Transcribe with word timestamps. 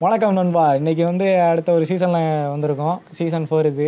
வணக்கம் 0.00 0.32
நண்பா. 0.32 0.74
இன்னைக்கு 0.74 1.04
வந்து 1.04 1.40
அடுத்த 1.40 1.72
ஒரு 1.72 1.84
சீசன்ல 1.84 2.18
வந்திருக்கோம். 2.54 2.98
சீசன் 3.10 3.46
ஃபோர் 3.50 3.66
இது. 3.66 3.86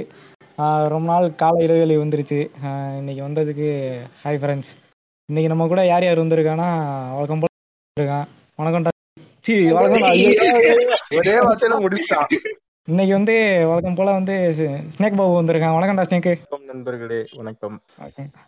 ஆஹ் 0.59 0.89
ரொம்ப 0.89 1.13
நாள் 1.13 1.35
கால 1.35 1.63
இடைவெளி 1.63 1.97
வந்துருச்சு. 1.97 2.39
ஆஹ் 2.65 2.97
இன்னைக்கு 2.97 3.23
வந்ததுக்கு 3.25 3.69
ஹாய் 4.25 4.39
ஃப்ரெண்ட்ஸ் 4.39 4.71
இன்னைக்கு 5.29 5.49
நம்ம 5.49 5.67
கூட 5.67 5.87
யார் 5.87 6.05
யார் 6.05 6.19
வந்திருக்கான்னா 6.19 6.69
வழக்கம் 7.15 7.41
போல 7.41 7.53
இருக்கான் 8.01 8.89
சி 9.41 9.55
வணக்கம் 9.71 10.03
முடிச்சிட்டான் 11.85 12.27
இன்னைக்கு 12.89 13.13
வந்து 13.13 13.35
வழக்கம் 13.67 13.95
போல 13.95 14.13
வந்து 14.13 14.35
ஸ்னேக் 14.99 15.17
பாபு 15.17 15.43
வந்திருக்கான் 15.43 15.77
வணக்கம்டா 15.79 16.05
வணக்கம் 16.05 16.65
நண்பர்களே. 16.67 17.19
வணக்கம். 17.37 17.77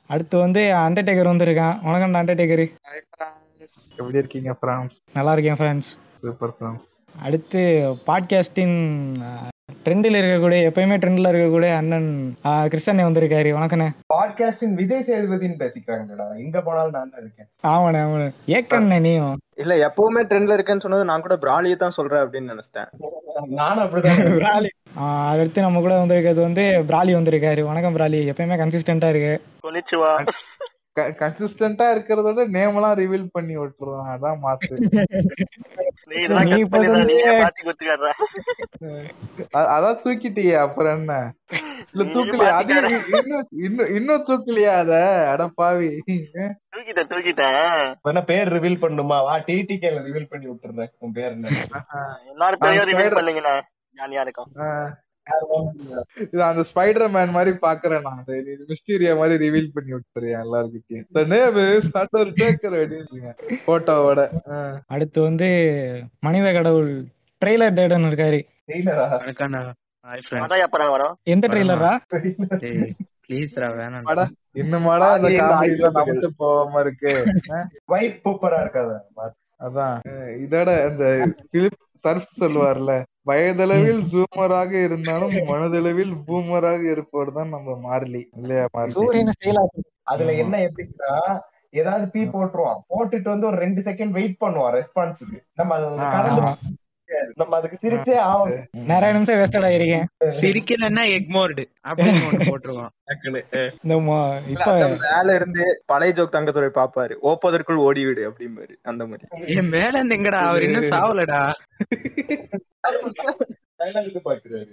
அடுத்து 0.07 0.39
வந்து 0.39 0.61
அண்டர்டேக்கர் 0.61 1.33
வந்திருக்கான். 1.33 1.77
வணக்கம்டா 1.85 2.21
அண்டர்டேக்கர் 2.23 2.65
எப்படி 3.97 4.19
இருக்கீங்க 4.19 4.57
நல்லா 5.13 5.33
இருக்கேன் 5.33 5.57
ஃப்ரெண்ட்ஸ் 5.57 5.91
சூப்பர் 6.23 6.57
பிரான்ஸ் 6.57 6.87
அடுத்து 7.19 7.59
பாட்காஸ்டின் 8.07 9.15
ட்ரெண்டில் 9.85 10.17
இருக்கக்கூடிய 10.17 10.71
எப்பயுமே 10.71 10.97
ட்ரெண்டில் 10.97 11.31
இருக்கக்கூடிய 11.31 11.77
அண்ணன் 11.77 12.37
ஆஹ் 12.45 12.67
கிருஷ்ணன் 12.67 12.99
வந்திருக்காரு. 12.99 13.51
வணக்கண்ணே. 13.55 13.89
பாட்காஸ்டின் 14.15 14.75
விஜய் 14.75 15.05
சேதுபதினு 15.07 15.59
பேசிக்கிறாங்கடா. 15.59 16.37
எங்க 16.37 16.61
போனாலும் 16.63 16.91
நான் 16.91 17.11
தான் 17.11 17.21
இருக்கேன். 17.21 17.47
ஆமாண்ணே 17.63 17.99
ஆமாண்ணே. 17.99 18.33
ஏக்கண்ணே 18.47 19.01
நீயும். 19.01 19.39
இல்ல 19.57 19.89
எப்பவுமே 19.89 20.23
ட்ரெண்ட்ல 20.23 20.59
இருக்கேன்னு 20.59 20.81
சொன்னது 20.81 21.05
நான் 21.05 21.21
கூட 21.21 21.37
பிராலியை 21.37 21.77
தான் 21.77 21.91
சொல்றேன் 21.91 22.21
அப்படின்னு 22.21 22.51
நினைச்சிட்டேன். 22.51 22.89
நானும் 23.47 23.85
அப்படிதான் 23.85 24.67
ஆஹ் 25.01 25.29
அடுத்து 25.29 25.61
நம்ம 25.61 25.81
கூட 25.81 25.99
வந்திருக்கிறது 25.99 26.41
வந்து 26.41 26.85
பிராலி 26.89 27.15
வந்திருக்காரு. 27.15 27.65
வணக்கம் 27.65 27.97
பிராலி. 27.97 28.27
எப்பயுமே 28.27 28.59
கன்சிஸ்டண்டா 28.59 29.09
இருக்கு. 29.09 29.43
கொனிச்சுவா 29.63 30.27
கன்சிஸ்டன்டா 31.01 31.85
இருக்கிறதோட 31.93 32.47
நேம் 32.47 32.75
எல்லாம் 32.75 32.99
ரிவீல் 32.99 33.29
பண்ணி 33.33 33.57
விட்டுருவான் 33.57 34.19
அதான் 34.19 34.39
மாசு 34.39 34.77
அதான் 39.53 40.01
தூக்கிட்டியே 40.05 40.57
அப்புறம் 40.59 40.97
என்ன? 40.97 41.33
இல்ல 41.93 42.13
தூக்கலையா. 42.13 42.51
அது 42.51 42.75
இன்னும் 43.09 43.47
இன்னும் 43.51 43.95
இன்னும் 43.95 44.25
தூக்கலையா 44.25 44.77
அத? 44.77 45.27
அட 45.31 45.49
பாவி. 45.55 46.03
தூக்கிட்டேன் 46.11 46.53
தூக்கிட்டேன். 46.95 47.95
வேணா 48.09 48.25
பேர் 48.25 48.49
ரிவீல் 48.49 48.83
பண்ணுமா? 48.83 49.07
வா 49.07 49.39
டிடிகேல 49.39 49.99
ரிவீல் 50.07 50.27
பண்ணி 50.29 50.47
விட்டுறேன். 50.47 50.89
உன் 50.99 51.13
பேர் 51.13 51.31
என்ன? 51.31 51.49
எல்லாரும் 52.31 52.59
பேரையும் 52.59 52.87
ரிவீல் 52.87 53.03
spider- 53.03 53.17
பண்ணீங்கண்ணே. 53.17 53.61
ஜாலியா 53.97 54.21
இருக்கும். 54.21 54.47
ஆஹ் 54.55 54.93
இது 56.25 56.43
அந்த 56.43 56.65
ஸ்பைடர் 56.71 57.11
மேன் 57.11 57.31
மாதிரி 57.31 57.57
பாக்குறேன் 57.63 58.01
நான். 58.01 58.21
அது 58.21 58.37
மிஸ்டீரியா 58.69 59.17
மாதிரி 59.17 59.37
ரிவீல் 59.45 59.71
பண்ணி 59.75 59.93
விட்டுறேன் 59.93 60.41
எல்லாருக்கிட்டையும் 60.43 61.05
இந்த 61.07 61.23
நேம் 61.25 61.59
அண்டர் 61.95 62.33
டேக்கர் 62.41 62.77
அப்படின்னு 62.77 63.33
போட்டோவோட 63.67 64.21
அடுத்து 64.87 65.21
வந்து 65.23 65.49
மனித 66.21 66.53
கடவுள் 66.53 66.91
ட்ரெய்லர் 67.43 67.75
டேடன் 67.75 68.03
இருக்காரு. 68.03 68.41
எந்த 71.25 71.47
ட்ரெய்லரா 71.49 71.93
ப்ளீஸ்ரா 73.25 73.67
வேணாம் 73.75 74.07
இன்னுமாடா 74.55 75.09
அந்த 75.11 75.29
ஆயிட்டு 75.57 75.91
நமக்கு 75.91 76.31
போகாம 76.37 76.81
இருக்கு. 76.81 77.13
வைட் 77.87 78.21
பூப்பரா 78.25 78.59
இருக்காத. 78.63 78.93
அதான். 79.61 79.97
இதோட 80.45 80.71
இந்த 80.91 81.07
பிலிப் 81.51 81.77
சர்ஃப் 82.05 82.41
சொல்லுவார்ல. 82.41 82.93
வயதளவில் 83.31 84.03
ஜூமராக 84.13 84.73
இருந்தாலும் 84.87 85.35
மனதளவில் 85.51 86.15
பூமராக 86.27 86.83
இருப்பவர் 86.95 87.37
தான் 87.39 87.55
நம்ம 87.57 87.77
மார்லி. 87.87 88.23
இல்லையா 88.41 88.67
சூரியன் 88.99 89.35
ஸ்டைலா 89.37 89.65
அதுல 90.13 90.35
என்ன 90.45 90.55
எப்படின்னா 90.69 91.15
ஏதாவது 91.81 92.05
பீ 92.15 92.23
போட்டுருவான். 92.35 92.81
போட்டுட்டு 92.93 93.29
வந்து 93.33 93.49
ஒரு 93.51 93.59
ரெண்டு 93.65 93.81
செகண்ட் 93.89 94.15
வெயிட் 94.19 94.41
பண்ணுவான் 94.41 94.75
ரெஸ்பான்ஸுக்கு 94.79 95.39
நம்ம 95.57 95.75
நம்ம 97.35 97.57
அதுக்கு 97.57 97.77
சிரிச்சே 97.83 98.15
ஆகணும். 98.29 98.65
நிறைய 98.91 99.11
நிமிஷம் 99.15 99.39
வேஸ்டட் 99.41 99.67
ஆயிருக்கேன் 99.69 100.07
சிரிக்கலன்னா 100.41 101.05
எக்மோர்டு 101.17 101.65
அப்படின்னு 101.89 102.49
போட்டுருவான் 102.51 102.93
மேல 105.07 105.35
இருந்து 105.35 105.65
பழைய 105.87 106.15
ஜோக் 106.19 106.35
தங்கத்துறை 106.37 106.71
பாப்பாரு. 106.81 107.17
ஓப்பதற்குள் 107.31 107.83
ஓடிவிடு 107.87 108.25
அப்படிம்பாரு 108.31 108.75
அந்த 108.83 109.03
மாதிரி. 109.07 109.55
என் 109.57 109.73
மேல 109.77 109.93
இருந்து 109.99 110.19
எங்கடா 110.19 110.43
அவர் 110.51 110.67
இன்னும் 110.69 110.91
சாவலடா. 110.95 111.43
பாக்குறாரு. 114.29 114.71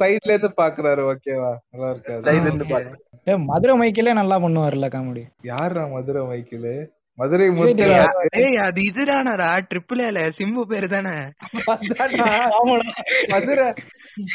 சைட்ல 0.00 0.32
இருந்து 0.32 0.50
பாக்குறாரு 0.60 1.02
ஓகேவா 1.12 1.52
நல்லா 1.70 1.88
இருக்காது. 1.90 2.22
சைடுல 2.26 2.48
இருந்து 2.50 2.66
பாரு 2.66 2.88
ஏ, 3.28 3.34
மதுரை 3.50 3.74
மைக்கிலே 3.80 4.12
நல்லா 4.12 4.36
பண்ணுவார்ல 4.38 4.88
காமெடி 4.94 5.22
யாரா 5.50 5.84
மதுரை 5.86 6.22
மைக்கிலு 6.30 6.74
மதுரை 7.18 7.46
அது 8.64 8.80
இதுதானடா 8.88 9.48
ட்ரிபிள் 9.68 10.00
ஏல 10.06 10.20
சிம்பு 10.38 10.62
பேரு 10.70 10.88
தானே. 10.94 11.12
மதுரை 13.32 13.66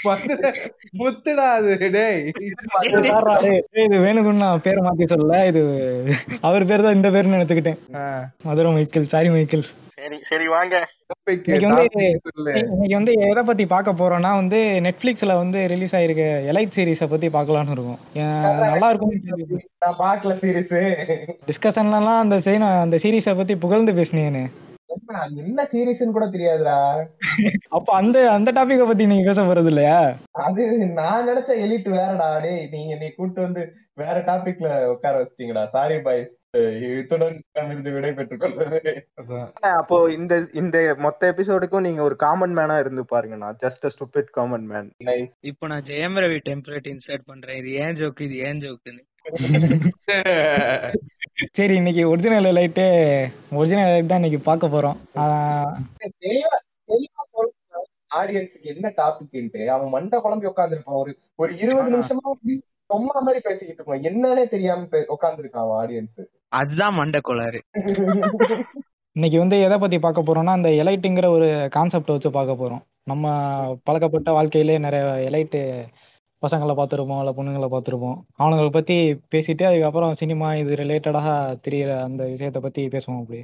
மதுரை 0.06 0.52
முத்துடா 1.00 1.48
அது 1.58 1.90
டேய். 1.96 2.22
இது 3.84 3.98
வேணுகுன்னா 4.06 4.48
பேரை 4.66 4.82
மாத்தி 4.88 5.08
சொல்லல 5.14 5.42
இது 5.52 5.62
அவர் 6.42 6.70
பேர் 6.72 6.86
தான் 6.86 6.98
இந்த 6.98 7.12
பேர்னு 7.16 7.38
எடுத்துக்கிட்டேன். 7.40 7.80
Madurai 8.48 8.72
Michael 8.78 9.12
sorry 9.14 9.32
Michael. 9.36 9.68
சரி 10.10 10.20
சரி 10.30 10.46
வாங்க. 10.54 10.76
இன்னைக்கு 11.48 12.96
வந்து 12.98 13.14
எதை 13.28 13.42
பத்தி 13.50 13.66
பார்க்க 13.74 14.00
போறோம்னா 14.00 14.32
வந்து 14.40 14.60
நெட்ஃபிளிக்ஸ்ல 14.86 15.34
வந்து 15.42 15.60
ரிலீஸ் 15.74 15.94
ஆயிருக்க 15.96 16.24
எலைட் 16.52 16.76
சீரிஸ 16.78 17.08
பத்தி 17.10 17.28
பார்க்கலாம்னு 17.36 17.76
இருக்கும். 17.76 18.00
நல்லா 18.64 18.90
இருக்கும் 18.90 19.14
நான் 19.84 20.00
பாக்கல 20.00 20.36
சீரிஸ் 20.44 20.74
டிஸ்கஷன்லாம் 21.50 22.24
அந்த 22.24 22.40
சீன 22.48 22.72
அந்த 22.86 23.00
சீரிஸ 23.04 23.36
பத்தி 23.42 23.56
புகழ்ந்து 23.66 23.94
பேசினேன்னு 24.00 24.44
என்ன 25.42 25.64
சீரிஸ்னு 25.72 26.16
கூட 26.16 26.28
தெரியாதுடா. 26.36 26.78
அப்ப 27.70 27.88
அந்த 27.94 28.18
அந்த 28.32 28.50
டாபிக்க 28.52 28.86
பத்தி 28.88 29.06
நீங்க 29.06 29.26
பேச 29.28 29.42
போறது 29.42 29.70
இல்லையா? 29.74 30.00
அது 30.46 30.64
நான் 31.00 31.28
நினைச்ச 31.28 31.52
எலிட் 31.66 31.90
வேறடா. 31.96 32.30
டேய் 32.46 32.66
நீங்க 32.72 32.96
நீ 33.02 33.10
கூட்டு 33.10 33.40
வந்து 33.42 33.64
வேற 34.02 34.18
டாபிக்ல 34.28 34.68
உட்கார 34.94 35.14
வச்சிட்டீங்கடா. 35.20 35.64
சாரி 35.76 35.98
பாய்ஸ் 36.06 36.36
இத்துடன் 37.00 37.36
இருந்து 37.62 37.92
விடை 37.96 38.12
பெற்றுக் 38.18 38.42
கொள்வது. 38.44 38.80
அப்போ 39.74 39.98
இந்த 40.18 40.34
இந்த 40.62 40.78
மொத்த 41.06 41.32
எபிசோடுக்கும் 41.34 41.86
நீங்க 41.88 42.02
ஒரு 42.08 42.18
காமன் 42.26 42.56
மேனா 42.60 42.78
இருந்து 42.84 43.04
பாருங்கண்ணா. 43.14 43.50
Just 43.64 43.86
a 43.88 43.92
stupid 43.96 44.32
common 44.38 44.68
man 44.72 44.90
இப்போ 45.52 45.68
நான் 45.74 45.86
ஜெயம் 45.92 46.18
ரவி 46.24 46.40
டெம்ப்ளேட் 46.50 46.90
இன்சர்ட் 46.94 47.30
பண்றேன். 47.32 47.60
இது 47.62 47.72
ஏன் 47.84 47.98
ஜோக்கு 48.02 48.28
இது 48.30 48.38
ஏன் 48.50 48.62
ஜோக்குன்னு 48.66 49.04
சரி 51.58 51.74
இன்னைக்கு 51.80 52.04
ஒரிஜினல் 52.12 52.48
லைட்டே 52.58 52.88
ஒரிஜினல் 53.58 53.92
லைட் 53.92 54.10
தான் 54.12 54.20
இன்னைக்கு 54.22 54.40
பார்க்க 54.48 54.68
போறோம். 54.68 54.98
ஆஹ் 55.22 55.76
தெளிவா 56.24 56.56
தெளிவா 56.90 57.24
சொல்ற 57.34 57.84
ஆடியன்ஸுக்கு 58.20 58.72
என்ன 58.74 58.92
டாபிக்ன்ட்டு 58.98 59.62
அவன் 59.76 59.94
மண்டை 59.96 60.18
குழம்பி 60.20 60.50
உட்காந்துருப்பான் 60.52 61.00
ஒரு 61.02 61.12
ஒரு 61.42 61.52
இருபது 61.64 61.94
நிமிஷமா 61.96 62.26
சும்மா 62.90 63.16
மாதிரி 63.26 63.40
பேசிக்கிட்டு 63.48 63.80
இருப்பான் 63.80 64.06
என்னன்னே 64.10 64.44
தெரியாம 64.54 64.86
உட்காந்துருக்கான் 65.16 65.74
ஆடியன்ஸ் 65.80 66.20
அதுதான் 66.60 66.98
மண்டை 67.00 67.20
கோளாறு. 67.22 67.60
இன்னைக்கு 69.16 69.38
வந்து 69.38 69.58
எதை 69.66 69.78
பத்தி 69.78 69.98
பார்க்க 70.00 70.28
போறோம்னா 70.28 70.54
அந்த 70.58 70.70
எலைட்டுங்கிற 70.82 71.28
ஒரு 71.38 71.48
கான்செப்ட் 71.72 72.14
வச்சு 72.14 72.30
பார்க்க 72.38 72.62
போறோம். 72.62 72.84
நம்ம 73.04 73.34
பழக்கப்பட்ட 73.84 74.32
வாழ்க்கையிலே 74.32 74.78
நிறைய 74.78 75.06
எலைட்டு 75.30 75.62
பசங்களை 76.44 76.74
பார்த்துருப்போம் 76.80 77.22
இல்லை 77.22 77.34
பொண்ணுங்களை 77.38 77.70
பார்த்துருப்போம். 77.72 78.18
அவனுங்களை 78.42 78.70
பத்தி 78.70 78.98
பேசிட்டு 79.34 79.64
அதுக்கப்புறம் 79.70 80.14
சினிமா 80.14 80.50
இது 80.56 80.74
ரிலேட்டடாக 80.82 81.58
தெரியற 81.68 81.92
அந்த 82.08 82.22
விஷயத்தை 82.34 82.62
பத்தி 82.62 82.84
பேசுவோம் 82.88 83.22
அப்படி 83.24 83.42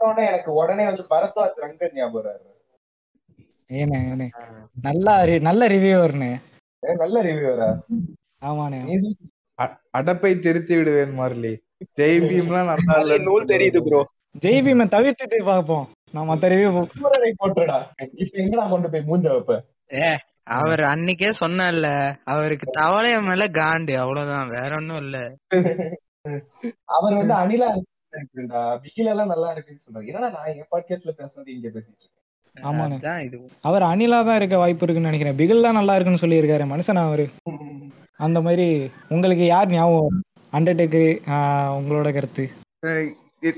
இலைத்தோட 0.00 0.26
எனக்கு 0.26 0.50
உடனே 0.52 0.84
வந்து 0.84 1.04
பரத்வாஜ் 1.10 1.60
ரங்கன் 1.62 1.94
ஞாபகம். 1.94 2.44
ஏனே 3.70 4.26
நல்லா 4.82 5.14
ரி- 5.22 5.40
நல்ல 5.40 5.62
ரிவ்யூவர்னு 5.68 6.28
ஏ, 6.82 6.90
நல்ல 6.94 7.22
ரிவ்யூவரா 7.22 7.68
ஆமாண்ணே 8.42 8.80
அடப்பை 9.94 10.30
திருத்தி 10.38 10.74
விடுவேன் 10.76 11.14
மார்லி. 11.18 11.52
ஜெய் 11.96 12.18
பீம்லாம் 12.22 12.70
நல்லா 12.70 12.94
இல்லைன்னு 13.00 13.26
நூல் 13.26 13.44
தெரியுது 13.44 13.80
ப்ரோ 13.82 14.00
ஜெய்பீமை 14.42 14.86
தவிர்த்துட்டு 14.88 15.38
பார்ப்போம். 15.44 15.86
நான் 16.14 16.26
மற்ற 16.26 16.48
ரிவ்யூ. 16.48 16.70
போட்டுடா. 17.40 17.78
இப்ப 18.16 18.34
எங்கடா 18.38 18.64
கொண்டு 18.70 18.90
போய் 18.90 19.08
மூஞ்ச 19.08 19.26
வைப்ப? 19.28 19.54
ஏ 19.96 20.10
அவர் 20.58 20.82
அன்னைக்கே 20.86 21.30
சொன்னல 21.40 21.86
அவருக்கு 22.26 22.66
தவளைய 22.72 23.16
மேல 23.22 23.46
காண்டு 23.56 23.94
அவ்வளவுதான் 23.98 24.48
வேற 24.50 24.70
ஒண்ணும் 24.76 25.00
இல்ல. 25.00 25.16
அவர் 26.96 27.16
வந்து 27.16 27.34
அனிலா 27.34 27.68
இருக்குடா. 28.12 28.78
பிகில 28.82 29.10
எல்லாம் 29.10 29.26
நல்லா 29.26 29.50
இருக்குன்னு 29.50 29.80
சொல்றாரு 29.90 30.06
என்னடா 30.06 30.28
நான் 30.28 30.46
என் 30.46 30.64
பாட்காஸ்ட்ல 30.70 31.08
பேசுறது 31.18 31.48
இங்க 31.48 31.68
பேசிட்டு 31.68 31.96
இருக்கேன்? 31.98 32.16
ஆமாண்ணே. 32.62 33.04
அதான் 33.04 33.24
இது. 33.24 33.50
அவர் 33.60 33.82
அனிலா 33.82 34.24
தான் 34.24 34.36
இருக்க 34.36 34.56
வாய்ப்பு 34.56 34.84
இருக்குன்னு 34.84 35.18
நினைக்கிறேன். 35.18 35.36
பிகில் 35.36 35.62
தான் 35.62 35.74
நல்லா 35.74 35.96
இருக்குன்னு 35.96 36.20
சொல்லியிருக்காரு 36.20 36.68
மனுஷனா 36.68 37.06
அவரு. 37.06 37.28
அந்த 38.16 38.40
மாதிரி 38.40 38.90
உங்களுக்கு 39.08 39.46
யார் 39.46 39.68
ஞாபகம்? 39.68 40.22
அண்டர்டேக்கர் 40.52 41.20
உங்களோட 41.80 42.12
கருத்து. 42.12 42.50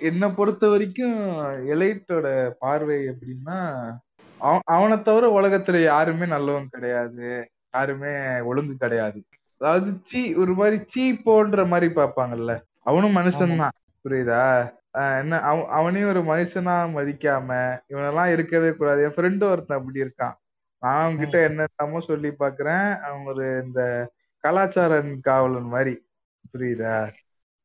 என்னை 0.02 0.28
பொறுத்த 0.28 0.68
வரைக்கும் 0.68 1.28
எலைட்டோட 1.70 2.50
பார்வை 2.58 2.96
எப்படின்னா 2.96 3.90
அவ- 4.38 4.60
அவனை 4.64 5.02
தவிர 5.02 5.40
உலகத்துல 5.40 5.82
யாருமே 5.82 6.26
நல்லவன் 6.26 6.68
கிடையாது. 6.70 7.50
யாருமே 7.72 8.40
ஒழுங்கு 8.40 8.74
கிடையாது. 8.76 9.22
அதாவது 9.58 9.92
சீ 10.06 10.34
ஒரு 10.34 10.54
மாதிரி 10.54 10.82
சீ 10.88 11.12
போன்ற 11.12 11.64
மாதிரி 11.64 11.94
பார்ப்பாங்கல்ல. 11.94 12.60
அவனும் 12.82 13.16
மனுஷன்தான். 13.16 13.68
புரியுதா? 14.08 14.70
என்ன 14.92 15.40
அவ- 15.40 15.68
அவனையும் 15.68 16.08
ஒரு 16.08 16.22
மனுஷனா 16.22 16.90
மதிக்காம 16.90 17.80
இவனெல்லாம் 17.88 18.32
இருக்கவே 18.32 18.72
கூடாது. 18.72 19.02
என் 19.02 19.14
ஃப்ரெண்டு 19.14 19.42
ஒருத்தன் 19.42 19.78
அப்படி 19.78 20.00
இருக்கான். 20.00 20.34
நான் 20.78 21.12
அவன்கிட்ட 21.12 21.42
என்னென்னமோ 21.42 22.00
சொல்லி 22.00 22.28
பாக்குறேன். 22.28 23.00
அவன் 23.00 23.24
ஒரு 23.24 23.62
இந்த 23.66 24.10
கலாச்சார 24.38 25.02
காவலன் 25.22 25.62
மாதிரி. 25.62 26.06
புரியுதா? 26.52 27.12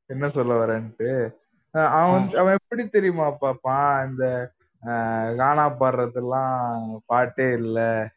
என்ன 0.06 0.28
சொல்ல 0.28 0.66
வரேன்ட்டு. 0.66 1.32
அவன் 1.72 2.34
அவன் 2.36 2.58
எப்படி 2.62 2.90
தெரியுமா 2.90 3.32
பாப்பான் 3.42 4.10
இந்த 4.10 4.52
ஆஹ் 4.86 5.36
கானா 5.36 5.70
பாடுறதெல்லாம் 5.70 6.98
பாட்டே 7.06 7.54
இல்ல. 7.54 8.10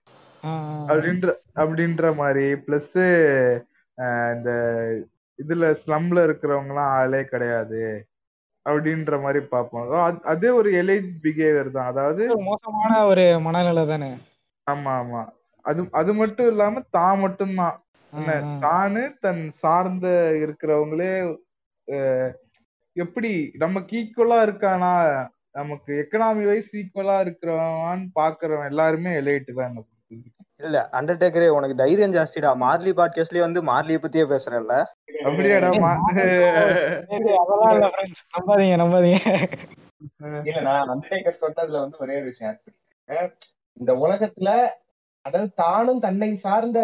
அப்படின்ற 0.88 1.34
அப்படின்ற 1.54 2.14
மாதிரி. 2.14 2.52
பிளஸ் 2.52 3.64
இந்த 4.34 4.50
இதுல 5.38 5.74
ஸ்லம்ல 5.82 6.20
இருக்கிறவங்க 6.26 6.68
எல்லாம் 6.68 6.92
ஆளே 7.00 7.24
கிடையாது. 7.24 7.80
அப்படின்ற 8.66 9.22
மாதிரி 9.22 9.44
பார்ப்போம். 9.46 9.90
அது- 10.24 10.54
ஒரு 10.54 10.70
எலைட் 10.72 11.10
பிஹேவியர் 11.22 11.70
தான். 11.70 11.86
அதாவது 11.86 12.42
மோசமான 12.42 13.06
ஒரு 13.06 13.40
மனநிலை 13.40 13.86
தானே? 13.86 14.10
ஆமா 14.70 14.92
ஆமா. 15.00 15.22
அது 15.64 15.88
அது 15.90 16.14
மட்டும் 16.14 16.46
இல்லாம 16.46 16.82
தான் 16.90 17.18
மட்டும்தான். 17.18 17.76
தானு 18.62 19.18
தன் 19.20 19.50
சார்ந்த 19.52 20.06
இருக்கிறவங்களே 20.42 21.12
எப்படி 22.96 23.50
நமக்கு 23.58 23.94
ஈக்குவலா 23.98 24.38
இருக்கானா? 24.48 24.92
நமக்கு 25.50 25.92
எக்கனாமி 26.02 26.44
வைஸ் 26.46 26.76
ஈக்குவலா 26.76 27.16
இருக்கிறவன் 27.24 28.08
பாக்குறவன் 28.14 28.66
எல்லாருமே 28.66 29.10
எலைட்டு 29.10 29.52
தான். 29.52 29.76
இல்ல 30.60 30.88
அண்டர்டேக்கரே 30.92 31.48
உனக்கு 31.48 31.76
தைரியம் 31.76 32.12
ஜாஸ்திடா. 32.12 32.50
மார்லி 32.56 32.92
பாட்காஸ்ட்லயே 32.92 33.38
வந்து 33.38 33.60
மார்லியை 33.62 34.00
பத்தியே 34.00 34.24
பேசுறல்ல 34.28 34.74
அப்படியாடா. 35.24 35.68
நம்பாதீங்க 38.34 38.76
நம்பாதீங்க. 38.82 39.20
இல்ல 40.44 40.60
நான் 40.60 40.88
அண்டர்டேக்கர் 40.88 41.42
சொன்னதுல 41.42 41.78
வந்து 41.78 41.96
ஒரே 42.00 42.14
ஒரு 42.14 42.24
விஷயம். 42.24 42.58
இந்த 43.72 43.92
உலகத்துல 43.94 44.50
அதாவது 45.24 45.52
தானும் 45.54 46.00
தன்னை 46.00 46.34
சார்ந்த 46.34 46.78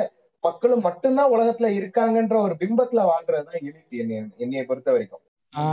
மக்களும் 0.44 0.80
மட்டும்தான் 0.80 1.32
உலகத்துல 1.32 1.68
இருக்காங்கன்ற 1.72 2.38
ஒரு 2.38 2.56
பிம்பத்துல 2.60 3.02
வாழ்றதுதான் 3.10 3.60
எலிட் 3.60 3.98
என்னைய 3.98 4.22
என்னைய 4.36 4.64
பொறுத்த 4.64 4.92
வரைக்கும். 4.92 5.22
ஆ, 5.52 5.64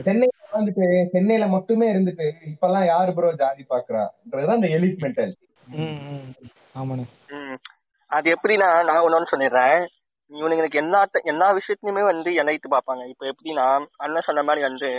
சென்னையில 0.00 0.32
வந்துட்டு 0.52 1.06
சென்னையில 1.06 1.46
மட்டுமே 1.46 1.94
இருந்துட்டு 1.94 2.26
இப்பெல்லாம் 2.50 2.84
யாரு 2.84 3.14
ப்ரோ 3.14 3.32
ஜாதி 3.32 3.64
பாக்குறான்றதுதான் 3.70 4.58
அந்த 4.58 4.68
எலிட் 4.68 5.04
மென்டாலிட்டி. 5.04 5.46
அது 8.10 8.26
எப்படின்னா 8.34 8.68
நான் 8.88 9.04
ஒன்னு 9.06 9.32
சொல்லிடுறேன். 9.32 9.78
இவனுங்களுக்கு 10.30 10.80
எல்லா 10.80 11.00
எல்லா 11.32 11.46
விஷயத்துலயுமே 11.58 12.02
வந்து 12.10 12.30
எலைட்டு 12.40 12.68
பார்ப்பாங்க. 12.74 13.02
இப்ப 13.12 13.24
எப்படின்னா 13.32 13.66
அண்ணன் 14.04 14.26
சொன்ன 14.28 14.44
மாதிரி 14.48 14.62
வந்து 14.68 14.90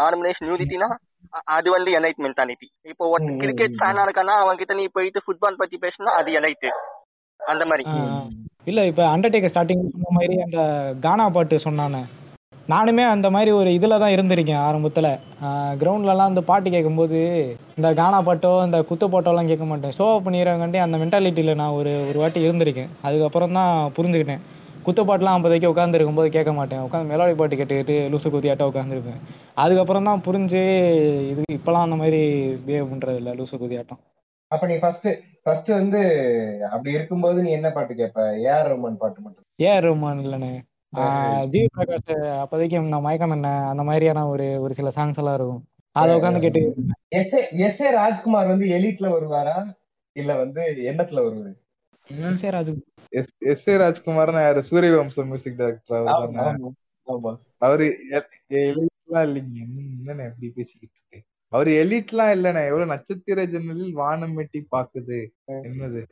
நார்மலேஷன் 0.00 0.46
நியூடிட்டினா 0.48 0.88
அது 1.56 1.68
வந்து 1.76 1.90
எலைட் 1.98 2.22
மென்டாலிட்டி 2.26 2.68
இப்போ 2.92 3.04
ஒருத்தன் 3.12 3.40
கிரிக்கெட். 3.42 3.78
ஃபேனா 3.80 4.04
இருக்கானா 4.06 4.36
அவன் 4.42 4.60
கிட்ட 4.60 4.74
நீ 4.78 4.84
போயிட்டு 4.96 5.24
ஃபுட்பால் 5.24 5.60
பத்தி 5.62 5.78
பேசினா 5.84 6.14
அது 6.20 6.30
எலைட்டு 6.40 6.70
அந்த 7.40 7.64
மாதிரி. 7.70 7.84
இல்ல 8.70 8.80
இப்ப 8.86 9.02
அண்டர்டேக்கர் 9.14 9.52
ஸ்டார்டிங் 9.52 9.84
சொன்ன 9.92 10.14
மாதிரி 10.16 10.34
அந்த 10.46 10.60
கானா 11.06 11.26
பாட்டு 11.36 11.58
சொன்னானே. 11.66 12.02
நானுமே 12.72 13.04
அந்த 13.14 13.26
மாதிரி 13.34 13.50
ஒரு 13.58 13.70
இதுல 13.76 13.98
தான் 14.02 14.14
இருந்திருக்கேன் 14.14 14.62
ஆரம்பத்துல. 14.68 15.08
கிரவுண்ட்லலாம் 15.80 16.30
அந்த 16.30 16.42
பாட்டு 16.50 16.68
கேட்கும்போது 16.74 17.18
இந்த 17.78 17.88
கானா 18.00 18.18
பாட்டோ 18.28 18.50
இந்த 18.66 18.78
குத்து 18.90 19.06
பாட்டோலாம் 19.14 19.50
கேட்க 19.50 19.66
மாட்டேன். 19.70 19.94
ஷோ 19.98 20.06
பண்ணிடுறாங்கன்ட்டு 20.26 20.84
அந்த 20.86 20.96
மென்டாலிட்டியில 21.02 21.54
நான் 21.60 21.76
ஒரு 21.80 21.92
ஒரு 22.10 22.18
வாட்டி 22.22 22.46
இருந்திருக்கேன். 22.48 22.90
அதுக்கப்புறம் 23.08 23.56
தான் 23.58 23.72
புரிஞ்சுக்கிட்டேன். 23.98 24.42
குத்து 24.86 25.02
பாட்டுலாம் 25.08 25.38
அப்போதைக்கு 25.38 25.72
உட்காந்துருக்கும் 25.72 26.20
போது 26.20 26.28
கேட்க 26.36 26.52
மாட்டேன். 26.58 26.84
உட்காந்து 26.86 27.10
மெலோடி 27.12 27.34
பாட்டு 27.40 27.58
கேட்டுக்கிட்டு 27.60 27.96
லூசு 28.12 28.28
குதியாட்ட 28.34 28.68
உட்காந்துருப்பேன் 28.70 29.20
அதுக்கப்புறம் 29.64 30.08
தான் 30.10 30.24
புரிஞ்சு 30.26 30.62
இது 31.32 31.42
இப்பெல்லாம் 31.58 31.86
அந்த 31.86 31.98
மாதிரி 32.02 32.20
பிஹேவ் 32.66 32.90
பண்றது 32.92 33.20
இல்ல 33.22 33.32
லூசு 33.40 33.56
குதியாட்டம் 33.62 34.00
அப்ப 34.50 34.66
நீ 34.70 34.76
ஃபர்ஸ்ட் 34.82 35.08
ஃபர்ஸ்ட் 35.44 35.68
வந்து 35.80 36.00
அப்படி 36.72 36.90
இருக்கும்போது 36.96 37.38
நீ 37.44 37.50
என்ன 37.58 37.68
பாட்டு 37.76 37.92
கேட்ப? 38.00 38.20
ஏஆர் 38.46 38.68
ரஹ்மான் 38.70 39.00
பாட்டு 39.02 39.20
மட்டும். 39.24 39.44
ஏஆர் 39.66 39.86
ரஹ்மான் 39.88 40.22
இல்லைண்ணே. 40.24 40.50
ஆஹ் 40.92 41.44
ஜி 41.48 41.60
பிரகாஷ் 41.74 42.12
அப்போதைக்கு 42.38 42.80
நான் 42.84 43.00
மயக்கம் 43.00 43.30
என்ன? 43.30 43.48
அந்த 43.68 43.82
மாதிரியான 43.82 44.28
ஒரு 44.28 44.60
ஒரு 44.60 44.74
சில 44.74 44.88
சாங்ஸ் 44.88 45.18
எல்லாம் 45.18 45.34
இருக்கும். 45.34 45.62
அதை 45.96 46.12
உட்காந்து 46.16 46.40
கேட்டு 46.40 46.60
S 47.10 47.34
A 47.34 47.40
S 47.58 47.80
A 47.80 47.90
Rajkumar 47.90 48.46
வந்து 48.46 48.66
எலிட்ல 48.68 49.06
வருவாரா? 49.08 49.56
இல்ல 50.16 50.36
வந்து 50.36 50.62
எண்ணத்துல 50.90 51.24
வருவாரு? 51.26 51.52
இசை 52.28 52.50
ராஜு 52.50 52.72
எஸ் 53.12 53.32
எஸ் 53.46 53.68
ஏ 53.68 53.76
ராஜ்குமார்னு 53.76 54.42
யாரு? 54.42 54.60
சூரியவம்சம் 54.70 55.24
மியூசிக் 55.24 55.58
டைரக்டர் 55.58 56.06
அவர். 57.08 57.38
அவரு 57.58 57.86
எலிட்லாம் 58.60 59.26
இல்லைங்க. 59.26 59.58
என்னண்ணே 59.94 60.24
எப்படி 60.24 60.48
பேசிக்கிட்டு 60.48 60.96
இருக்கு? 60.98 61.18
அவரு 61.52 61.70
எலிட்லாம் 61.80 62.32
இல்லண்ணே. 62.32 62.62
எவ்வளவு 62.66 62.92
நட்சத்திர 62.92 63.44
ஜன்னலில் 63.46 63.94
வானம் 63.94 64.38
எட்டி 64.38 64.66
பாக்குது 64.70 65.18
என்னது? 65.64 66.02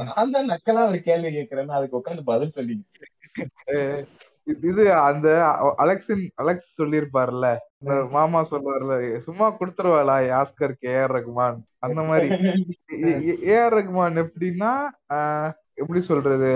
நான் 0.00 0.30
தான் 0.30 0.50
நக்கலா 0.50 0.82
ஒரு 0.88 1.00
கேள்வி 1.00 1.30
கேட்கிறேன்னு 1.36 1.76
அதுக்கு 1.76 1.98
உட்காந்து 1.98 2.24
பதில் 2.24 2.50
சொல்லி 2.50 2.74
அஹ் 2.74 3.13
இது- 4.46 4.62
இது 4.68 4.82
அந்த 5.02 5.28
அ- 5.60 5.76
அலெக்சின் 5.78 6.24
அலெக்ஸ் 6.34 6.70
சொல்லியிருப்பாருல்ல 6.78 7.48
இந்த 7.80 7.94
மாமா 8.10 8.40
சொல்லுவார்ல 8.50 8.96
சும்மா 9.20 9.46
கொடுத்துருவாளா 9.50 10.16
ஆஸ்கர் 10.38 10.74
கே 10.78 10.92
ஆர் 10.98 11.14
ரகுமான் 11.14 11.56
அந்த 11.78 12.00
மாதிரி. 12.02 12.28
ஏ 13.46 13.56
ஆர் 13.58 13.76
ரகுமான் 13.76 14.20
எப்படின்னா 14.24 14.72
எப்படி 15.78 16.00
சொல்றது 16.02 16.52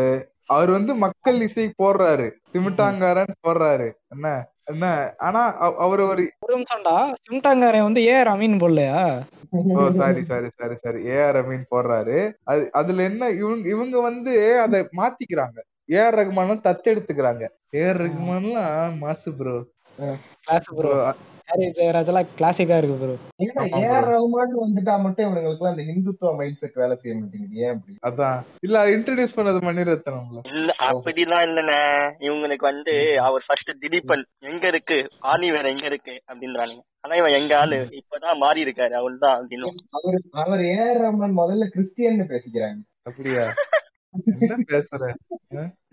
அவர் 0.49 0.71
வந்து 0.71 0.93
மக்கள் 0.97 1.39
இசை 1.43 1.67
போடுறாரு 1.79 2.27
சிமிட்டாங்காரன் 2.53 3.33
போடுறாரு 3.47 3.89
என்ன 4.09 4.27
என்ன 4.67 4.87
ஆனா 5.21 5.43
அவ- 5.59 5.79
அவர் 5.79 6.01
ஒரு 6.05 6.25
ஒரு 6.43 6.53
நிமிஷம்டா 6.55 6.95
சிம்டாங்காரன் 7.27 7.87
வந்து 7.87 8.01
ஏஆர் 8.09 8.31
அமீன் 8.33 8.61
போடலையா? 8.61 9.01
ஓ 9.75 9.85
sorry 9.99 10.23
sorry 10.25 10.49
sorry 10.55 10.77
sorry 10.77 11.01
A 11.09 11.17
R 11.23 11.37
Rameen 11.37 11.65
போடுறாரு. 11.71 12.17
அது 12.45 12.63
அதுல 12.73 13.03
என்ன 13.05 13.31
இவங்க 13.39 13.67
இவங்க 13.69 13.97
வந்து 14.03 14.33
அதை 14.65 14.81
மாத்திக்கிறாங்க. 14.97 15.59
A 15.89 15.99
R 16.05 16.19
ரகுமானும் 16.21 16.65
தத்தெடுத்துக்கிறாங்க. 16.67 17.45
ஏ 17.75 17.83
ஆர் 17.89 18.03
ரகுமான்லாம் 18.05 18.99
மாசு 19.05 19.31
ப்ரோ 19.39 19.57
கிளாஸ் 20.45 20.69
ப்ரோ 20.79 20.93
ஜெயராஜெல்லாம் 21.77 22.31
கிளாசிக்கா 22.39 22.77
இருக்கு 22.79 22.97
ப்ரோ 23.03 23.15
ஏஆர். 23.79 24.07
ரஹ்மான் 24.09 24.53
வந்துட்டா 24.63 24.95
மட்டும் 25.05 25.25
இவங்களுக்கு 25.27 25.71
அந்த 25.71 25.83
இந்துத்துவ 25.93 26.33
மைண்ட் 26.41 26.61
செட் 26.63 26.77
வேலை 26.83 26.95
செய்ய 26.97 27.15
மாட்டேங்குது. 27.15 27.61
ஏன் 27.63 27.73
அப்படி? 27.75 27.95
அதான். 28.09 28.41
இல்ல 28.61 28.83
இன்ட்ரடியூஸ் 28.97 29.37
பண்ணது 29.39 29.61
மணிரத்னம்ல 29.69 30.43
இல்ல. 30.53 30.71
அப்படிலாம் 30.89 31.45
இல்லண்ணே. 31.49 31.79
இவங்களுக்கு 32.27 32.67
வந்து 32.71 32.95
அவர் 33.29 33.47
ஃபர்ஸ்ட் 33.47 33.73
திலீபன் 33.85 34.25
எங்க 34.51 34.67
இருக்கு? 34.69 34.99
ஆணி 35.33 35.49
வேற 35.51 35.67
எங்க 35.71 35.87
இருக்கு? 35.87 36.17
அப்படின்றானுங்க. 36.31 36.85
ஆனா 37.05 37.17
இவன் 37.17 37.37
எங்க 37.41 37.55
ஆளு? 37.59 37.79
இப்பதான் 38.01 38.43
மாறி 38.45 38.67
இருக்காரு. 38.67 38.95
அவன் 39.01 39.23
தான் 39.25 39.37
அப்படின்னு. 39.39 39.73
அவர் 39.99 40.21
அவர் 40.45 40.65
ஏஆர் 40.75 41.03
ரஹ்மான் 41.07 41.41
முதல்ல 41.43 41.71
கிறிஸ்டியன்னு 41.77 42.31
பேசிக்கிறாங்க. 42.35 42.81
அப்படியா? 43.05 43.47
என்ன 44.15 44.57
பேசுற? 44.71 45.03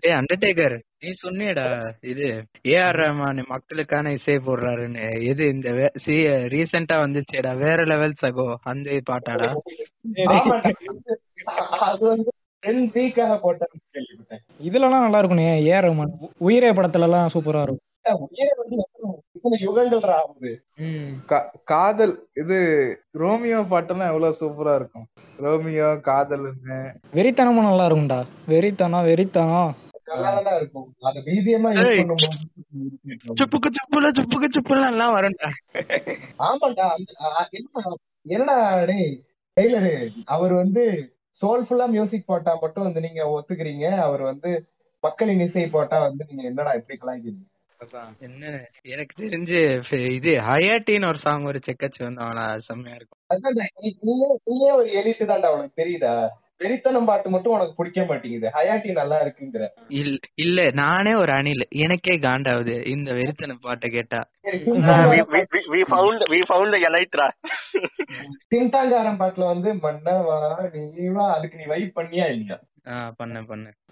ஏய் 0.06 0.16
அண்டர்டேக்கர் 0.18 0.74
நீ 1.02 1.10
சொன்னியடா 1.22 1.66
இது 2.10 2.26
ஏஆர் 2.72 2.98
ரஹ்மான் 3.00 3.40
மக்களுக்கான 3.52 4.12
இசை 4.18 4.36
போடுறாருன்னு. 4.46 5.04
எது 5.30 5.42
இந்த 5.54 5.68
ரீசெண்டா 6.54 6.96
வந்துச்சேடா 7.04 7.52
வேற 7.64 7.78
லெவல் 7.92 8.20
சகோ 8.22 8.46
அந்த 8.72 8.98
பாட்டாடா. 9.10 9.50
அது 11.88 12.04
வந்து 12.12 12.30
கேள்விப்பட்டேன். 13.94 14.42
இதுலலாம் 14.68 15.04
நல்லா 15.06 15.20
இருக்கும்ண்ணே 15.20 15.48
ஏஆர் 15.70 15.86
ரஹ்மான் 15.88 16.14
உயிரே 16.48 16.70
படத்துல 16.78 17.08
எல்லாம் 17.08 17.32
சூப்பரா 17.36 17.62
இருக்கும். 17.66 17.85
காதல் 21.72 22.14
இது 22.42 22.58
ரோமியோ 23.22 23.58
பாட்டெல்லாம் 23.72 24.10
எவ்வளவு 24.12 24.38
சூப்பரா 24.40 24.74
இருக்கும். 24.80 25.06
ரோமியோ 25.38 25.88
காதல்னு 26.08 26.78
வெறித்தனமும் 27.18 27.68
நல்லா 27.68 27.86
இருக்கும்டா. 27.88 28.20
வெறித்தனம் 28.52 29.08
வெறித்தனம். 29.10 29.72
நல்லாதான்டா 30.10 30.52
இருக்கும். 30.58 30.88
அத 31.08 31.20
பிஜிஎம்மா 31.26 31.70
யூஸ் 31.76 31.88
ஏய். 31.92 32.00
பண்ணும்போது 32.00 33.36
சுப்புக்கு 33.38 33.70
சுப்புல 33.78 34.10
சுப்புக்கு 34.18 34.48
சுப்புல 34.56 34.90
எல்லாம் 34.92 35.14
வரும்டா. 35.16 35.48
ஆமாண்டா 36.48 36.86
என்னடா 38.26 38.56
டேய் 38.90 39.10
டெய்லரு 39.56 39.92
அவர் 40.34 40.52
வந்து 40.52 40.82
சோல்ஃபுல்லா 41.40 41.86
மியூசிக் 41.94 42.28
போட்டா 42.30 42.52
மட்டும் 42.62 42.86
வந்து 42.86 43.00
நீங்க 43.06 43.22
ஒத்துக்கிறீங்க. 43.34 43.86
அவர் 44.06 44.22
வந்து 44.22 44.50
மக்களின் 45.02 45.42
இசை 45.46 45.64
போட்டா 45.74 45.96
வந்து 46.06 46.22
நீங்க 46.28 46.42
என்னடா 46.50 46.72
இப்படி 46.78 46.96
கலாய்க்கிறீங்க? 46.98 47.44
என்ன 48.18 48.44
எனக்கு 48.82 49.14
தெரிஞ்சு 49.22 49.58
இது 50.10 50.30
ஹயாட்டின்னு 50.48 51.06
ஒரு 51.06 51.18
சாங் 51.18 51.44
ஒரு 51.44 51.60
செக்கச்சு 51.66 52.00
வந்தவனா 52.00 52.58
செம்மையா 52.58 52.96
இருக்கும். 52.96 53.20
நீயே 54.44 54.70
ஒரு 54.72 54.88
எலிட்டு 54.90 55.24
தான்டா 55.26 55.48
உனக்கு 55.48 55.80
தெரியுதா? 55.82 56.14
வெறித்தனம் 56.58 57.04
பாட்டு 57.04 57.30
மட்டும் 57.30 57.52
உனக்கு 57.52 57.74
பிடிக்க 57.76 58.04
மாட்டேங்குது. 58.04 58.50
ஹயாட்டி 58.54 58.92
நல்லா 58.92 59.16
இருக்குங்கிற. 59.24 59.64
இல்ல 59.88 60.18
இல்ல 60.34 60.70
நானே 60.70 61.14
ஒரு 61.14 61.32
அணில். 61.32 61.64
எனக்கே 61.76 62.14
காண்டாவுது 62.18 62.86
இந்த 62.86 63.12
வெறித்தன 63.12 63.56
பாட்டை 63.60 63.90
கேட்டா. 63.90 64.20
சிம்டாங்காரம் 68.54 69.20
பாட்டுல 69.20 69.44
வந்து 69.44 69.72
மன்னவா 69.74 70.38
நீ 70.94 71.08
வா. 71.08 71.34
அதுக்கு 71.34 71.58
நீ 71.58 71.64
வைப் 71.64 71.98
பண்ணியா 71.98 72.28
இல்லையா? 72.30 72.58
ஆஹ் 72.84 73.12
பண்ணேன் 73.18 73.50
பண்ணேன். 73.52 73.76
மோடி 73.76 73.76
கொடுக்காரு 73.76 73.85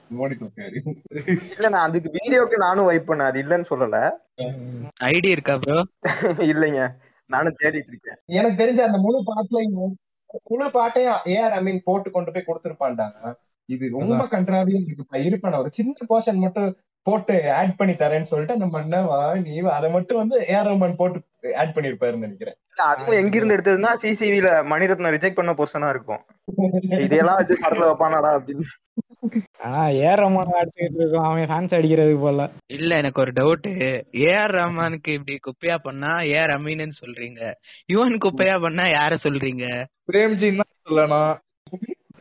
இல்ல 1.55 1.69
நான் 1.69 1.87
அதுக்கு 1.89 2.09
வீடியோக்கு 2.13 2.57
நானும் 2.57 2.85
வைப் 2.85 3.09
பண்ணேன். 3.11 3.31
அது 3.31 3.43
இல்லைன்னு 3.43 3.71
சொல்லல. 3.71 3.99
ஐடி 5.05 5.29
இருக்கா 5.31 5.55
ப்ரோ 5.57 5.79
இல்லைங்க. 6.53 6.83
நானும் 7.31 7.59
தேடிட்டு 7.63 7.91
இருக்கேன். 7.93 8.19
எனக்கு 8.27 8.65
தெரிஞ்ச 8.65 8.81
அந்த 8.81 8.99
முழு 8.99 9.19
பாட்டுல 9.27 9.63
முழு 10.51 10.71
பாட்டையும் 10.71 11.21
ஏஆர் 11.25 11.57
அமீன் 11.59 11.85
போட்டு 11.85 12.11
கொண்டு 12.11 12.33
போய் 12.33 12.47
கொடுத்திருப்பான்டா. 12.47 13.07
இது 13.69 13.85
ரொம்ப 13.91 14.23
கன்றாவியா 14.25 14.81
இருக்குப்பா. 14.87 15.19
இருப்பேன் 15.29 15.55
ஒரு 15.55 15.71
சின்ன 15.73 16.07
போர்ஷன் 16.09 16.37
மட்டும் 16.37 16.71
போட்டு 17.07 17.35
ஆட் 17.61 17.77
பண்ணி 17.79 17.95
தரேன்னு 18.03 18.31
சொல்லிட்டு 18.31 18.57
அந்த 18.57 18.67
மன்னவா 18.75 19.19
நீ 19.45 19.55
அதை 19.79 19.89
மட்டும் 19.97 20.21
வந்து 20.23 20.37
ஏஆர் 20.53 20.69
ரஹ்மான் 20.69 21.01
போட்டு 21.01 21.19
ஆட் 21.63 21.75
பண்ணிருப்பாருன்னு 21.77 22.27
நினைக்கிறேன். 22.27 22.57
அதுவும் 22.91 23.19
எங்க 23.21 23.35
இருந்து 23.39 23.57
எடுத்ததுன்னா 23.57 23.91
சிசிவில 24.03 24.51
மணிரத்னம் 24.73 25.15
ரிஜெக்ட் 25.17 25.39
பண்ண 25.41 25.53
போர்ஷனா 25.59 25.91
இருக்கும். 25.95 26.23
இதையெல்லாம் 27.07 27.39
வச்சு 27.41 27.63
படத்துல 27.65 27.89
வைப்பானாடா 27.91 28.31
அப்படின்னு. 28.39 28.67
ஆனா 29.67 29.83
ஏறமான 30.09 30.57
அடிச்சுக்கிட்டு 30.61 31.01
இருக்கோம். 31.03 31.27
அவன் 31.29 31.51
ஃபேன்ஸ் 31.51 31.77
அடிக்கிறதுக்கு 31.77 32.23
போல. 32.25 32.47
இல்ல 32.79 32.97
எனக்கு 33.03 33.23
ஒரு 33.25 33.33
டவுட் 33.39 33.69
ஏஆர் 34.25 34.55
ரஹ்மானுக்கு 34.59 35.11
இப்படி 35.19 35.37
குப்பையா 35.47 35.77
பண்ணா 35.87 36.13
ஏஆர் 36.33 36.55
அமீன்னு 36.57 37.01
சொல்றீங்க. 37.03 37.41
யுவன் 37.93 38.17
குப்பையா 38.25 38.57
பண்ணா 38.67 38.87
யார 38.99 39.19
சொல்றீங்க? 39.27 39.67
பிரேம்ஜின்னு 40.11 40.63
தான் 40.63 40.75
சொல்லணும். 40.89 41.35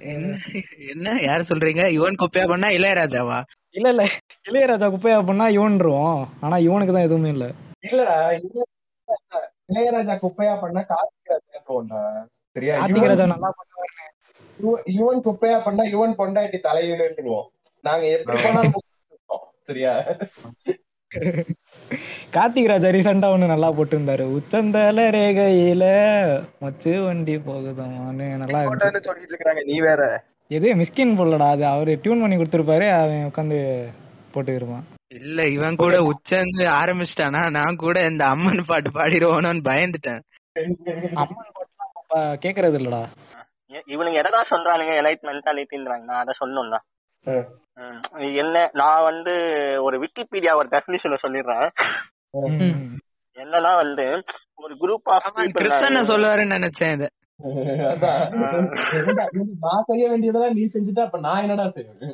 என்ன 0.03 0.31
என்ன 0.91 1.07
யார 1.21 1.39
சொல்றீங்க? 1.43 1.83
யுவன் 1.93 2.19
குப்பையா 2.21 2.45
பண்ணா 2.47 2.67
இளையராஜாவா? 2.69 3.37
இல்ல 3.75 3.87
இல்ல. 3.89 4.03
இளையராஜா 4.45 4.87
குப்பையா 4.89 5.17
பண்ணா 5.21 5.45
இவன்ருவோம் 5.55 6.21
ஆனா 6.41 6.55
இவனுக்கு 6.59 6.93
தான் 6.93 7.07
எதுவுமே 7.07 7.29
இல்ல. 7.29 7.45
இல்லடா 7.87 8.17
இளையராஜா 9.69 10.15
குப்பையா 10.21 10.53
பண்ணா 10.61 10.81
கார்த்திக் 10.89 11.31
ராஜா 11.31 11.59
சரியா? 12.55 12.73
கார்த்திக் 12.79 13.09
ராஜா 13.11 13.27
நல்லா 13.27 13.51
பண்ணுவாரு 13.51 13.91
யுவன் 14.93 15.23
குப்பையா 15.25 15.57
பண்ணா 15.63 15.83
யுவன் 15.91 16.17
பொண்டாட்டி 16.17 16.59
தலையிடுவோம் 16.61 17.47
நாங்க 17.83 18.05
எப்படி 18.15 18.37
போனாலும். 18.43 18.85
சரியா? 19.63 19.93
கார்த்திக் 22.33 22.69
ராஜா 22.69 22.89
ரீசெண்டா 22.89 23.27
ஒண்ணு 23.33 23.45
நல்லா 23.45 23.69
போட்டிருந்தாரு. 23.71 24.23
உச்சந்தல 24.37 25.05
ரேகையில 25.15 25.85
மச்சு 26.59 26.93
வண்டி 27.01 27.35
போகுதான்னு 27.47 28.27
நல்லா 28.37 28.61
சொல்லிட்டு 29.01 29.33
இருக்காங்க 29.33 29.63
நீ 29.65 29.77
வேற. 29.81 30.01
எது 30.51 30.69
மிஸ்கின் 30.75 31.17
போடலடா 31.17 31.49
அது 31.49 31.65
அவரு 31.65 31.91
டியூன் 32.01 32.21
பண்ணி 32.21 32.37
கொடுத்துருப்பாரு 32.37 32.87
அவன் 32.95 33.27
உட்காந்து 33.29 33.59
போட்டு 34.33 34.55
இருப்பான் 34.55 34.85
இல்ல 35.15 35.41
இவன் 35.47 35.75
கூட 35.75 35.95
உச்சந்து 36.09 36.63
ஆரம்பிச்சிட்டானா 36.77 37.41
நான் 37.51 37.75
கூட 37.75 37.97
இந்த 38.05 38.23
அம்மன் 38.25 38.63
பாட்டு 38.65 38.89
பாடிடுவோனு 38.91 39.51
பயந்துட்டேன். 39.67 40.21
அம்மன் 41.15 41.49
அப்ப 41.99 42.15
கேக்குறது 42.43 42.79
இல்லடா. 42.79 43.03
இவனுங்க 43.93 44.17
எதனா 44.21 44.41
சொல்றானுங்க 44.49 44.93
எலைட் 45.01 45.27
மென்டாலிட்டின்றாங்க 45.27 46.05
நான் 46.05 46.21
அதை 46.23 46.33
ம். 46.41 46.83
என்ன 48.37 48.69
நான் 48.73 49.03
வந்து 49.03 49.33
ஒரு 49.83 49.95
விக்கிபீடியா 49.99 50.53
ஒரு 50.55 50.67
டெஃபினிஷனை 50.67 51.17
சொல்லிடுறேன். 51.23 51.67
என்னன்னா 53.37 53.71
வந்து 53.75 54.05
ஒரு 54.55 54.73
குரூப் 54.75 55.09
ஆஃப் 55.09 55.27
கிறிஸ்டன 55.57 56.01
சொல்லுவாருன்னு 56.03 56.57
நினைச்சேன் 56.57 56.93
இத. 56.93 57.05
நான் 59.59 59.87
செய்ய 59.87 60.09
வேண்டியதெல்லாம் 60.09 60.53
நீ 60.53 60.63
செஞ்சுட்டா 60.73 60.99
அப்ப 60.99 61.19
நான் 61.19 61.41
என்னடா 61.41 61.69
செய்வேன் 61.69 62.13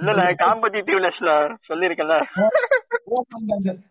இல்ல 0.00 0.22
காம்படிட்டிவ்னஸ்ல 0.42 1.32
சொல்லிருக்கேன்ல 1.68 2.16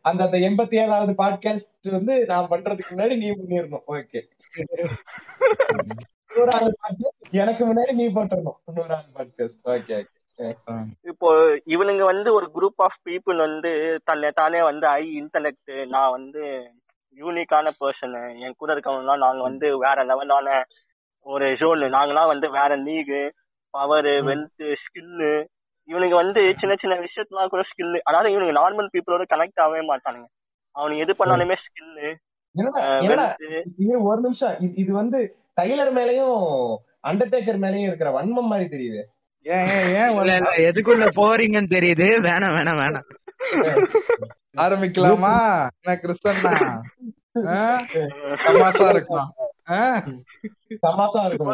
அந்த 0.01 0.23
அந்த 0.23 0.37
எண்பத்தி 0.39 0.75
ஏழாவது 0.75 1.13
பாட்காஸ்ட் 1.17 1.91
வந்து 1.91 2.25
நான் 2.25 2.49
பண்றதுக்கு 2.49 2.91
முன்னாடி 2.91 3.15
நீ 3.17 3.27
பண்ணிடணும். 3.31 3.85
ஓகே. 3.87 4.21
நூறாவது 6.35 6.77
பாட்காஸ்ட் 6.81 7.31
எனக்கு 7.31 7.63
முன்னாடி 7.65 7.91
நீ 7.91 8.05
போட்டுறணும் 8.13 8.59
நூறாவது 8.73 9.09
பாட்காஸ்ட் 9.15 9.65
ஓகே. 9.65 9.97
இப்போ 11.01 11.29
இவனுங்க 11.65 12.03
வந்து 12.03 12.33
ஒரு 12.33 12.51
குரூப் 12.55 12.77
ஆஃப் 12.77 12.99
பீப்புள் 13.09 13.37
வந்து 13.37 13.71
தன்னை 14.03 14.31
தானே 14.31 14.61
வந்து 14.61 14.87
ஐ 14.87 15.21
இன்டலெக்ட் 15.21 15.87
நான் 15.87 16.11
வந்து 16.11 16.43
யூனிக்கான 17.17 17.71
பர்சன் 17.79 18.39
என் 18.39 18.55
கூட 18.57 18.73
இருக்கவங்கலாம் 18.73 19.17
நாங்க 19.17 19.41
வந்து 19.41 19.77
வேற 19.77 20.05
லெவலான 20.05 20.63
ஒரு 21.25 21.55
ஜோன் 21.55 21.79
நாங்களாம் 21.93 22.27
வந்து 22.27 22.49
வேற 22.49 22.77
லீகு 22.77 23.21
பவர் 23.73 24.05
வெல்த் 24.25 24.75
ஸ்கில்லு 24.75 25.33
இவனுங்க 25.89 26.15
வந்து 26.15 26.53
சின்ன 26.55 26.75
சின்ன 26.75 26.95
விஷயத்துலாம் 26.95 27.47
கூட 27.47 27.61
ஸ்கில் 27.61 27.99
அதாவது 28.03 28.29
இவனுங்க 28.29 28.53
நார்மல் 28.59 28.89
பீப்புளோட 28.93 29.23
கனெக்ட் 29.29 29.61
ஆகவே 29.61 29.79
மாட்டானுங்க. 29.87 30.27
அவனுங்க 30.75 30.97
எது 30.97 31.13
பண்ணாலுமே 31.13 31.55
ஸ்கில்லு 31.55 32.07
ஒரு 34.05 34.21
நிமிஷம் 34.21 34.51
இது- 34.59 34.73
இது 34.75 34.93
வந்து 34.93 35.19
டைலர் 35.61 35.91
மேலயும் 35.93 36.37
அண்டர்டேக்கர் 37.07 37.59
மேலயும் 37.59 37.87
இருக்கிற 37.87 38.09
வன்மம் 38.11 38.47
மாதிரி 38.47 38.69
தெரியுது. 38.69 39.01
எதுக்குள்ள 40.57 41.07
போறீங்கன்னு 41.15 41.69
தெரியுது. 41.69 42.07
வேணாம் 42.21 42.55
வேணாம் 42.57 42.79
வேணாம். 42.79 43.85
ஆரம்பிக்கலாமா? 44.57 45.67
என்ன 45.81 45.99
கிறிஸ்தன்னா? 46.01 46.81
ஆ? 47.47 47.79
தமாஷா 47.93 48.89
இருக்கும்? 48.89 49.33
தமாசா 50.87 51.25
இருக்கும். 51.25 51.47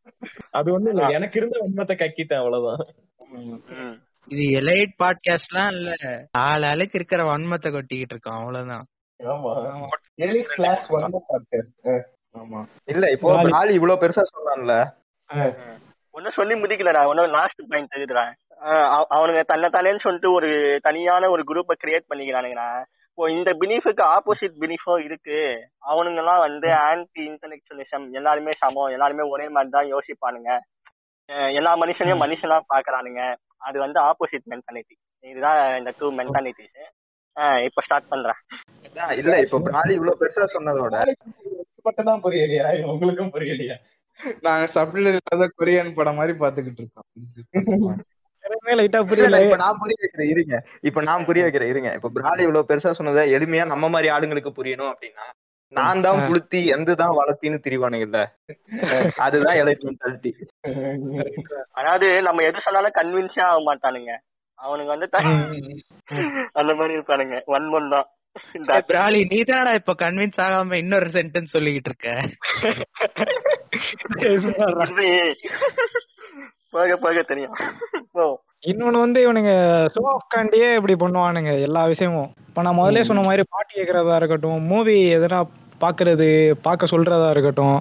அது 0.52 0.74
ஒண்ணும் 0.74 0.94
இல்ல. 0.94 1.08
எனக்கு 1.08 1.40
இருந்த 1.40 1.60
வன்மத்தை 1.60 1.98
கக்கிட்டேன் 1.98 2.38
அவ்வளவுதான். 2.38 2.88
ம். 3.34 4.02
இது 4.28 4.44
எலைட் 4.60 4.94
பாட்காஸ்ட்லாம் 5.02 5.70
இல்ல. 5.76 5.92
ஆள் 6.42 6.66
ஆளுக்கு 6.70 6.98
இருக்கிற 7.00 7.22
வன்மத்தை 7.30 7.70
கொட்டிக்கிட்டு 7.72 8.14
இருக்கோம் 8.16 8.40
அவ்வளவுதான். 8.40 8.86
இல்ல 12.94 13.06
இப்போ 13.16 13.34
நாளி 13.56 13.74
இவ்வளவு 13.80 14.02
பெருசா 14.04 14.24
சொல்றான்ல 14.32 14.76
ஒன்னும் 16.16 16.38
சொல்லி 16.38 16.56
முடிக்கலடா 16.62 17.02
ஒன்னும் 17.10 17.36
லாஸ்ட் 17.36 17.62
பாயிண்ட் 17.72 17.98
எழுதுறேன் 17.98 18.32
அவனுங்க 19.16 19.42
தன்னை 19.52 19.68
தானேன்னு 19.70 20.04
சொல்லிட்டு 20.06 20.30
ஒரு 20.38 20.50
தனியான 20.88 21.30
ஒரு 21.34 21.44
குரூப்பை 21.50 21.76
கிரியேட் 21.84 22.10
பண்ணிக்கிறானுங்கடா. 22.10 22.68
இப்போ 23.10 23.24
இந்த 23.36 23.50
பிலீஃபுக்கு 23.62 24.04
ஆப்போசிட் 24.16 24.60
பிலீஃபும் 24.64 25.06
இருக்கு. 25.08 25.40
அவனுங்க 25.92 26.20
எல்லாம் 26.24 26.44
வந்து 26.48 26.68
ஆன்டி 26.88 27.22
இன்டெலெக்சுவலிசம் 27.30 28.06
எல்லாருமே 28.20 28.54
சமம் 28.62 28.94
எல்லாருமே 28.96 29.24
ஒரே 29.34 29.48
மாதிரி 29.56 29.72
தான் 29.78 29.92
யோசிப்பானுங்க 29.94 30.52
எல்லா 31.60 31.72
மனுஷனையும் 31.82 32.24
மனுஷனா 32.26 32.58
பாக்குறானுங்க. 32.74 33.22
அது 33.62 33.78
வந்து 33.80 34.00
ஆப்போசிட் 34.02 34.50
மென்டாலிட்டி 34.54 34.96
இதுதான் 35.24 35.60
இந்த 35.80 35.92
டூ 36.00 36.08
மென்டாலிட்டிஸ் 36.20 36.78
இப்ப 37.68 37.82
ஸ்டார்ட் 37.86 38.10
பண்றேன். 38.10 38.40
இல்ல 39.20 39.36
இப்போ 39.44 39.58
நாளி 39.76 39.94
இவ்வளவு 39.98 40.20
பெருசா 40.22 40.46
சொன்னதோட. 40.56 40.96
மட்டும் 41.88 42.10
தான் 42.10 42.24
புரியலையா? 42.24 42.66
உங்களுக்கும் 42.94 43.34
புரியலையா? 43.36 43.76
நாங்க 44.46 44.66
சப்டைட்டில் 44.74 45.10
இல்லாத 45.12 45.46
கொரியன் 45.60 45.96
படம் 46.00 46.18
மாதிரி 46.20 46.34
பாத்துக்கிட்டு 46.42 46.82
இருக்கோம். 46.82 47.08
இப்ப 49.44 49.58
நான் 49.64 49.80
புரிய 49.82 49.98
வைக்கிறேன் 50.02 50.32
இருங்க. 50.34 50.56
இப்ப 50.90 51.02
நான் 51.10 51.26
புரிய 51.30 51.44
வைக்கிறேன் 51.46 51.72
இருங்க. 51.74 51.92
இப்ப 51.98 52.12
பிராடி 52.18 52.44
இவ்வளவு 52.48 52.70
பெருசா 52.72 52.92
சொன்னதை 53.00 53.24
எளிமையா 53.38 53.66
நம்ம 53.74 53.90
மாதிரி 53.90 54.10
ஆளுங்களுக்கு 54.16 54.52
புரியணும் 54.60 54.92
அப்படின்னா 54.94 55.26
நான் 55.74 56.04
தான் 56.06 56.22
புளுத்தி 56.28 56.60
எந்த 56.76 56.96
தான் 57.02 57.18
வளர்த்தின்னு 57.20 57.64
திரிவானுங்கல்ல 57.66 58.22
அதுதான் 59.26 59.60
எலைட் 59.62 59.86
மென்டாலிட்டி 59.88 60.32
அதாவது 61.80 62.08
நம்ம 62.28 62.44
எது 62.50 62.66
சொன்னாலும் 62.66 62.98
கன்வின்ஸே 63.00 63.44
ஆக 63.50 63.60
மாட்டானுங்க. 63.70 64.14
அவனுங்க 64.60 64.92
வந்து 64.94 65.08
அந்த 66.60 66.72
மாதிரி 66.80 66.96
இருப்பானுங்க. 66.98 67.38
ஒன் 67.56 67.68
ஒன் 67.78 67.88
தான். 67.94 68.08
பிராலி 68.90 69.22
நீ 69.32 69.40
தானடா 69.48 69.72
இப்ப 69.80 69.94
கன்வின்ஸ் 70.04 70.42
ஆகாம 70.46 70.78
இன்னொரு 70.84 71.08
சென்டென்ஸ் 71.16 71.56
சொல்லிக்கிட்டு 71.56 71.90
இருக்க. 71.92 72.10
போக 76.76 76.96
போக 77.06 77.22
தெரியும். 77.32 77.56
ஓ 78.20 78.26
இன்னொன்னு 78.72 79.04
வந்து 79.04 79.20
இவனுங்க 79.26 79.54
ஷோ 79.96 80.02
ஆஃப் 80.14 80.32
காண்டியே 80.34 80.70
இப்படி 80.80 80.96
பண்ணுவானுங்க 81.04 81.54
எல்லா 81.68 81.82
விஷயமும். 81.94 82.30
இப்ப 82.50 82.64
நான் 82.66 82.80
முதல்ல 82.80 83.08
சொன்ன 83.10 83.26
மாதிரி 83.28 83.44
பாட்டு 83.54 83.72
கேட்கறதா 83.78 84.20
இருக்கட்டும் 84.20 84.70
மூவி 84.72 84.96
எதனா 85.18 85.40
பாக்குறது 85.84 86.28
பார்க்க 86.68 86.94
சொல்றதா 86.94 87.30
இருக்கட்டும். 87.36 87.80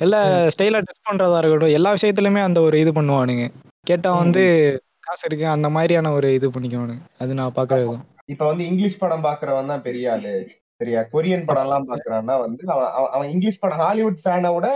இல்ல 0.00 0.16
ஸ்டைலா 0.54 0.80
ட்ரெஸ் 0.82 1.08
பண்றதா 1.08 1.38
இருக்கட்டும் 1.40 1.74
எல்லா 1.78 1.90
விஷயத்துலயுமே 1.96 2.42
அந்த 2.48 2.58
ஒரு 2.60 2.76
இது 2.82 2.90
பண்ணுவானுங்க. 2.98 3.46
கேட்டா 3.86 4.10
வந்து 4.22 4.42
காசு 5.06 5.26
இருக்கு 5.28 5.46
அந்த 5.56 5.68
மாதிரியான 5.76 6.12
ஒரு 6.12 6.28
இது 6.38 6.46
பண்ணிக்குவானுங்க. 6.54 7.04
அது 7.18 7.38
நான் 7.40 7.56
பாக்குறது 7.58 7.96
இப்ப 8.32 8.46
வந்து 8.46 8.64
இங்கிலீஷ் 8.70 9.02
படம் 9.02 9.26
பாக்குறவன் 9.26 9.70
தான் 9.72 9.84
பெரிய 9.86 10.06
ஆளு. 10.14 10.32
சரியா? 10.80 11.00
கொரியன் 11.12 11.46
படம் 11.46 11.64
எல்லாம் 11.66 11.86
பாக்குறான்னா 11.90 12.34
வந்து 12.42 12.62
அவன் 12.74 12.90
அவன் 13.14 13.30
இங்கிலீஷ் 13.34 13.60
படம் 13.62 13.80
ஹாலிவுட் 13.84 14.20
ஃபேனை 14.24 14.50
விட 14.56 14.66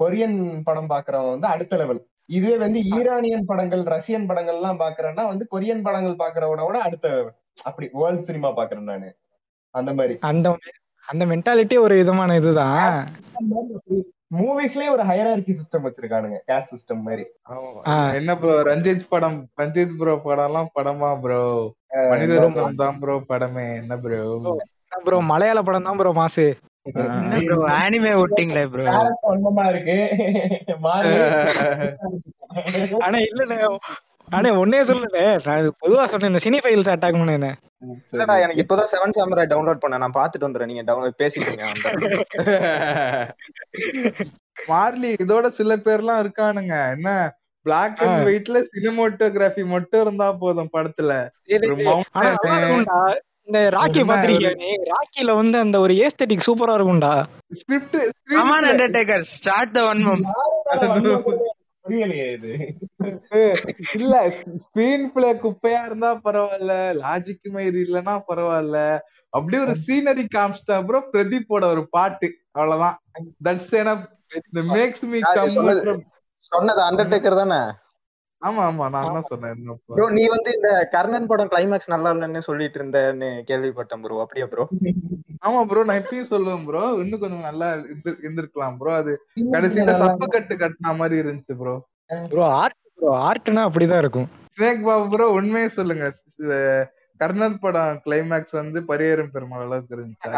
கொரியன் 0.00 0.36
படம் 0.62 0.90
பாக்குறவன் 0.90 1.34
வந்து 1.34 1.48
அடுத்த 1.54 1.76
லெவல் 1.76 2.00
இதுவே 2.28 2.56
வந்து 2.64 2.80
ஈரானியன் 2.96 3.46
படங்கள் 3.50 3.82
ரஷ்யன் 3.94 4.26
படங்கள் 4.30 4.58
எல்லாம் 4.58 4.80
பாக்குறேன்னா 4.82 5.24
வந்து 5.26 5.44
கொரியன் 5.54 5.84
படங்கள் 5.86 6.20
பாக்குறவனை 6.22 6.64
விட 6.66 6.78
அடுத்த. 6.80 7.06
அப்படி 7.64 7.86
வேர்ல்ட் 7.92 8.26
சினிமா 8.26 8.50
பாக்குறேன் 8.58 8.90
நானு. 8.90 9.08
அந்த 9.74 9.90
மாதிரி. 9.94 10.14
அந்த 10.30 10.48
அந்த 11.08 11.22
மென்டாலிட்டி 11.26 11.76
ஒரு 11.78 11.94
விதமான 11.96 12.36
இதுதான். 12.36 12.94
மூவிஸ்லயே 14.38 14.88
ஒரு 14.88 15.02
ஹையரார்கி 15.02 15.52
சிஸ்டம் 15.58 15.84
வச்சிருக்கானுங்க 15.84 16.38
கேஸ்ட் 16.48 16.72
சிஸ்டம் 16.72 17.04
மாதிரி. 17.04 17.24
என்ன 18.18 18.30
ப்ரோ 18.36 18.54
ரஞ்சித் 18.62 19.08
படம் 19.08 19.38
ரஞ்சித் 19.56 19.94
ப்ரோ 20.00 20.14
படம் 20.26 20.48
எல்லாம் 20.48 20.70
படமா 20.74 21.10
ப்ரோ 21.22 21.42
மணிரத்னம் 22.10 22.80
தான் 22.82 22.98
ப்ரோ 23.00 23.14
படமே 23.30 23.66
என்ன 23.76 23.96
ப்ரோ 23.98 24.20
ப்ரோ 25.06 25.18
மலையாள 25.30 25.60
படம் 25.62 25.86
தான் 25.88 25.98
ப்ரோ 26.00 26.12
மாசு. 26.12 26.46
ப்ரோ 27.46 27.56
ஆனிமே 27.78 28.12
விட்டீங்களே 28.20 28.64
ப்ரோ 28.66 28.84
இருக்கு? 29.72 29.96
ஆனா 33.06 33.18
இல்லண்ணே 33.28 33.58
ஆனா 34.36 34.48
ஒன்னே 34.62 34.80
சொல்லுண்ணே 34.88 35.24
நான் 35.44 35.60
இது 35.62 35.70
பொதுவா 35.82 36.04
சொன்னேன் 36.10 36.30
இந்த 36.30 36.40
சினி 36.44 36.58
ஃபைல்ஸ் 36.64 36.90
அட்டாக் 36.94 37.18
பண்ணேன் 37.20 37.46
இல்லடா 38.12 38.34
எனக்கு 38.44 38.62
இப்பதான் 38.62 38.90
செவன் 38.92 39.14
சாமராய் 39.16 39.50
டவுன்லோட் 39.52 39.82
பண்ணேன். 39.82 40.02
நான் 40.04 40.16
பாத்துட்டு 40.18 40.46
வந்துடுறேன். 40.46 40.70
நீங்க 40.72 40.84
டவுன்லோட் 40.88 41.20
பேசிட்டீங்க 41.22 41.64
மார்லி 44.70 45.10
இதோட 45.24 45.46
சில 45.58 45.72
பேர்லாம் 45.84 46.20
இருக்கானுங்க. 46.22 46.74
என்ன? 46.94 47.08
பிளாக் 47.66 48.00
அண்ட் 48.04 48.24
ஒயிட்ல 48.28 48.58
சினிமோட்டோகிராஃபி 48.72 49.62
மட்டும் 49.74 50.02
இருந்தா 50.04 50.28
போதும் 50.42 50.72
படத்துல. 50.74 51.12
இந்த 53.48 53.60
ராக்கி 53.76 54.00
நீ? 54.62 54.70
ராக்கில 54.92 55.34
வந்து 55.40 55.56
அந்த 55.64 55.76
ஒரு 55.84 55.94
ஏஸ்தெட்டிக் 56.06 56.46
சூப்பரா 56.48 56.74
இருக்கும்டா. 56.78 57.12
Script, 57.60 57.94
come on. 58.32 58.66
Undertaker 58.72 59.24
start 59.36 59.74
the 59.76 59.82
one 59.90 60.02
mum 60.08 60.24
இல்ல 63.94 64.14
ஸ்கிரீன் 64.64 65.06
பிளே 65.12 65.30
குப்பையா 65.42 65.80
இருந்தா 65.86 66.10
பரவாயில்ல 66.24 66.72
லாஜிக் 67.02 67.48
மயிர் 67.50 67.78
இல்லனா 67.84 68.14
பரவாயில்ல. 68.28 68.78
அப்படியே 69.32 69.60
ஒரு 69.62 69.74
சீனரி 69.86 70.24
காமிச்சிட்டா 70.34 70.76
ப்ரோ 70.86 71.00
பிரதீப்போட 71.12 71.64
ஒரு 71.64 71.82
பாட்டு 71.88 72.28
அவ்வளவுதான். 72.52 72.96
தட்ஸ் 73.44 73.74
come 75.36 75.50
சொன்னது? 75.50 75.82
சொன்னது 76.52 76.80
அண்டர்டேக்கர் 76.82 77.40
தானே? 77.42 77.60
ஆமா 78.42 78.62
ஆமா. 78.66 78.84
நான் 78.88 79.06
என்ன 79.06 79.20
சொன்னேன் 79.30 79.62
நீ 80.14 80.24
வந்து 80.28 80.50
இந்த 80.54 80.68
கர்ணன் 80.92 81.28
படம் 81.30 81.50
கிளைமேக்ஸ் 81.52 81.92
நல்லா 81.92 82.10
இல்லைன்னு 82.14 82.42
சொல்லிட்டு 82.46 82.78
இருந்தேன்னு 82.80 83.30
கேள்விப்பட்டேன் 83.48 84.02
ப்ரோ 84.04 84.20
அப்படியா 84.24 84.46
ப்ரோ 84.46 84.64
ஆமா 85.42 85.60
ப்ரோ 85.64 85.82
நான் 85.84 86.00
இப்பயும் 86.02 86.30
சொல்லுவேன் 86.30 86.64
ப்ரோ 86.66 86.82
இன்னும் 87.00 87.20
கொஞ்சம் 87.20 87.46
நல்லா 87.48 87.68
இருந்து- 87.76 88.16
இருந்திருக்கலாம் 88.22 88.76
ப்ரோ 88.78 88.92
அது 88.94 89.12
கடைசியில 89.52 89.96
தப்பு 90.04 90.28
கட்டு 90.28 90.56
கட்டின 90.56 90.94
மாதிரி 90.96 91.16
இருந்துச்சு 91.22 91.56
ப்ரோ 91.58 91.74
ப்ரோ 92.30 92.44
ஆர்ட் 92.56 92.78
ப்ரோ 92.98 93.10
ஆர்ட்னா 93.22 93.64
அப்படிதான் 93.68 94.00
இருக்கும். 94.00 94.28
ஸ்னேக் 94.56 94.84
பாபு 94.84 95.04
ப்ரோ 95.10 95.26
உண்மையை 95.34 95.68
சொல்லுங்க. 95.70 96.06
கர்ணன் 97.20 97.58
படம் 97.58 98.00
கிளைமேக்ஸ் 98.04 98.54
வந்து 98.54 98.78
பரியேறும் 98.84 99.32
பெருமாள் 99.32 99.64
அளவுக்கு 99.64 99.94
இருந்துச்சு? 99.96 100.30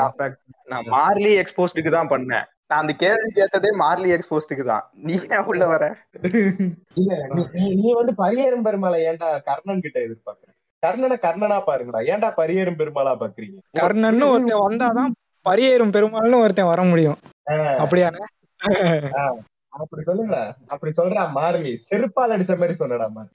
நான் 0.69 0.88
மார்லி 0.92 1.33
எக்ஸ்போஸ்டுக்கு 1.42 1.90
தான் 1.90 2.11
பண்ணேன். 2.11 2.47
நான் 2.70 2.80
அந்த 2.80 2.92
கேள்வி 2.92 3.30
கேட்டதே 3.30 3.68
மார்லி 3.78 4.18
எக்ஸ்போஸ்டுக்கு 4.18 4.64
தான். 4.64 4.90
நீ 4.92 5.18
ஏன் 5.30 5.44
உள்ள 5.44 5.66
வர? 5.66 5.96
இல்ல 6.94 7.26
நீ- 7.26 7.94
வந்து 7.94 8.14
பரியேறும் 8.18 8.64
பெருமாளை 8.64 8.96
ஏன்டா 8.96 9.42
கர்ணன் 9.44 9.80
கிட்ட 9.80 10.00
எதிர்பார்க்கற? 10.00 10.48
கர்ணனை 10.86 11.16
கர்ணனா 11.18 11.62
பாருங்கடா. 11.66 12.02
ஏன்டா 12.02 12.32
பரியேறும் 12.36 12.78
பெருமாளா 12.78 13.16
பாக்குறீங்க? 13.20 13.58
கர்ணன்னு 13.80 14.30
ஒருத்தன் 14.30 14.60
வந்தாதான் 14.60 15.12
பரியேறும் 15.48 15.90
பெருமாள்னு 15.90 16.42
ஒருத்தன் 16.42 16.64
வர 16.64 16.82
முடியும். 16.82 17.18
அப்படியானே? 17.76 18.18
அப்படி 19.80 20.02
சொல்லுங்கடா 20.06 20.52
அப்படி 20.66 20.92
சொல்றா 20.96 21.30
மார்லி 21.34 21.80
செருப்பால் 21.88 22.30
அடிச்ச 22.30 22.58
மாதிரி 22.58 22.72
சொன்னடா 22.72 23.08
நம்ம 23.08 23.26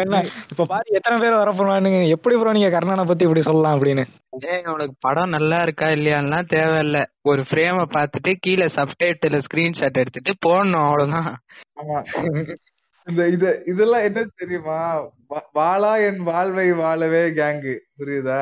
என்ன 0.00 0.24
இப்ப 0.50 0.64
பாரு 0.64 0.84
எத்தனை 0.90 1.18
பேர் 1.18 1.34
வர 1.34 1.52
போறானுங்க 1.52 2.08
எப்படி 2.08 2.36
ப்ரோ 2.36 2.52
நீங்க 2.52 2.68
கர்ணனை 2.68 3.04
பத்தி 3.04 3.24
இப்படி 3.24 3.40
சொல்லலாம் 3.40 3.76
அப்படின்னு? 3.76 4.04
ஏய் 4.44 4.66
உனக்கு 4.66 4.94
படம் 5.00 5.28
நல்லா 5.28 5.62
இருக்கா 5.62 5.88
இல்லையான்லாம் 5.88 6.48
தேவையில்ல. 6.48 7.04
ஒரு 7.22 7.42
ஃப்ரேம 7.42 7.86
பார்த்துட்டு 7.94 8.34
கீழே 8.40 8.70
சப்டைட்டில் 8.76 9.40
ஸ்கிரீன்ஷாட் 9.40 9.94
எடுத்துட்டு 9.94 10.34
போடணும் 10.46 10.84
அவ்வளவுதான். 10.84 11.36
ஆமா. 11.80 12.02
இந்த 13.06 13.22
இது 13.28 13.48
இதெல்லாம் 13.66 14.04
என்ன 14.04 14.20
தெரியுமா? 14.34 14.76
வா- 15.30 15.48
வாளா 15.54 15.90
என் 16.04 16.20
வாழ்வை 16.22 16.66
வாழவே 16.78 17.22
கேங்கு 17.34 17.74
புரியுதா? 17.98 18.38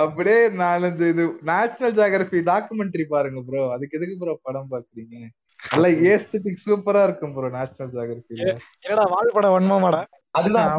அப்படியே 0.00 0.36
நாலஞ்சு 0.60 1.06
இது 1.08 1.22
நேஷனல் 1.42 1.96
ஜியோகிராபி 1.96 2.40
டாக்குமெண்ட்ரி 2.50 3.04
பாருங்க 3.08 3.42
ப்ரோ 3.48 3.62
அதுக்கு 3.72 3.98
எதுக்கு 3.98 4.16
ப்ரோ 4.20 4.34
படம் 4.42 4.70
பாக்குறீங்க? 4.70 5.16
நல்லா 5.60 5.88
ஏஸ்தட்டிக் 6.10 6.64
சூப்பரா 6.64 7.02
இருக்கும் 7.02 7.34
ப்ரோ 7.34 7.50
நேஷனல் 7.52 7.92
ஜியோகிராபில 7.92 8.48
என்னடா 8.84 9.04
வாழ் 9.10 9.34
படம் 9.34 9.54
வன்மமாடா? 9.56 10.02
அதுதான். 10.34 10.70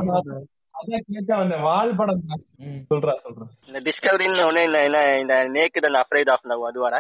சொல்றா 2.91 3.13
சொல்றா. 3.24 3.46
இந்த 3.67 3.80
டிஸ்கவரின்னு 3.88 4.46
ஒண்ணு 4.48 4.62
இந்த 4.67 4.80
என்ன 4.88 5.00
இந்த 5.22 5.36
நேக்கு 5.56 5.84
அண்ட் 5.88 6.00
அஃப்ரைட் 6.02 6.32
ஆஃப் 6.34 6.48
லவ் 6.52 6.63
அது 6.69 6.80
வர? 6.86 6.96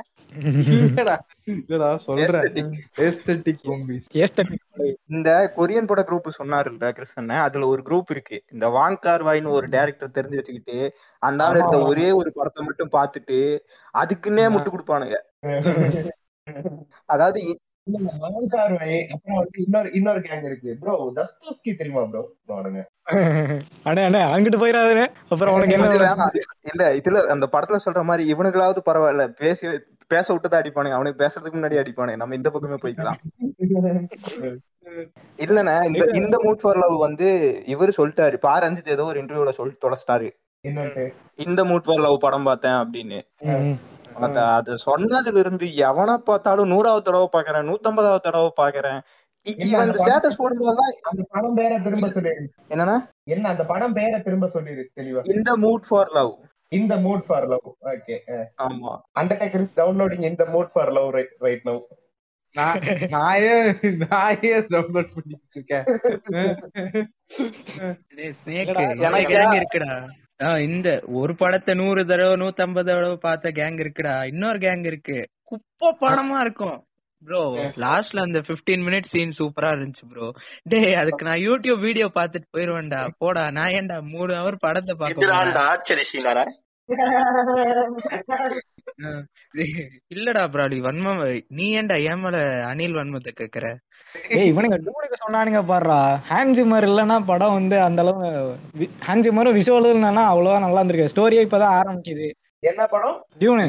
இல்லடா 0.75 1.15
இல்லடா 1.53 1.89
சொல்றேன். 2.05 2.27
Aesthetic. 2.27 2.69
ஏஸ்தட்டிக் 3.05 3.63
மூவிஸ் 3.69 4.07
ஏஸ்தட்டிக் 4.21 4.63
இந்த 5.13 5.29
கொரியன் 5.57 5.89
பட 5.91 6.03
குரூப் 6.09 6.29
சொன்னாருல்ல 6.39 6.91
கிருஷ்ணன்? 6.97 7.35
அதுல 7.47 7.67
ஒரு 7.73 7.83
குரூப் 7.89 8.13
இருக்கு. 8.15 8.39
இந்த 8.53 8.67
வாங் 8.77 8.99
கார் 9.05 9.25
வாய்னு 9.27 9.55
ஒரு 9.57 9.69
டைரக்டர் 9.75 10.15
தெரிஞ்சு 10.17 10.39
வச்சுக்கிட்டு 10.39 10.77
அந்த 11.21 11.45
ஆள் 11.45 11.59
எடுத்த 11.59 11.79
ஒரே 11.91 12.07
ஒரு 12.21 12.31
படத்தை 12.39 12.63
மட்டும் 12.65 12.93
பார்த்துட்டு 12.97 13.39
அதுக்குன்னே 13.93 14.47
முட்டு 14.55 14.73
கொடுப்பானுங்க. 14.73 15.19
அதாவது 17.13 17.41
மனோகார்வை 18.23 18.91
அப்புறம் 19.13 19.37
வந்து 19.37 19.57
இன்னொரு 19.63 19.89
இன்னொரு 19.93 20.19
கேங் 20.19 20.45
இருக்கு. 20.49 20.71
ப்ரோ 20.81 20.93
தஸ்தோஸ்கி 21.17 21.71
தெரியுமா 21.79 22.03
ப்ரோ 22.11 22.21
அவனுங்க 22.49 22.81
அண்ணே 23.89 24.03
அண்ணே 24.07 24.21
அங்கிட்டு 24.33 24.61
போயிடாதே 24.61 25.05
அப்புறம் 25.31 25.55
உனக்கு 25.55 25.75
என்ன. 25.77 26.29
இல்ல 26.71 26.83
இதுல 26.99 27.23
அந்த 27.35 27.47
படத்துல 27.53 27.79
சொல்ற 27.85 28.03
மாதிரி 28.03 28.23
இவனுங்களாவது 28.33 28.81
பரவாயில்ல 28.85 29.25
பேசி 29.41 29.65
பேச 30.11 30.25
விட்டுதான் 30.31 30.61
அடிப்பானுங்க 30.61 30.97
அவனுக்கு 30.97 31.21
பேசுறதுக்கு 31.23 31.57
முன்னாடி 31.57 31.81
அடிப்பானுங்க 31.81 32.21
நம்ம 32.21 32.35
இந்த 32.35 32.49
பக்கமே 32.49 32.79
போய்க்கலாம். 32.83 33.19
இல்லண்ணே 35.39 35.75
இந்த 35.89 36.05
இந்த 36.21 36.35
மூட் 36.45 36.63
ஃபார் 36.63 36.81
லவ் 36.83 36.97
வந்து 36.97 37.27
இவரு 37.73 37.91
சொல்லிட்டாரு. 37.97 38.37
பா 38.45 38.53
ரஞ்சித் 38.61 38.93
ஏதோ 38.95 39.05
ஒரு 39.11 39.21
இன்டர்வியூல 39.21 39.53
சொல்லி 39.59 39.75
தொலைச்சிட்டாரு. 39.85 40.29
இந்த 41.45 41.61
மூட் 41.63 41.87
ஃபார் 41.87 42.03
லவ் 42.05 42.23
படம் 42.25 42.47
பார்த்தேன் 42.49 42.77
அப்படின்னு. 42.81 43.19
அத 44.19 44.37
அது 44.53 44.73
சொன்னதுல 44.85 45.37
இருந்து 45.37 45.65
எவனை 45.83 46.15
பார்த்தாலும் 46.23 46.67
நூறாவது 46.67 47.03
தடவை 47.03 47.29
பாக்குறேன் 47.33 47.69
நூத்தம்பதாவது 47.69 48.21
தடவை 48.21 48.51
பாக்குறேன் 48.57 48.99
இவன் 49.65 49.91
ஸ்டேட்டஸ் 49.99 50.37
அந்த 51.09 51.23
படம் 51.29 51.53
பேரை 51.53 51.77
திரும்ப 51.81 52.07
சொல்லிரு. 52.07 52.43
என்னன்னா 52.69 52.95
என்ன 53.27 53.49
அந்த 53.49 53.63
படம் 53.65 53.93
பேரை 53.93 54.19
திரும்ப 54.21 54.47
சொல்லிரு 54.47 54.83
தெளிவா. 54.97 55.23
இந்த 55.33 55.51
மூட் 55.57 55.85
ஃபார் 55.89 56.11
லவ் 56.11 56.33
இந்த 56.71 56.93
மூட் 56.97 57.25
ஃபார் 57.27 57.47
லவ் 57.47 57.67
ஓகே 57.89 58.15
ஆமா. 58.63 58.91
அண்டர்டேக்கர் 59.19 59.61
இஸ் 59.61 59.75
டவுன்லோடிங் 59.79 60.25
இந்த 60.25 60.45
mood 60.53 60.71
for 60.73 60.91
love 60.91 61.09
right 61.09 61.35
right 61.39 61.65
now 61.65 61.81
நான் 62.55 62.81
நான் 63.09 63.43
ஏன் 63.45 63.69
நான் 64.03 64.41
ஏன் 64.43 64.67
டவுன்லோட் 64.71 65.13
பண்ணிட்டு 65.13 65.55
இருக்கேன் 65.55 65.85
எனக்கு- 69.03 69.55
இருக்குடா. 69.55 69.95
இந்த 70.63 70.89
ஒரு 71.15 71.33
படத்தை 71.35 71.73
நூறு 71.75 72.01
தடவை 72.05 72.35
நூத்தம்பது 72.37 72.89
தடவை 72.91 73.17
பார்த்த 73.19 73.51
கேங் 73.51 73.79
இருக்குடா. 73.79 74.15
இன்னொரு 74.27 74.59
கேங் 74.59 74.85
இருக்கு. 74.85 75.17
குப்பை 75.43 75.89
படமா 76.01 76.39
இருக்கும். 76.41 76.77
ப்ரோ 77.21 77.41
லாஸ்ட்ல 77.81 78.21
அந்த 78.21 78.39
15 78.47 78.81
மினிட் 78.85 79.11
சீன் 79.11 79.37
சூப்பரா 79.37 79.69
இருந்துச்சு 79.73 80.05
ப்ரோ 80.09 80.25
டேய் 80.65 80.95
அதுக்கு 80.95 81.23
நான் 81.25 81.43
யூடியூப் 81.43 81.79
வீடியோ 81.79 82.07
பார்த்துட்டு 82.15 82.47
போயிருவேன்டா. 82.55 83.01
போடா 83.17 83.43
நான் 83.51 83.73
ஏன்டா 83.73 83.97
மூணு 84.09 84.31
ஹவர் 84.35 84.57
படத்தை 84.59 84.95
ஆ. 89.03 89.11
இல்லடா 90.11 90.43
ப்ராலி 90.53 90.77
வன்மம் 90.81 91.21
நீ 91.49 91.65
ஏன்டா 91.77 91.95
ஏன் 92.05 92.21
மேல 92.21 92.37
அனில் 92.69 92.97
வன்மத்தை 92.97 93.31
கேக்குற? 93.33 93.67
ஏய் 94.29 94.53
இவனுங்க 94.53 94.77
டூனுக்கு 94.79 95.17
சொன்னானுங்க 95.23 95.61
பாடுறா 95.63 95.97
ஹேண்ட்ஜிமர் 96.29 96.87
இல்லைன்னா 96.87 97.25
படம் 97.25 97.53
வந்து 97.53 97.79
அந்த 97.79 98.01
அளவு 98.01 98.25
ஹேண்ட்ஜிமரும் 99.07 99.57
விஷுவலும் 99.57 99.93
இல்லைன்னா 99.93 100.23
அவ்வளவா 100.25 100.59
நல்லா 100.59 100.81
இருந்திருக்கு 100.81 101.13
ஸ்டோரியே 101.15 101.43
இப்பதான் 101.45 101.75
ஆரம்பிக்குது. 101.79 102.27
என்ன 102.63 102.85
படம்? 102.85 103.15
டியூனு 103.39 103.65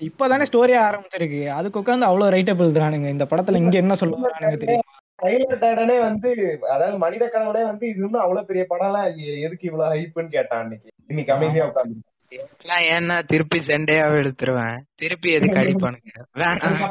இப்பதானே 0.01 0.47
ஸ்டோரியே 0.51 0.79
ஆரம்பிச்சிருக்கு. 0.81 1.49
அதுக்கு 1.51 1.81
உட்காந்து 1.81 2.01
அவ்வளவு 2.01 2.31
ரைட்டப் 2.31 2.63
எழுதுறானுங்க 2.63 3.09
இந்த 3.09 3.25
படத்துல 3.25 3.57
இங்க 3.57 3.77
என்ன 3.77 3.95
சொல்லுவானுங்க 3.95 4.57
தெரியும்? 4.57 4.87
டைலர் 5.23 5.63
டேடனே 5.63 6.01
வந்து 6.01 6.31
அதாவது 6.71 6.99
மனித 6.99 7.29
கடவுளே 7.29 7.65
வந்து 7.65 7.89
இது 7.89 7.97
இன்னும் 7.97 8.21
அவ்வளவு 8.21 8.47
பெரிய 8.47 8.67
படம்லாம் 8.71 9.17
எ- 9.25 9.41
எதுக்கு 9.41 9.67
இவ்வளவு 9.67 9.95
ஹைப்புன்னு 9.95 10.29
கேட்டான் 10.29 10.63
அன்னைக்கு. 10.63 10.89
இன்னைக்கு 11.07 11.33
அமைதியா 11.33 11.67
உட்காந்து 11.67 11.97
எல்லாம் 12.31 12.83
ஏன்னா 12.83 13.27
திருப்பி 13.27 13.59
செண்டையாவே 13.59 14.19
எடுத்துருவேன். 14.19 14.79
திருப்பி 14.95 15.33
எதுக்கு 15.33 15.59
அடிப்பானுங்க? 15.59 16.23
வேணாம். 16.35 16.91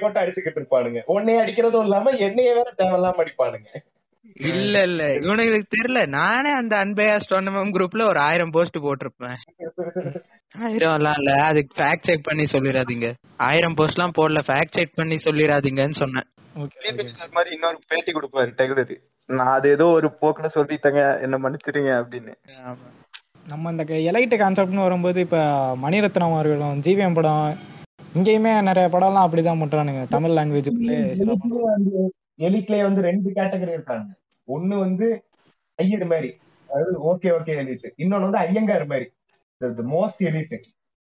போட்டு 0.00 0.20
அடிச்சுக்கிட்டு 0.20 0.60
இருப்பானுங்க. 0.60 1.00
உன்னைய 1.08 1.40
அடிக்கிறதும் 1.40 1.82
இல்லாம 1.82 2.10
என்னைய 2.10 2.54
வேற 2.54 2.72
தேவையில்லாம 2.78 3.24
அடிப்பானுங்க. 3.24 3.66
இல்ல 4.34 4.82
இல்ல. 4.82 5.04
இவனுங்களுக்கு 5.04 5.66
தெரியல. 5.76 6.06
நானே 6.06 6.50
அந்த 6.50 6.76
அன்பையா 6.76 7.20
ஸ்டோனமம் 7.20 7.72
குரூப்ல 7.72 8.08
ஒரு 8.08 8.18
ஆயிரம் 8.18 8.50
போஸ்ட் 8.50 8.76
போட்டிருப்பேன். 8.76 9.36
ஆயிரம் 10.58 10.94
எல்லாம் 10.94 11.14
இல்ல. 11.16 11.42
அதுக்கு 11.42 11.82
ஃபேக்ட் 11.82 12.02
செக் 12.02 12.22
பண்ணி 12.22 12.42
சொல்லிடாதீங்க. 12.42 13.14
ஆயிரம் 13.36 13.74
போஸ்ட் 13.74 13.98
எல்லாம் 13.98 14.12
போடல. 14.16 14.40
ஃபேக்ட் 14.46 14.70
செக் 14.70 14.94
பண்ணி 14.94 15.14
சொல்லிடாதீங்கன்னு 15.14 15.94
சொன்னேன். 15.94 16.24
மாதிரி 17.32 17.54
இன்னொரு 17.54 17.78
பேட்டி 17.88 18.12
கொடுப்பாரு 18.12 18.52
டெய்லர் 18.56 19.00
நான் 19.26 19.46
அது 19.46 19.70
ஏதோ 19.70 19.86
ஒரு 19.86 20.10
போக்குல 20.20 20.46
சொல்லிட்டேங்க. 20.54 21.22
என்ன 21.22 21.38
மன்னிச்சிருங்க 21.38 21.90
அப்படின்னு. 22.00 22.34
நம்ம 23.50 23.70
இந்த 23.70 23.84
எலைட் 23.84 24.34
கான்செப்ட்னு 24.42 24.86
வரும்போது 24.86 25.20
இப்ப 25.20 25.36
மணிரத்னம் 25.76 26.32
அவர்களும் 26.32 26.80
ஜிவிஎம் 26.80 27.14
படம் 27.14 27.56
இங்கேயுமே 28.14 28.52
நிறைய 28.62 28.88
படம்லாம் 28.92 29.26
அப்படிதான் 29.26 29.62
பண்றானுங்க. 29.62 30.02
தமிழ் 30.08 30.36
படம். 30.36 32.12
எலிட்லயே 32.46 32.82
வந்து 32.82 33.00
ரெண்டு 33.02 33.30
கேட்டகரி 33.30 33.72
இருக்காங்க. 33.76 34.10
ஒண்ணு 34.54 34.78
வந்து 34.84 35.08
ஐயர் 35.74 36.06
மாதிரி 36.06 36.30
அதாவது 36.68 36.92
ஓகே 37.12 37.28
ஓகே 37.38 37.54
எலிட் 37.62 37.88
இன்னொன்னு 38.02 38.26
வந்து 38.26 38.42
ஐயங்கார் 38.44 38.86
மாதிரி. 38.86 39.06
மோஸ்ட் 39.94 40.22
எலிட் 40.30 40.56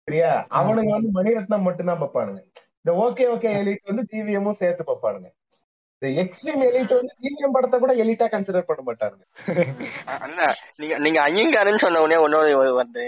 சரியா? 0.05 0.31
அவனுங்க 0.59 0.91
வந்து 0.97 1.11
மணிரத்னம் 1.17 1.67
மட்டும்தான் 1.67 2.01
பார்ப்பானுங்க. 2.01 2.41
இந்த 2.83 2.93
ஓகே 3.05 3.23
ஓகே 3.33 3.49
எலிட் 3.61 3.89
வந்து 3.89 4.05
ஜிவிஎம்மும் 4.11 4.59
சேர்த்து 4.61 4.83
பார்ப்பானுங்க. 4.89 5.29
எக்ஸ்ட்ரீம் 6.19 6.61
எலிட் 6.61 6.93
வந்து 6.93 7.13
ஜிவிஎம் 7.23 7.55
படத்தை 7.55 7.77
கூட 7.79 7.93
எலிட்டா 7.95 8.27
கன்சிடர் 8.31 8.67
பண்ண 8.67 8.81
மாட்டானுங்க 8.83 9.25
அண்ணா 10.19 10.47
நீங்க 10.79 10.97
நீங்க 10.97 11.19
ஐயங்காரன்னு 11.23 11.83
சொன்ன 11.83 12.01
உடனே 12.01 12.19
ஒன்னொரு 12.23 12.51
வந்து 12.75 13.05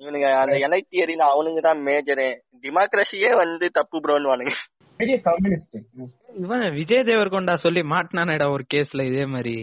இவனுங்க 0.00 0.28
அந்த 0.36 0.56
எலைட் 0.66 0.92
தியரியில 0.92 1.24
அவனுங்க 1.28 1.60
தான் 1.60 1.82
மேஜரு 1.82 2.28
டெமோக்ரஸியே 2.64 3.30
வந்து 3.36 3.66
தப்பு 3.70 3.96
ப்ரோன்னு 3.98 4.30
வானுங்க 4.30 4.54
பெரிய 5.00 5.16
கம்யூனிஸ்ட் 5.20 5.76
இவன் 6.36 6.66
விஜய் 6.74 7.06
தேவர்கொண்டா 7.06 7.54
சொல்லி 7.58 7.82
மாட்டினானடா 7.92 8.46
ஒரு 8.50 8.64
கேஸ்ல 8.70 9.04
இதே 9.04 9.24
மாதிரி. 9.26 9.54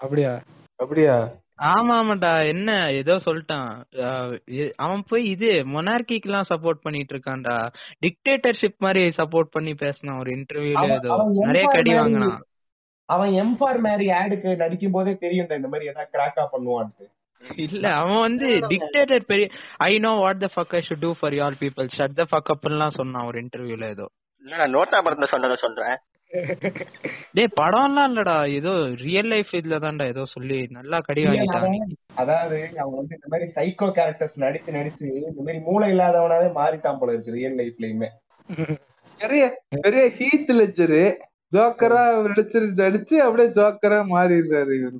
அப்படியா? 0.00 0.32
அப்படியா? 0.80 1.14
ஆமா 1.58 1.94
ஆமாடா 1.98 2.46
என்ன 2.46 2.70
ஏதோ 2.92 3.14
சொல்லிட்டான். 3.26 3.68
அவன் 4.76 5.02
போய் 5.04 5.24
இது 5.24 5.50
மொனார்கிக்கு 5.74 6.22
எல்லாம் 6.22 6.48
சப்போர்ட் 6.48 6.80
பண்ணிட்டு 6.82 7.14
இருக்கான்டா 7.14 7.56
டிக்டேட்டர்ஷிப் 8.02 8.78
மாதிரி 8.78 9.02
சப்போர்ட் 9.16 9.50
பண்ணி 9.50 9.74
பேசினான் 9.74 10.18
ஒரு 10.18 10.32
இன்டர்வியூல 10.34 10.84
ஏதோ. 10.96 11.10
நிறைய 11.46 11.64
கடி 11.76 11.92
வாங்கினான். 11.94 12.40
அவன் 13.08 13.32
எம்ஃபார் 13.40 13.80
மாதிரி 13.80 14.06
ஆடுக்கு 14.12 14.56
நடிக்கும் 14.56 14.92
போதே 14.92 15.14
தெரியும் 15.16 15.50
இந்த 15.52 15.68
மாதிரி 15.68 15.88
ஏதாவது 15.88 16.12
கிராக்கா 16.14 16.44
பண்ணுவான்ட்டு. 16.52 17.04
இல்ல 17.66 17.86
அவன் 17.92 18.20
வந்து 18.20 18.46
டிக்டேட்டர் 18.72 19.24
பெரிய 19.24 19.46
I 19.86 19.98
know 19.98 20.12
what 20.16 20.38
the 20.38 20.48
fuck 20.54 20.74
I 20.74 20.80
should 20.80 21.00
do 21.00 21.10
for 21.18 21.34
your 21.34 21.56
people 21.58 21.88
shut 21.96 22.14
the 22.14 22.24
fuck 22.30 22.52
அப்லாம் 22.54 22.96
சொன்னான் 22.96 23.26
ஒரு 23.26 23.38
இன்டர்வியூல 23.42 23.88
ஏதோ. 23.88 24.06
நான் 24.44 24.72
நோட்டா 24.72 24.98
படத்துல 25.04 25.28
சொன்னதை 25.28 25.56
சொல்றேன். 25.56 25.96
டேய் 27.36 27.54
படம்லாம் 27.58 28.08
இல்லடா. 28.10 28.36
ஏதோ 28.58 28.72
ரியல் 29.02 29.30
லைஃப் 29.32 29.52
இதுல 29.58 29.76
தான்டா 29.84 30.04
ஏதோ 30.12 30.22
சொல்லி 30.32 30.58
நல்லா 30.76 30.98
கடி 31.06 31.22
அவன் 31.26 31.94
அதாவது 32.22 32.56
அவன் 32.82 32.98
வந்து 33.00 33.16
இந்த 33.18 33.28
மாதிரி 33.32 33.46
சைக்கோ 33.56 33.88
கேரக்டர்ஸ் 33.98 34.36
நடிச்சு 34.44 34.76
நடிச்சு 34.78 35.06
இந்த 35.22 35.40
மாதிரி 35.40 35.60
மூளை 35.68 35.88
இல்லாதவனாவே 35.94 36.48
மாறிட்டான் 36.58 37.00
போல 37.00 37.14
இருக்கு 37.14 37.36
ரியல் 37.38 37.58
லைஃப்லயுமே 37.60 38.08
பெரிய 39.20 39.42
பெரிய 39.82 40.04
ஹீத் 40.16 40.52
லெஜரு 40.58 41.02
ஜோக்கரா 41.52 42.02
நடிச்சிரு 42.26 42.68
நடிச்சு 42.80 43.16
அப்படியே 43.26 43.48
ஜோக்கரா 43.58 43.98
மாறிடுறாரு 44.12 44.72
இவரு. 44.78 44.98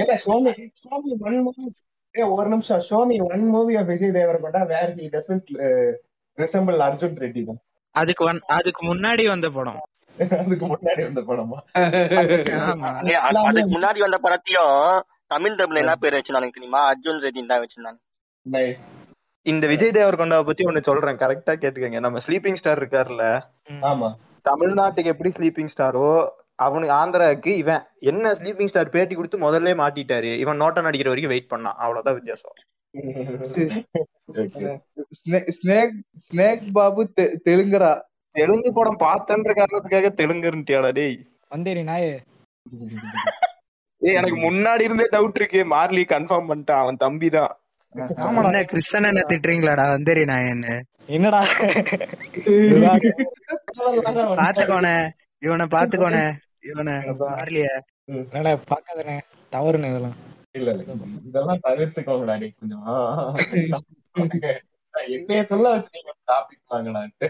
ஏன்னா 0.00 0.14
சோமி 0.24 0.52
சோமி 0.82 1.12
ஒன் 1.26 1.38
மூவி 1.46 1.64
ஒரு 2.36 2.48
நிமிஷம் 2.48 2.82
show me 2.90 3.16
one 3.28 3.44
movie 3.54 3.74
of 3.80 3.90
Vijay 3.92 4.16
Deverakonda 4.18 4.62
where 4.72 4.92
he 4.96 5.06
doesn't 5.16 5.50
resemble 6.38 6.80
Arjun 6.88 7.16
Reddy 7.24 7.42
தான். 7.44 7.60
அதுக்கு 7.94 8.24
அதுக்கு 8.56 8.82
முன்னாடி 8.90 9.24
வந்த 9.28 9.48
படம். 9.50 9.80
அதுக்கு 10.20 10.66
முன்னாடி 10.66 11.02
வந்த 11.02 11.20
படமா? 11.20 11.58
அதுக்கு 13.44 13.76
முன்னாடி 13.76 13.98
வந்த 13.98 14.18
படத்தையும் 14.22 15.02
தமிழ் 15.26 15.52
டப்ல 15.52 15.78
என்ன 15.78 15.96
பேர் 15.96 16.14
வச்சிருந்தானுங்க 16.14 16.50
தெரியுமா? 16.50 16.92
அர்ஜுன் 16.92 17.24
ரெட்டின்னு 17.24 17.46
தான் 17.46 17.62
வச்சிருந்தாங்க. 17.62 17.98
நைஸ். 18.46 19.12
இந்த 19.46 19.66
விஜய் 19.66 19.90
தேவர்கொண்டாவை 19.90 20.42
பத்தி 20.42 20.64
ஒண்ணு 20.64 20.80
சொல்றேன். 20.80 21.16
கரெக்டா 21.16 21.62
கேட்டுக்கங்க. 21.62 22.00
நம்ம 22.00 22.18
ஸ்லீப்பிங் 22.26 22.54
ஸ்டார் 22.54 22.82
இருக்காருல்ல 22.82 23.42
ஆமா. 23.82 24.16
தமிழ்நாட்டுக்கு 24.44 25.04
எப்படி 25.04 25.30
ஸ்லீப்பிங் 25.30 25.74
ஸ்டாரோ 25.74 26.28
அவனுக்கு 26.54 26.94
ஆந்திராவுக்கு 26.94 27.46
இவன் 27.46 27.82
என்ன 28.00 28.32
ஸ்லீப்பிங் 28.32 28.64
ஸ்டார் 28.64 28.88
பேட்டி 28.88 29.14
கொடுத்து 29.14 29.38
முதல்ல 29.38 29.82
மாட்டிட்டாரு 29.82 30.36
இவன் 30.36 30.56
நோட்டம் 30.56 30.84
நடிக்கிற 30.84 31.08
வரைக்கும் 31.08 31.26
வெயிட் 31.26 31.52
பண்ணான். 31.52 31.76
அவ்வளவுதான் 31.76 32.14
வித்தியாசம். 32.14 32.52
ஸ்னேக் 35.58 35.92
ஸ்னேக் 36.24 36.72
பாபு 36.72 37.12
தெலுங்கரா. 37.46 38.00
தெலுங்கு 38.34 38.70
படம் 38.74 39.02
பார்த்தன்ற 39.02 39.52
காரணத்துக்காக 39.54 40.10
தெலுங்குன்ட்டியாடா 40.20 40.90
டேய். 40.98 41.16
வந்தேரி 41.50 41.82
நாயே. 41.88 42.12
ஏய் 44.02 44.18
எனக்கு 44.18 44.38
முன்னாடி 44.44 44.82
இருந்தே 44.86 45.06
டவுட் 45.14 45.38
இருக்கு. 45.40 45.60
மார்லி 45.72 46.02
கன்ஃபார்ம் 46.12 46.48
பண்ணிட்டான் 46.50 46.82
அவன் 46.84 47.00
தம்பி 47.02 47.28
தான். 47.36 47.52
ஆமாடா. 48.24 48.48
என்ன 48.50 48.60
கிறிஸ்தன் 48.70 49.08
என்ன 49.08 49.22
திட்டுறீங்களாடா? 49.30 49.84
வந்தேரி 49.94 50.22
நான் 50.30 50.50
என்ன? 50.52 50.66
என்னடா? 51.08 51.40
பாத்துக்கோனே 54.40 54.94
இவனை 55.42 55.66
பாத்துக்கோனே 55.74 56.24
இவனை 56.68 56.94
மாறலிய 57.22 57.68
என்னடா 58.12 58.52
பாக்காதனே 58.70 59.16
தவறுனே 59.52 59.90
இதெல்லாம். 59.92 60.16
இல்ல 60.54 60.68
இல்ல 60.74 60.94
இதெல்லாம் 61.28 61.64
தவிர்த்துக்கோங்கடா 61.66 62.36
நீ 62.42 62.48
கொஞ்சம். 62.52 62.86
என்னைய 65.10 65.42
சொல்ல 65.50 65.66
வச்சுட்டீங்க 65.72 66.12
டாபிக் 66.28 66.70
வாங்கலான்ட்டு 66.70 67.28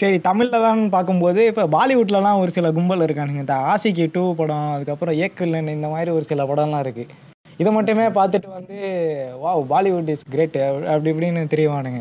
சரி 0.00 0.18
தமிழ்ல 0.26 0.58
தான் 0.64 0.82
பார்க்கும்போது 0.94 1.40
இப்ப 1.50 1.66
பாலிவுட்லலாம் 1.74 2.40
ஒரு 2.42 2.50
சில 2.56 2.68
கும்பல் 2.76 3.04
இருக்கானுங்க. 3.06 3.42
இந்த 3.44 3.56
ஆசிக்கு 3.70 4.04
டூ 4.14 4.22
படம் 4.34 4.68
அதுக்கப்புறம் 4.74 5.18
ஏக்கல்லன் 5.24 5.74
இந்த 5.76 5.88
மாதிரி 5.94 6.10
ஒரு 6.10 6.24
சில 6.30 6.44
படம்லாம் 6.50 6.84
இருக்கு. 6.86 7.04
இதை 7.60 7.70
மட்டுமே 7.76 8.06
பார்த்துட்டு 8.18 8.48
வந்து 8.58 8.76
வாவ் 9.42 9.62
பாலிவுட் 9.72 10.10
இஸ் 10.14 10.24
கிரேட் 10.34 10.58
அப்படி 10.92 11.10
இப்படின்னு 11.12 11.42
தெரியவானுங்க. 11.54 12.00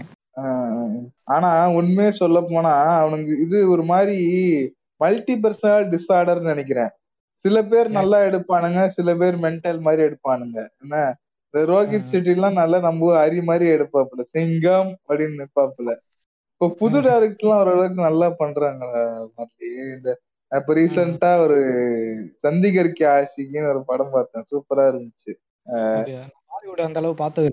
ஆனா 1.35 1.49
உண்மையே 1.79 2.11
சொல்ல 2.21 2.39
போனா 2.51 2.73
அவனுக்கு 2.99 3.33
இது 3.45 3.57
ஒரு 3.73 3.83
மாதிரி 3.91 4.17
மல்டி 5.01 5.35
பர்சனல் 5.43 5.87
டிஸார்டர் 5.93 6.41
நினைக்கிறேன். 6.51 6.91
சில 7.45 7.57
பேர் 7.71 7.89
நல்லா 7.97 8.17
எடுப்பானுங்க 8.29 8.79
சில 8.97 9.09
பேர் 9.21 9.35
மென்டல் 9.45 9.79
மாதிரி 9.87 10.01
எடுப்பானுங்க. 10.07 10.57
என்ன? 10.81 10.95
இந்த 11.47 11.59
ரோஹித் 11.71 12.11
செட்டி 12.13 12.31
எல்லாம் 12.35 12.59
நல்லா 12.61 12.79
நம்ம 12.87 13.11
அரி 13.25 13.39
மாதிரி 13.49 13.67
எடுப்பாப்புல. 13.75 14.23
சிங்கம் 14.33 14.91
அப்படின்னு 15.07 15.39
நிப்பாப்புல. 15.43 15.91
இப்போ 16.61 16.67
புது 16.79 16.97
டைரக்டர்லாம் 17.03 17.59
ஓரளவுக்கு 17.61 17.99
நல்லா 18.01 18.27
பண்றாங்க 18.39 18.85
மாதிரி 19.37 19.67
இந்த 19.93 20.09
இப்ப 20.51 20.73
ரீசெண்டா 20.73 21.29
ஒரு 21.43 21.57
சந்திகரிக்கு 22.43 23.03
ஆசிக்குன்னு 23.13 23.69
ஒரு 23.73 23.81
படம் 23.85 24.11
பார்த்தேன். 24.11 24.45
சூப்பரா 24.49 24.85
இருந்துச்சு. 24.91 25.33
அந்த 26.85 26.99
அளவு 27.01 27.13
பார்த்தது 27.15 27.51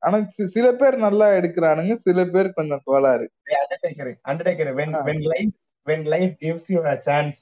ஆனா 0.00 0.18
சில 0.54 0.66
பேர் 0.72 0.96
நல்லா 0.98 1.26
எடுக்கிறானுங்க. 1.38 1.94
சில 2.06 2.20
பேர் 2.26 2.48
கொஞ்சம் 2.52 2.82
கோளாறு. 2.84 3.26
Undertaker 3.62 4.12
Undertaker 4.30 4.70
when 4.80 4.92
when 5.08 5.20
life 5.32 5.54
when 5.86 6.02
life 6.14 6.34
gives 6.38 6.66
you 6.74 6.82
a 6.86 6.96
chance 7.06 7.38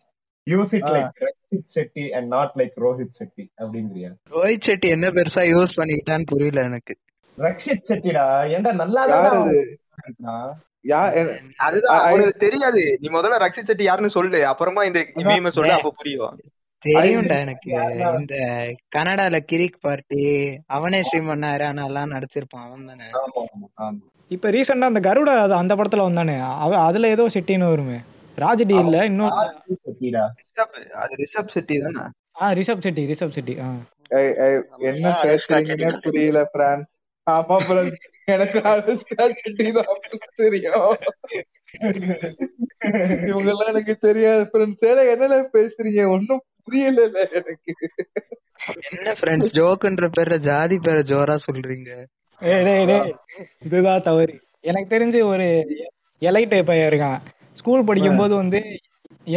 use 0.46 0.72
it 0.78 0.86
ah. 0.88 0.94
like 0.96 1.20
Rakshit 1.26 1.70
Shetty 1.76 2.04
and 2.16 2.28
not 2.36 2.50
like 2.62 2.74
Rohit 2.86 3.16
Shetty 3.20 3.44
அப்படிங்கிறியா? 3.60 4.10
Rohit 4.34 4.66
Shetty 4.68 4.88
என்ன 4.88 5.08
பெருசா 5.18 5.44
யூஸ் 5.52 5.78
பண்ணிக்கிட்டான்னு 5.80 6.30
புரியல 6.32 6.62
எனக்கு. 6.64 6.96
ரக்ஷித் 7.38 7.88
செட்டிடா 7.90 8.26
ஏன்டா 8.54 8.72
நல்லா 8.82 9.04
யா 9.12 9.22
அதுதான் 11.66 12.34
தெரியாது. 12.38 12.82
நீ 13.00 13.08
முதல்ல 13.08 13.36
ரக்ஷித் 13.44 13.70
செட்டி 13.70 13.84
யாருன்னு 13.84 14.16
சொல்லு. 14.16 14.40
அப்புறமா 14.46 14.82
இந்த 14.84 15.00
மீம 15.28 15.52
சொல்லு 15.58 15.72
அப்ப 15.72 15.92
புரியும். 16.00 16.34
தெரியும்டா 16.84 17.36
எனக்கு? 17.44 17.68
இந்த 18.18 18.34
கனடால 18.96 19.36
கிரிக் 19.50 19.78
பார்ட்டி 19.80 20.24
அவனே 20.68 21.00
ஸ்ரீமன் 21.02 21.46
எல்லாம் 21.84 22.12
நடிச்சிருப்பான். 22.12 22.66
அவன் 22.66 22.88
தானே. 22.90 23.06
இப்ப 24.30 24.50
ரீசெண்டா 24.50 24.90
அந்த 24.90 25.00
கருட 25.00 25.30
அது 25.44 25.54
அந்த 25.54 25.72
படத்துல 25.74 26.06
வந்தானே. 26.06 26.34
அவ 26.64 26.76
அதுல 26.80 27.08
ஏதோ 27.08 27.26
செட்டின்னு 27.34 27.70
வருமே. 27.70 27.98
ராஜடி 28.38 28.76
இல்ல 28.84 28.96
ரிஷப், 30.40 30.76
அது 31.02 31.14
ரிஷப் 31.22 31.52
செட்டி 31.54 31.76
தானே? 31.78 32.04
ஆ 32.42 32.46
ரிஷப் 32.52 32.84
செட்டி 32.84 33.02
ரிஷப் 33.10 33.34
செட்டி 33.36 33.54
என்ன 34.90 35.10
பேசுறீங்கன்னே 35.24 35.90
புரியல 36.04 36.40
பிரான்ஸ் 36.54 36.88
ஆமா 37.26 37.56
பிரான்ஸ் 37.68 38.00
எனக்கு 38.32 38.58
அனுஷ்கா 38.70 39.24
செட்டி 39.40 39.64
தான் 39.76 39.90
தெரியும். 40.42 40.96
இவங்க 43.28 43.48
எல்லாம் 43.52 43.70
எனக்கு 43.72 43.94
தெரியாது. 44.06 44.42
ஃப்ரெண்ட்ஸ் 44.50 44.84
என்னல 45.14 45.36
பேசுறீங்க? 45.56 46.02
ஒன்னும் 46.14 46.42
புரியல 46.66 47.02
எனக்கு. 47.38 47.72
என்ன 48.88 49.14
ஃப்ரெண்ட்ஸ் 49.18 49.54
ஜோக்குன்ற 49.58 50.06
பேர்ல 50.16 50.36
ஜாதி 50.48 50.76
பேரை 50.86 51.02
ஜோரா 51.10 51.36
சொல்றீங்க. 51.46 51.90
ஏய் 52.40 52.64
டேய் 52.68 52.86
டேய் 52.90 53.12
இதுதான் 53.66 54.04
தவறு. 54.08 54.34
எனக்கு 54.70 54.88
தெரிஞ்சு 54.94 55.20
ஒரு 55.32 55.46
எலைட் 56.22 56.56
பையன் 56.70 56.90
இருக்கான். 56.90 57.20
ஸ்கூல் 57.60 57.86
படிக்கும்போது 57.88 58.34
வந்து 58.42 58.60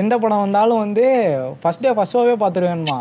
எந்த 0.01 0.13
படம் 0.21 0.43
வந்தாலும் 0.45 0.83
வந்து 0.85 1.05
ஃபர்ஸ்ட் 1.61 1.83
டே 1.85 1.91
ஃபர்ஸ்ட் 1.97 2.15
ஷோவே 2.17 2.35
பார்த்துருவேன்மா. 2.43 2.97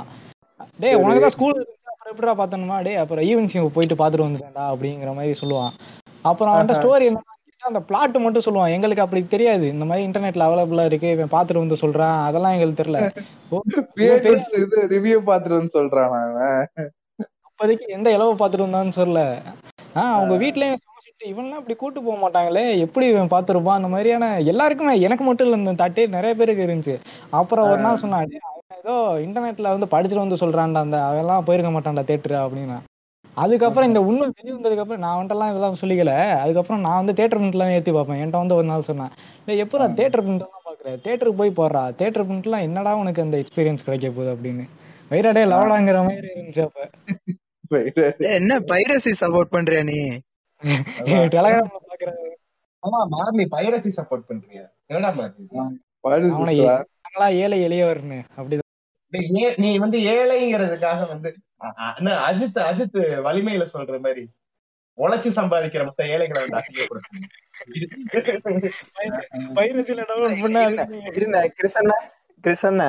டேய் 0.82 0.98
உனக்கு 1.02 1.22
தான் 1.24 1.36
ஸ்கூல் 1.36 1.60
அப்புறம் 2.06 2.14
எப்படிடா 2.14 2.34
பார்த்தணுமா 2.40 2.76
டேய் 2.82 2.96
அப்புறம் 2.96 3.24
ஈவினிங் 3.24 3.54
போயிட்டு 3.70 3.94
பார்த்துட்டு 3.94 4.26
வந்துட்டேன்டா 4.26 4.64
அப்படிங்கிற 4.72 5.12
மாதிரி 5.14 5.32
சொல்லுவான். 5.40 5.72
அப்புறம் 6.24 6.52
அவன்கிட்ட 6.52 6.74
ஸ்டோரி 6.78 7.06
என்ன 7.08 7.22
அந்த 7.62 7.80
பிளாட் 7.82 8.16
மட்டும் 8.18 8.44
சொல்லுவான். 8.44 8.72
எங்களுக்கு 8.74 9.02
அப்படி 9.02 9.22
தெரியாது. 9.26 9.64
இந்த 9.68 9.84
மாதிரி 9.84 10.02
இன்டர்நெட்ல 10.06 10.46
அவைலபிளா 10.46 10.84
இருக்கு. 10.84 11.08
இவன் 11.10 11.32
பார்த்துட்டு 11.32 11.62
வந்து 11.62 11.76
சொல்றான். 11.76 12.18
அதெல்லாம் 12.26 12.54
எங்களுக்கு 12.54 12.82
தெரியல. 12.82 13.00
இது 14.60 14.88
ரிவ்யூ 14.92 15.18
பாத்துருன்னு 15.26 15.70
சொல்றான் 15.74 16.14
அப்போதைக்கு 17.48 17.86
எந்த 17.90 18.08
இளவு 18.10 18.32
பார்த்துட்டு 18.34 18.66
வந்தான்னு 18.66 18.96
சொல்லல 18.96 19.20
ஆஹ். 19.96 20.12
அவங்க 20.14 20.34
வீட்லயும் 20.38 20.82
இவன்லாம் 21.28 21.60
இப்படி 21.60 21.76
கூட்டு 21.76 22.00
போக 22.02 22.16
மாட்டாங்களே. 22.20 22.64
எப்படி 22.80 23.06
இவன் 23.06 23.30
பார்த்திருப்பான்? 23.30 23.78
அந்த 23.78 23.88
மாதிரியான 23.88 24.24
எல்லாருக்குமே 24.46 24.94
எனக்கு 25.00 25.24
மட்டும் 25.24 25.46
இல்ல 25.46 25.58
இந்த 25.60 25.74
தட்டே 25.80 26.04
நிறைய 26.10 26.34
பேருக்கு 26.34 26.66
இருந்துச்சு. 26.66 26.96
அப்புறம் 27.32 27.68
ஒரு 27.70 27.80
நாள் 27.80 28.02
சொன்னான் 28.02 28.26
"டேய், 28.26 28.42
அவன் 28.44 28.55
ஏதோ 28.70 28.92
இன்டர்நெட்ல 29.24 29.72
வந்து 29.74 29.86
படிச்சுட்டு 29.86 30.24
வந்து 30.24 30.42
சொல்றான்டா 30.42 30.80
அந்த 30.86 30.98
அவெல்லாம் 31.08 31.44
போயிருக்க 31.44 31.70
மாட்டான்டா 31.70 32.04
தேட்டரு 32.10 32.36
அப்படின்னு. 32.44 32.76
அதுக்கப்புறம் 33.36 33.88
இந்த 33.88 34.00
உண்மை 34.00 34.26
தெரிய 34.30 34.52
வந்ததுக்கு 34.54 34.82
அப்புறம் 34.82 35.04
நான் 35.04 35.18
வந்துட்டுலாம் 35.18 35.50
இதெல்லாம் 35.52 35.78
சொல்லிக்கல. 35.80 36.12
அதுக்கப்புறம் 36.42 36.80
நான் 36.80 37.00
வந்து 37.00 37.12
தேட்டர் 37.12 37.40
பிரிண்ட்லாம் 37.40 37.72
ஏத்தி 37.76 37.92
பார்ப்பேன். 37.92 38.20
என்கிட்ட 38.20 38.42
வந்து 38.42 38.54
ஒரு 38.54 38.66
நாள் 38.66 38.82
சொன்னேன் 38.82 39.12
இல்லை 39.40 39.56
எப்போ 39.64 39.88
தேட்டர் 39.98 40.24
பிரிண்ட்லாம் 40.26 40.66
பாக்குறேன் 40.68 40.98
தேட்டருக்கு 41.06 41.40
போய் 41.42 41.58
போடுறா. 41.58 41.82
தேட்டர் 42.00 42.26
பிரிண்ட்லாம் 42.28 42.62
என்னடா 42.62 42.94
உனக்கு 42.94 43.22
அந்த 43.22 43.36
எக்ஸ்பீரியன்ஸ் 43.36 43.84
கிடைக்க 43.84 44.10
போகுது? 44.10 44.30
அப்படின்னு. 44.34 44.64
வைராடே 45.10 45.42
லவடாங்கிற 45.52 45.98
மாதிரி 46.04 46.28
இருந்துச்சு 46.32 46.62
அப்ப. 46.62 46.88
என்ன 48.38 48.58
பைரசி 48.70 49.12
சப்போர்ட் 49.20 49.52
பண்றியா 49.54 49.82
நீ? 49.82 49.98
டெலகிராம்ல 51.34 51.80
பாக்குறேன் 51.90 52.20
ஆமா 52.82 52.98
மார்லி 53.14 53.44
பைரசி 53.54 53.90
சப்போர்ட் 53.98 54.28
பண்றியா? 54.28 54.64
என்னடா 54.86 55.10
நாங்களா 57.16 57.36
ஏழை 57.42 57.58
எளியவர்னு. 57.60 58.16
ஏ- 59.38 59.54
நீ 59.56 59.68
வந்து 59.78 59.98
ஏழைங்கிறதுக்காக 60.08 61.00
வந்து 61.08 61.28
அஜித் 62.24 62.58
அஜித் 62.64 62.96
வலிமையில 63.26 63.64
சொல்ற 63.72 64.00
மாதிரி 64.00 64.24
உழைச்சு 64.98 65.30
சம்பாதிக்கிற 65.36 65.82
மொத்த 65.84 66.02
ஏழைகளை 66.06 66.40
வந்து 66.42 66.58
அசிங்கப்படுத்தணும் 66.58 67.30
கிருஷ்ண. 72.44 72.82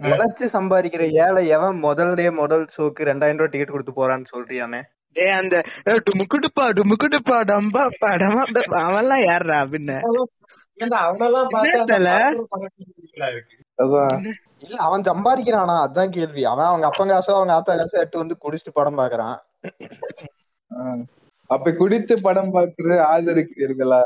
உழைச்சு 0.00 0.46
சம்பாதிக்கிற 0.52 1.02
ஏழை 1.20 1.42
எவன் 1.48 1.78
முதல்ல 1.82 2.30
முதல் 2.34 2.64
ஷோக்கு 2.74 3.08
ரெண்டாயிரம் 3.08 3.36
ரூபாய் 3.36 3.52
டிக்கெட் 3.52 3.74
கொடுத்து 3.74 3.92
போறான்னு 3.92 4.30
சொல்றியானே 4.32 4.80
டேய் 5.16 5.34
அந்த 5.36 5.56
டுமுக்குடுப்பா 6.06 6.64
டுமுக்குடுப்பா 6.76 7.38
டம்பா 7.48 7.82
படமா 8.00 8.42
அவன்லாம் 8.82 9.24
யாருடா 9.24 9.58
அப்படின்னு 9.64 9.96
அவனெல்லாம் 11.06 11.52
பார்த்தா 11.54 11.96
இல்ல 14.62 14.76
அவன் 14.86 15.06
சம்பாதிக்கிறானா? 15.08 15.76
அதான் 15.86 16.12
கேள்வி. 16.16 16.42
அவன் 16.50 16.68
அவங்க 16.70 16.86
அப்பா 16.88 17.04
காசோ 17.04 17.32
அவங்க 17.36 17.54
ஆத்தா 17.54 17.72
காசோ 17.74 17.96
எடுத்து 18.02 18.22
வந்து 18.22 18.36
குடிச்சிட்டு 18.44 18.72
படம் 18.72 18.98
பாக்குறான். 18.98 19.36
அப்ப 21.50 21.72
குடித்து 21.80 22.14
படம் 22.26 22.52
பார்க்கிற 22.56 22.98
ஆதரிக்கிறீர்களா? 23.14 24.02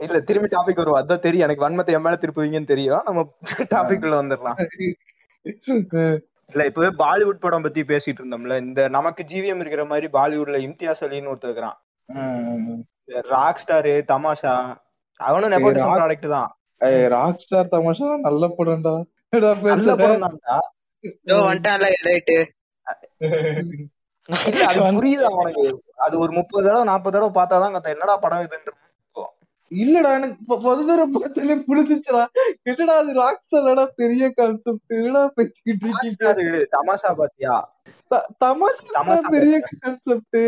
இல்ல 0.00 0.18
திரும்பி 0.28 0.48
டாபிக் 0.54 0.80
வருவோம் 0.82 1.00
அதான் 1.00 1.24
தெரியும். 1.24 1.46
எனக்கு 1.46 1.64
வன்மத்தை 1.64 1.96
என் 1.96 2.04
மேல 2.06 2.18
திருப்புவீங்கன்னு 2.20 2.72
தெரியும். 2.72 3.02
நம்ம 3.04 3.24
டாபிக் 3.74 4.04
உள்ள 4.06 4.16
வந்துடலாம். 4.22 4.58
இல்ல 6.52 6.64
இப்பவே 6.70 6.90
பாலிவுட் 7.02 7.44
படம் 7.44 7.62
பத்தி 7.62 7.82
பேசிட்டு 7.82 8.20
இருந்தோம்ல. 8.20 8.56
இந்த 8.66 8.80
நமக்கு 8.88 9.22
ஜிவிஎம் 9.32 9.62
இருக்கிற 9.62 9.84
மாதிரி 9.84 10.08
பாலிவுட்ல 10.16 10.58
இம்தியாஸ் 10.68 11.04
அலின்னு 11.06 11.32
ஒருத்தர் 11.32 11.50
இருக்கிறான். 11.50 11.78
ராக் 13.34 13.62
ஸ்டாரு 13.62 13.94
தமாஷா 14.12 14.54
அவனும் 15.20 15.52
நெப்போட்டிசம் 15.52 15.92
ப்ராடக்ட் 15.94 16.28
தான். 16.28 16.50
Rock 17.12 17.42
star 17.42 17.72
Tamasha? 17.72 18.08
நல்ல 18.20 18.46
படம்டா. 18.56 18.94
என்னடா 19.32 19.50
நல்ல? 19.68 19.92
படம் 19.96 20.24
தான்டா 20.24 20.56
இதோ 21.04 21.36
வந்துட்டான்ல 21.44 21.88
இல்ல 21.94 22.10
அது 22.86 23.08
புரியுது 24.94 25.24
அவனுக்கு. 25.30 25.64
அது 25.96 26.14
ஒரு 26.18 26.32
முப்பது 26.32 26.64
தடவை 26.66 26.84
நாற்பது 26.84 27.14
தடவை 27.16 27.32
பார்த்தாதான் 27.34 27.74
என்னடா 27.92 28.16
படம் 28.16 28.44
இதுன்ற 28.44 28.72
இல்லடா 29.70 30.10
எனக்கு 30.14 30.36
ப- 30.48 30.58
முத 30.64 30.80
தடவை 30.88 31.06
பார்த்தாலே 31.14 31.54
புரிஞ்சுச்சுடா. 31.68 32.22
என்னடா 32.62 32.94
அது 32.96 33.12
ராக் 33.14 33.40
ஸ்டார்டா 33.44 33.84
பெரிய 33.96 34.24
கான்செப்ட் 34.30 34.94
என்னடா 34.94 35.22
பேசிக்கிட்டு 35.36 35.88
ராக் 35.88 36.04
இருக்கீங்க? 36.24 36.60
தமாஷா 36.74 37.10
பாத்தியா? 37.14 37.54
த- 38.10 38.26
தமாஷா 38.44 39.24
பெரிய 39.30 39.56
கான்செப்ட் 39.62 40.38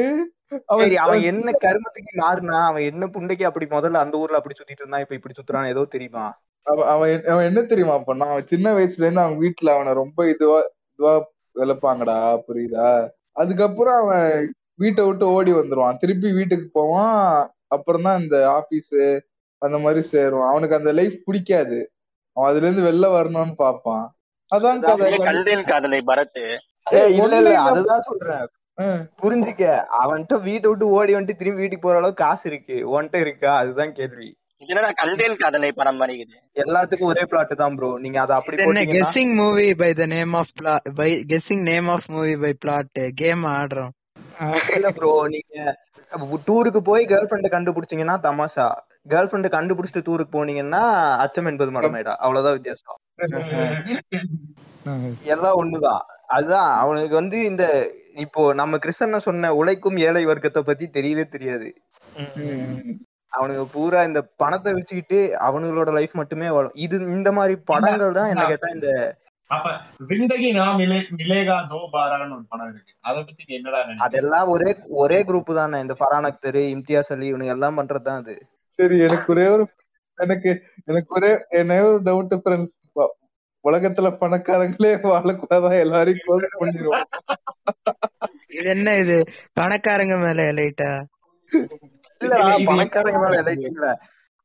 அவன் 0.67 1.23
என்ன 1.23 1.51
கருமத்துக்கு 1.61 2.19
மாறினா 2.19 2.65
அவன் 2.65 2.83
என்ன 2.83 3.07
புண்டைக்கு 3.07 3.43
அப்படி 3.43 3.67
முதல்ல 3.67 3.93
அந்த 3.93 4.19
ஊர்ல 4.19 4.37
அப்படி 4.37 4.55
சுத்திட்டு 4.59 4.79
இருந்தான் 4.79 5.01
இப்ப 5.01 5.15
இப்படி 5.15 5.35
சுத்துறான் 5.35 5.69
ஏதோ 5.69 5.85
தெரியுமா? 5.85 6.41
அவன் 6.63 6.87
அவன் 6.87 7.11
என்ன- 7.11 7.33
அவன் 7.33 7.67
தெரியுமா 7.67 7.95
பண்ணான்? 7.95 8.31
அவன் 8.31 8.47
சின்ன 8.47 8.73
வயசுல 8.73 9.03
இருந்து 9.03 9.21
அவங்க 9.21 9.47
வீட்டுல 9.47 9.75
அவனை 9.75 9.93
ரொம்ப 9.93 10.29
இதுவா 10.29 10.63
இதுவா 10.93 11.29
வளர்ப்பாங்கடா 11.55 12.43
புரியுதா? 12.49 13.09
அதுக்கப்புறம் 13.33 14.03
அவன் 14.03 14.55
வீட்டை 14.75 15.05
விட்டு 15.05 15.27
ஓடி 15.27 15.53
வந்துருவான். 15.53 15.97
திருப்பி 15.97 16.33
வீட்டுக்கு 16.33 16.69
போவான். 16.73 17.51
அப்புறம் 17.67 18.03
தான் 18.03 18.21
இந்த 18.21 18.51
ஆபீஸ் 18.51 18.95
அந்த 19.59 19.79
மாதிரி 19.79 20.09
சேருவான். 20.13 20.49
அவனுக்கு 20.49 20.77
அந்த 20.77 20.93
லைஃப் 20.93 21.23
பிடிக்காது. 21.25 21.91
அவன் 22.33 22.51
அதுல 22.51 22.69
இருந்து 22.69 22.91
வெளில 22.91 23.11
வரணும்னு 23.11 23.55
பார்ப்பான். 23.55 24.17
அதான் 24.55 24.81
காதலை 24.81 26.03
பரத் 26.07 26.59
இல்ல 26.93 27.37
இல்ல. 27.37 27.61
அதுதான் 27.61 28.01
சொல்றேன். 28.01 28.47
புரிஞ்சுக்க. 29.23 29.65
அவன்கிட்ட 30.01 30.37
வீட்டை 30.49 30.67
விட்டு 30.71 30.87
ஓடி 30.97 31.13
வந்துட்டு 31.17 31.41
திரும்பி 31.41 31.63
வீட்டுக்கு 31.63 31.87
போற 31.87 32.01
அளவுக்கு 32.01 32.25
காசு 32.25 32.45
இருக்கு. 32.51 32.77
உன்கிட்ட 32.93 33.19
இருக்கா? 33.25 33.53
அதுதான் 33.61 33.95
கேள்வி. 34.01 34.29
இது 34.63 34.73
என்னடா 34.73 34.91
கண்டேன் 35.01 35.41
காதலை 35.41 35.71
படம் 35.79 35.99
மாதிரி 36.01 36.23
எல்லாத்துக்கும் 36.63 37.11
ஒரே 37.13 37.23
பிளாட் 37.31 37.51
தான் 37.63 37.75
ப்ரோ 37.79 37.89
நீங்க 38.05 38.19
அதை 38.23 38.35
அப்படி 38.37 38.57
போட்டீங்கன்னா 38.59 38.93
guessing 38.95 39.35
movie 39.41 39.67
by 39.83 39.91
the 39.99 40.05
name 40.15 40.35
of 40.41 40.53
plot 40.61 40.87
by 41.01 41.09
guessing 41.33 41.65
name 41.71 41.89
of 41.95 42.07
movie 42.15 42.35
by 42.45 42.53
plot 42.63 43.01
game 43.23 43.45
ஆடுறோம். 43.57 43.93
இல்ல 44.77 44.91
ப்ரோ 44.99 45.11
நீங்க 45.35 45.75
டூருக்கு 46.49 46.81
போய் 46.89 47.05
கேர்ள் 47.11 47.29
ஃபிரெண்ட் 47.29 47.55
கண்டுபிடிச்சீங்கன்னா 47.55 48.17
தமாஷா. 48.27 48.67
கேர்ள் 49.13 49.29
ஃபிரெண்ட் 49.31 49.49
கண்டுபிடிச்சிட்டு 49.57 50.07
டூருக்கு 50.09 50.37
போனீங்கன்னா 50.37 50.83
அச்சம் 51.25 51.51
என்பது 51.53 51.73
மடமேடா 51.77 52.15
அவ்வளவுதான் 52.25 52.57
வித்தியாசம். 52.59 52.99
எல்லாம் 55.35 55.59
ஒண்ணுதான். 55.63 56.03
அதுதான் 56.37 56.71
அவனுக்கு 56.83 57.15
வந்து 57.21 57.39
இந்த 57.51 57.65
இப்போ 58.25 58.43
நம்ம 58.61 58.79
கிருஷ்ணன் 58.85 59.27
சொன்ன 59.29 59.53
உழைக்கும் 59.61 59.99
ஏழை 60.09 60.25
வர்க்கத்தை 60.31 60.63
பத்தி 60.63 60.87
தெரியவே 60.97 61.25
தெரியாது. 61.35 61.69
அவனுக்கு 63.33 63.65
பூரா 63.75 64.01
இந்த 64.09 64.21
பணத்தை 64.43 64.71
வச்சுக்கிட்டு 64.77 65.19
அவனுங்களோட 65.47 65.91
லைஃப் 65.97 66.15
மட்டுமே 66.21 66.49
வாழும் 66.57 66.77
இது 66.85 66.97
இந்த 67.17 67.31
மாதிரி 67.39 67.55
படங்கள் 67.71 68.19
தான் 68.19 68.31
என்ன 68.33 68.45
கேட்டா 68.51 68.69
இந்த 68.77 68.91
அப்ப 69.51 69.73
ஜிந்தகி 70.11 70.49
நா 70.57 70.65
மிலே 70.79 70.97
மிலேகா 71.19 71.57
தோ 71.73 71.79
பாரான்னு 71.93 72.35
ஒரு 72.37 72.45
படம் 72.53 72.71
இருக்கு. 72.71 72.93
அத 73.09 73.17
பத்தி 73.27 73.55
என்னடா 73.57 73.81
அதெல்லாம் 74.07 74.49
ஒரே 74.55 74.71
ஒரே 75.03 75.19
குரூப் 75.29 75.53
தானே. 75.59 75.77
இந்த 75.85 75.95
ஃபரான் 76.01 76.27
அக்தர் 76.31 76.59
இம்தியாஸ் 76.73 77.13
அலி 77.15 77.29
இவனுங்க 77.33 77.55
எல்லாம் 77.55 77.79
பண்றதுதான் 77.79 78.23
அது. 78.23 78.35
சரி 78.79 78.97
எனக்கு 79.07 79.31
ஒரே 79.35 79.45
ஒரு 79.55 79.65
எனக்கு 80.19 80.51
எனக்கு 80.91 81.15
ஒரே 81.19 81.31
என்ன 81.61 81.79
ஒரு 81.91 82.01
டவுட் 82.09 82.35
ஃப்ரெண்ட்ஸ் 82.43 82.73
உலகத்துல 83.67 84.09
பணக்காரங்களே 84.21 84.93
வாழக்கூடாதா? 85.07 85.71
எல்லாரையும் 85.85 86.23
க்ளோஸ் 86.25 86.57
பண்ணிடுவோம் 86.61 87.07
இது 88.51 88.69
என்ன 88.75 88.91
இது? 88.97 89.17
பணக்காரங்க 89.61 90.17
மேல 90.23 90.41
எலைட்டா? 90.53 90.91
இல்ல, 92.21 92.37
பணக்காரங்க 92.69 93.19
மேல 93.25 93.39
எல்லாம் 93.43 93.67
இல்ல. 93.71 93.89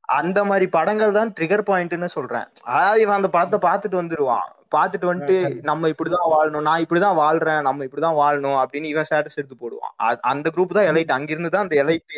அந்த 0.10 0.40
மாதிரி 0.44 0.66
படங்கள் 0.70 1.18
தான் 1.18 1.30
ட்ரிகர் 1.36 1.68
பாயிண்ட்னு 1.68 2.10
சொல்றேன். 2.16 2.48
அதாவது 2.72 3.02
இவன் 3.02 3.18
அந்த 3.18 3.30
படத்தை 3.36 3.60
பார்த்துட்டு 3.60 4.02
வந்துருவான். 4.02 4.48
பார்த்துட்டு 4.76 5.08
வந்துட்டு 5.10 5.38
நம்ம 5.62 5.90
இப்படிதான் 5.94 6.30
வாழணும் 6.34 6.68
நான் 6.68 6.84
இப்படிதான் 6.84 7.18
வாழ்றேன் 7.18 7.62
நம்ம 7.62 7.86
இப்படிதான் 7.88 8.20
வாழணும் 8.20 8.60
அப்படின்னு 8.62 8.92
இவன் 8.92 9.08
ஸ்டேட்டஸ் 9.10 9.40
எடுத்து 9.40 9.58
போடுவான். 9.58 9.94
அந்த 10.32 10.50
குரூப் 10.50 10.78
தான் 10.78 10.90
எலைட். 10.92 11.18
அங்கிருந்து 11.18 11.54
தான் 11.56 11.66
அந்த 11.66 11.78
எலைட் 11.84 12.16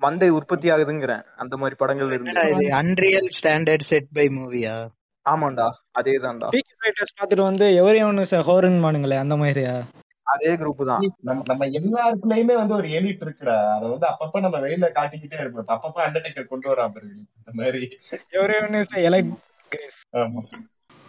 மந்தை 0.00 0.28
உற்பத்தி 0.30 0.68
ஆகுதுங்கிறேன். 0.70 1.24
அந்த 1.36 1.54
மாதிரி 1.56 1.76
படங்கள் 1.76 2.12
இருந்து. 2.12 2.34
இது? 2.52 2.66
அன்ரியல் 2.80 3.30
ஸ்டாண்டர்ட் 3.38 3.88
செட் 3.88 4.10
பை 4.12 4.26
மூவியா 4.36 4.76
ஆமாண்டா 5.28 5.66
அதேதான்டா. 5.98 6.48
பீக்கி 6.54 6.74
ஃபைட்டர்ஸ் 6.80 7.16
பார்த்துட்டு 7.16 7.44
வந்து 7.44 7.66
எவரையும் 7.74 8.10
ஒன்று 8.10 8.42
ஹோரன் 8.48 8.78
மானுங்களே 8.84 9.18
அந்த 9.18 9.36
மாதிரியா 9.36 9.74
அதே 10.26 10.50
குரூப் 10.56 10.80
தான். 10.88 11.04
நம்ம 11.20 11.42
நம்ம 11.46 11.66
எல்லாருக்குள்ளயுமே 11.78 12.54
வந்து 12.54 12.74
ஒரு 12.74 12.88
எலிட் 12.98 13.22
இருக்குடா. 13.24 13.56
அத 13.74 13.84
வந்து 13.92 14.06
அப்பப்ப 14.10 14.40
நம்ம 14.40 14.56
வெளியில 14.64 14.88
காட்டிக்கிட்டே 14.94 15.38
இருப்போம். 15.40 15.70
அப்பப்ப 15.76 16.02
அண்டர்டேக்கர் 16.06 16.50
கொண்டு 16.50 16.68
வரா 16.68 16.86
பாரு. 16.88 17.08
இந்த 17.38 17.52
மாதிரி. 17.60 17.82
எவரையும் 18.36 18.66
ஒன்று 18.66 19.02
எலைட் 19.08 19.30
கிரேஸ் 19.72 20.00
ஆமா. 20.16 20.42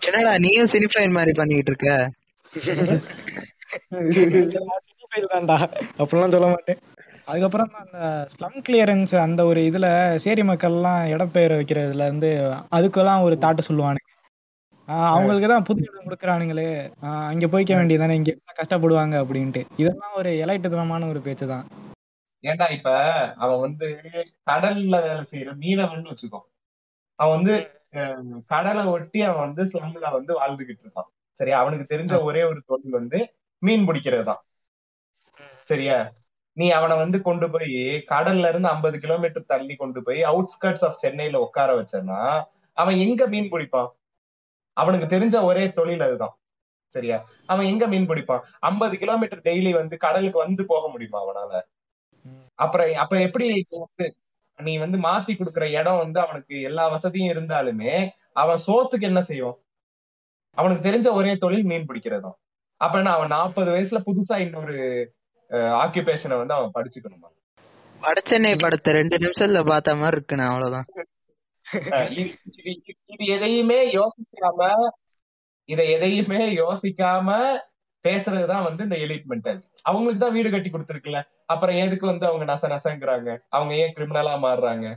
என்னடா 0.01 0.33
நீயும் 0.37 0.71
சினிஃபைன் 0.73 1.17
மாதிரி 1.17 1.33
பண்ணிட்டு 1.33 1.71
இருக்க? 1.71 1.89
தான்டா 5.27 5.55
அப்படிலாம் 6.01 6.33
சொல்ல 6.33 6.47
மாட்டேன். 6.47 6.79
அதுக்கப்புறம் 7.27 7.71
அந்த 7.79 7.97
ஸ்லம் 8.31 8.59
கிளியரன்ஸ் 8.65 9.13
அந்த 9.23 9.41
ஒரு 9.45 9.59
இதுல 9.69 9.87
சேரி 10.17 10.43
மக்கள்லாம் 10.43 11.01
இடப்பெயர 11.13 11.57
வைக்கிறதுல 11.59 12.05
இருந்து 12.05 12.29
அதுக்கெல்லாம் 12.77 13.25
ஒரு 13.27 13.35
தாட்டு 13.37 13.67
சொல்லுவானுங்க. 13.67 14.05
ஆஹ் 14.05 14.08
அவங்களுக்கு 14.89 15.47
தான் 15.51 15.65
புது 15.67 15.81
இடம் 15.87 16.05
கொடுக்குறானுங்களே. 16.05 16.67
அங்க 17.31 17.45
போய்க்க 17.53 17.71
வேண்டியதானே 17.79 18.17
இங்க 18.19 18.31
கஷ்டப்படுவாங்க 18.59 19.15
அப்படின்ட்டு. 19.23 19.61
இதெல்லாம் 19.81 20.15
ஒரு 20.19 20.31
இலைட்டுத்தனமான 20.43 21.09
ஒரு 21.09 21.19
பேச்சு 21.27 21.45
தான். 21.53 21.65
ஏன்டா 22.43 22.67
இப்ப 22.77 22.89
அவன் 23.43 23.61
வந்து 23.65 23.87
கடல்ல 24.49 24.95
வேலை 25.07 25.23
செய்யற 25.31 25.53
மீனவன் 25.63 26.09
வச்சுக்கோ. 26.11 26.39
அவன் 27.19 27.35
வந்து 27.37 27.55
கடலை 28.53 28.83
ஒட்டி 28.95 29.19
அவன் 29.29 29.45
வந்து 29.47 29.63
ஸ்லம்ல 29.71 30.07
வந்து 30.17 30.31
வாழ்ந்துகிட்டு 30.41 30.83
இருப்பான். 30.85 31.09
சரியா? 31.39 31.57
அவனுக்கு 31.63 31.85
தெரிஞ்ச 31.93 32.13
ஒரே 32.29 32.41
ஒரு 32.43 32.59
தொழில் 32.69 32.97
வந்து 32.99 33.19
மீன் 33.61 33.85
பிடிக்கிறது 33.87 34.25
தான். 34.31 34.41
சரியா? 35.71 35.97
நீ 36.57 36.67
அவனை 36.77 36.95
வந்து 37.03 37.17
கொண்டு 37.21 37.47
போய் 37.49 37.73
கடல்ல 38.13 38.49
இருந்து 38.51 38.69
ஐம்பது 38.73 38.97
கிலோமீட்டர் 38.99 39.49
தள்ளி 39.53 39.75
கொண்டு 39.75 39.99
போய் 40.03 40.19
அவுட்ஸ்கர்ட்ஸ் 40.31 40.85
ஆஃப் 40.87 41.01
சென்னையில 41.03 41.39
உட்கார 41.45 41.69
வச்சேன்னா 41.81 42.19
அவன் 42.77 42.97
எங்க 43.05 43.21
மீன் 43.27 43.51
பிடிப்பான்? 43.53 43.89
அவனுக்கு 44.77 45.07
தெரிஞ்ச 45.15 45.35
ஒரே 45.43 45.63
தொழில் 45.79 46.05
அதுதான். 46.07 46.35
சரியா? 46.95 47.17
அவன் 47.45 47.65
எங்க 47.65 47.83
மீன் 47.87 48.09
பிடிப்பான்? 48.09 48.43
ஐம்பது 48.59 48.95
கிலோமீட்டர் 48.97 49.41
டெய்லி 49.43 49.71
வந்து 49.71 49.95
கடலுக்கு 49.97 50.37
வந்து 50.37 50.63
போக 50.65 50.83
முடியுமா 50.89 51.19
அவனால? 51.25 51.51
அப்புறம் 52.55 52.93
அப்ப 52.93 53.19
எப்படி 53.27 53.45
வந்து 53.71 54.07
நீ 54.59 54.77
வந்து 54.77 54.97
மாத்தி 54.97 55.33
கொடுக்குற 55.33 55.65
இடம் 55.79 56.01
வந்து 56.03 56.19
அவனுக்கு 56.19 56.55
எல்லா 56.61 56.85
வசதியும் 56.87 57.31
இருந்தாலுமே 57.33 57.93
அவன் 58.41 58.63
சோத்துக்கு 58.67 59.09
என்ன 59.11 59.21
செய்வான்? 59.21 59.59
அவனுக்கு 60.57 60.83
தெரிஞ்ச 60.89 61.07
ஒரே 61.19 61.33
தொழில் 61.35 61.69
மீன் 61.71 61.87
பிடிக்கிறதும் 61.89 62.37
அப்ப 62.81 62.97
என்ன 62.97 63.11
அவன் 63.11 63.33
நாற்பது 63.35 63.69
வயசுல 63.75 63.99
புதுசா 64.07 64.35
இன்னொரு 64.45 64.75
ஆக்குபேஷனை 65.83 66.35
வந்து 66.41 66.57
அவன் 66.57 66.75
படிச்சுக்கணுமா? 66.77 67.29
வடசென்னை 68.01 68.51
படத்தை. 68.61 68.89
ரெண்டு 68.93 69.15
நிமிஷத்துல 69.17 69.61
பார்த்த 69.69 69.95
மாதிரி 69.95 70.17
இருக்குண்ணா 70.17 70.45
அவ்வளவுதான். 70.51 70.87
இது 73.11 73.25
எதையுமே 73.35 73.79
யோசிக்காம 73.93 74.61
இதை 75.69 75.85
எதையுமே 75.91 76.39
யோசிக்காம 76.61 77.27
பேசுறதுதான் 78.05 78.65
வந்து 78.67 78.81
இந்த 78.83 78.97
எலிட் 79.05 79.25
அவங்களுக்கு 79.83 80.21
தான் 80.23 80.35
வீடு 80.37 80.49
கட்டி 80.49 80.69
கொடுத்துருக்குல்ல 80.69 81.19
அப்புறம் 81.45 81.75
எதுக்கு 81.75 82.05
வந்து 82.05 82.25
அவங்க 82.27 82.45
நச 82.45 82.63
நசங்கிறாங்க? 82.67 83.29
அவங்க 83.49 83.73
ஏன் 83.75 83.93
கிரிமினலா 83.95 84.33
மாறுறாங்க? 84.43 84.87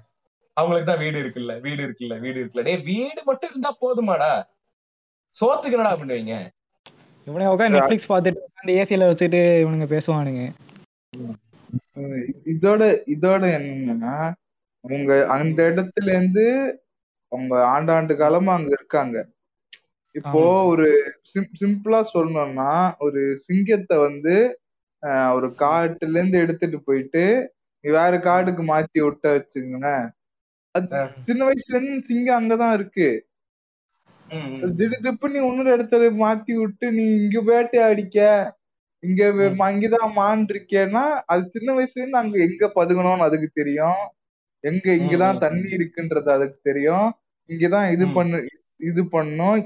அவங்களுக்கு 0.57 0.89
தான் 0.91 1.03
வீடு 1.03 1.19
இருக்குல்ல 1.23 1.53
வீடு 1.61 1.81
இருக்குல்ல 1.83 2.17
வீடு 2.21 2.39
இருக்குல்ல. 2.41 2.65
டேய் 2.65 2.83
வீடு 2.85 3.21
மட்டும் 3.25 3.51
இருந்தா 3.51 3.71
போதுமாடா. 3.81 4.33
சோத்துக்கு 5.37 5.77
என்னடா 5.77 5.95
பண்ணுவீங்க 6.01 6.35
இவனுங்க 7.27 7.53
உட்காந்து 7.55 7.77
நெட்ஃபிளிக்ஸ் 7.77 8.11
பார்த்துட்டு 8.13 8.43
அந்த 8.61 8.73
ஏசியில 8.73 9.09
வச்சுட்டு 9.11 9.41
இவனுங்க 9.63 9.87
பேசுவானுங்க. 9.95 10.43
இதோட 12.53 12.83
இதோட 13.07 13.43
என்னன்னா 13.59 14.15
அவங்க 14.85 15.12
அந்த 15.35 15.59
இடத்துல 15.71 16.09
இருந்து 16.14 16.45
அவங்க 17.33 17.55
ஆண்டாண்டு 17.75 18.14
காலமா 18.16 18.53
அங்க 18.55 18.71
இருக்காங்க. 18.79 19.16
இப்போ. 20.14 20.40
ஒரு 20.73 20.87
சிம் 21.31 21.53
சிம்பிளா 21.61 22.01
சொல்லணும்னா 22.14 22.73
ஒரு 23.01 23.21
சிங்கத்தை 23.47 23.97
வந்து 24.07 24.35
ஒரு 25.37 25.49
காட்டுல 25.61 26.16
இருந்து 26.16 26.38
எடுத்துட்டு 26.38 26.79
போயிட்டு 26.83 27.23
வேற 27.85 28.12
காட்டுக்கு 28.27 28.62
மாத்தி 28.64 28.99
விட்ட 29.03 29.27
வச்சுங்களேன் 29.35 30.05
சின்ன 31.27 31.40
வயசுல 31.47 31.77
இருந்து 31.79 32.07
சிங்கம் 32.09 32.38
அங்கதான் 32.38 32.75
இருக்கு. 32.75 33.09
திடுதிப்பு 34.79 35.27
நீ 35.33 35.38
இன்னொரு 35.42 35.71
இடத்துல 35.77 36.07
மாத்தி 36.21 36.55
விட்டு 36.61 36.87
நீ 36.99 37.05
இங்க 37.18 37.40
வேட்டை 37.49 37.81
அடிக்க 37.88 38.18
இங்க 39.03 39.23
இங்கதான் 39.73 40.12
மான் 40.16 40.45
இருக்கேன்னா 40.51 41.05
அது 41.33 41.42
சின்ன 41.55 41.68
வயசுல 41.75 42.03
இருந்து 42.03 42.23
அங்க 42.23 42.37
எங்க 42.47 42.66
பதுங்கணும்னு 42.77 43.29
அதுக்கு 43.29 43.49
தெரியும். 43.55 44.03
எங்க 44.64 44.87
இங்கதான். 44.98 45.42
தண்ணி 45.44 45.68
இருக்குன்றது 45.77 46.29
அதுக்கு 46.37 46.59
தெரியும். 46.68 47.09
இங்கதான் 47.51 47.88
இது. 47.94 48.05
பண்ணு 48.16 48.38
இது 48.81 49.03
பண்ணும். 49.14 49.61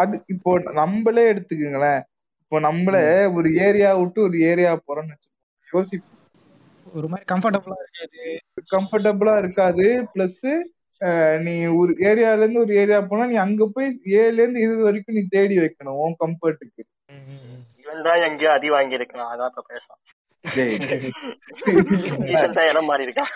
அது 0.00 0.14
இப்போ 0.34 0.50
நம்மளே 0.80 1.24
எடுத்துக்கங்களேன். 1.32 2.00
இப்போ 2.42 2.56
நம்மள 2.66 2.96
ஒரு 3.38 3.48
ஏரியா 3.66 3.90
விட்டு 4.00 4.20
ஒரு 4.28 4.36
ஏரியா 4.50 4.72
போறோம்னு 4.80 5.14
வச்சுக்கோங்க. 5.14 5.38
யோசிப்போம். 5.68 6.08
ஒரு 6.86 7.06
மாதிரி 7.10 7.26
கம்ஃபர்டபுளா 7.32 7.76
இருக்காது 7.82 8.22
கம்ஃபர்டபுளா 8.72 9.34
இருக்காது. 9.42 9.84
பிளஸ் 10.12 10.46
நீ 11.44 11.52
ஒரு 11.78 11.92
ஏரியால 12.08 12.42
இருந்து 12.42 12.62
ஒரு 12.64 12.72
ஏரியா 12.80 12.98
போனா 13.04 13.24
நீ 13.30 13.36
அங்க 13.44 13.64
போய் 13.74 13.86
ஏழுல 14.18 14.42
இருந்து 14.42 14.62
இருபது 14.64 14.82
வரைக்கும் 14.86 15.16
நீ 15.16 15.22
தேடி 15.32 15.56
வைக்கணும் 15.62 16.00
உன் 16.02 16.14
கம்ஃபர்ட்டுக்கு 16.20 16.82
இவன் 17.82 18.04
தான் 18.06 18.24
எங்கேயோ 18.26 18.50
அடி 18.56 18.68
வாங்கி 18.74 18.98
இருக்கான் 18.98 19.30
அதான் 19.32 19.50
இப்ப 19.52 19.64
பேசுறான். 19.72 20.00
ஈசன் 22.26 22.54
தான் 22.58 22.68
இடம் 22.70 22.88
மாறி 22.90 23.06
இருக்கான் 23.06 23.32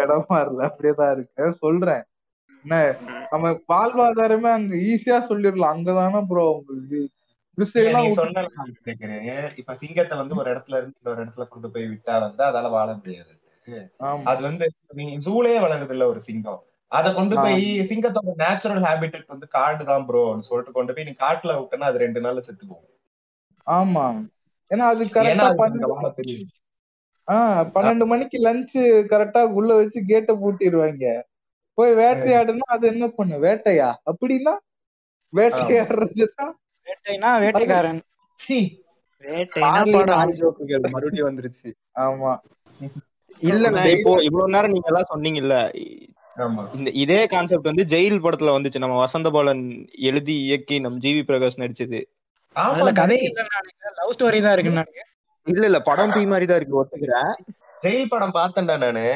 இடமா 0.00 0.36
இல்ல 0.46 0.60
அப்படியேதான் 0.68 1.12
இருக்கு. 1.16 1.44
சொல்றேன். 1.62 2.02
என்ன 2.64 2.76
நம்ம 3.30 3.46
வாழ்வாதாரமே 3.72 4.50
அங்க 4.58 4.74
ஈஸியா 4.90 5.18
சொல்லிடலாம். 5.30 5.74
அங்கதானே 5.76 6.20
ப்ரோ 6.28 6.44
உங்களுக்கு 6.58 7.00
இப்ப 9.58 9.74
சிங்கத்தை 9.74 10.14
வந்து 10.18 10.34
ஒரு 10.40 10.48
இடத்துல 10.52 10.78
இருந்து 10.78 10.98
இன்னொரு 11.00 11.20
இடத்துல 11.24 11.44
கொண்டு 11.48 11.68
போய் 11.70 11.90
விட்டா 11.92 12.14
வந்து 12.20 12.42
அதால 12.44 12.70
வாழ 12.70 12.88
முடியாது. 12.94 13.32
அது 14.24 14.40
வந்து 14.42 14.64
ஜூலே 15.26 15.52
வளருது 15.64 15.90
இல்ல 15.90 16.06
ஒரு 16.06 16.20
சிங்கம். 16.20 16.62
அத 16.92 17.12
கொண்டு 17.12 17.36
போய் 17.36 17.62
சிங்கத்தோட 17.90 18.32
நேச்சுரல் 18.42 18.82
ஹேபிட்டட் 18.82 19.26
வந்து 19.26 19.46
காடு 19.48 19.84
தான் 19.84 20.06
ப்ரோன்னு 20.08 20.48
சொல்லிட்டு 20.48 20.72
கொண்டு 20.72 20.94
போய் 20.94 21.04
நீ 21.04 21.12
காட்டுல 21.22 21.54
விட்டனா 21.60 21.88
அது 21.90 21.98
ரெண்டு 21.98 22.20
நாள்ல 22.20 22.40
செத்து 22.40 22.64
போகும். 22.66 22.90
ஆமா. 23.66 24.04
ஏன்னா 24.70 24.84
அது 24.92 25.04
கரெக்டா 25.16 25.48
தெரியும். 26.18 26.52
ஆஹ் 27.28 27.62
பன்னெண்டு 27.74 28.04
மணிக்கு 28.06 28.38
லஞ்ச் 28.44 28.74
கரெக்டா 29.12 29.42
உள்ள 29.58 29.70
வச்சு 29.74 30.00
கேட்ட 30.06 30.32
பூட்டிடுவாங்க 30.34 31.06
போய் 31.78 31.92
வேட்டையாடுனா 32.00 32.66
அது 32.74 32.84
என்ன 32.86 33.04
பண்ணு? 33.10 33.36
வேட்டையா? 33.44 33.88
அப்படின்னா 34.10 34.52
வேட்டையாடுறதுதான். 35.32 36.52
வேட்டைனா 36.86 37.30
வேட்டைக்காரன். 37.44 38.00
மறுபடியும் 40.94 41.28
வந்துருச்சு. 41.28 41.68
ஆமா. 42.00 42.32
இல்லண்ணே 43.40 43.84
இப்போ 43.94 44.12
இவ்வளவு 44.22 44.52
நேரம் 44.54 44.74
நீங்க 44.74 44.90
எல்லாம் 44.92 45.10
சொன்னீங்கல்ல 45.12 45.56
ஆமா. 46.36 46.62
இந்த 46.76 46.90
இதே 47.02 47.18
கான்செப்ட் 47.26 47.70
வந்து 47.70 47.84
ஜெயில் 47.84 48.22
படத்துல 48.22 48.54
வந்துச்சு. 48.54 48.78
நம்ம 48.78 48.96
வசந்த 48.98 49.30
பாலன் 49.30 49.64
எழுதி 50.08 50.36
இயக்கி 50.46 50.76
நம்ம 50.78 50.98
ஜிவி 50.98 51.22
பிரகாஷ் 51.22 51.60
நடிச்சது. 51.62 52.00
லவ் 53.98 54.14
ஸ்டோரி 54.16 54.40
தான் 54.40 54.56
நினைக்கிறேன். 54.72 55.10
இல்ல 55.46 55.64
இல்ல 55.66 55.78
படம் 55.80 56.12
பி 56.12 56.26
மாதிரி 56.26 56.46
தான் 56.46 56.56
இருக்கு 56.56 56.80
ஒத்துக்கிறேன். 56.80 57.32
ஜெயில் 57.82 58.08
படம் 58.08 58.34
பார்த்தேன்டா 58.34 58.76
நானு. 58.78 59.06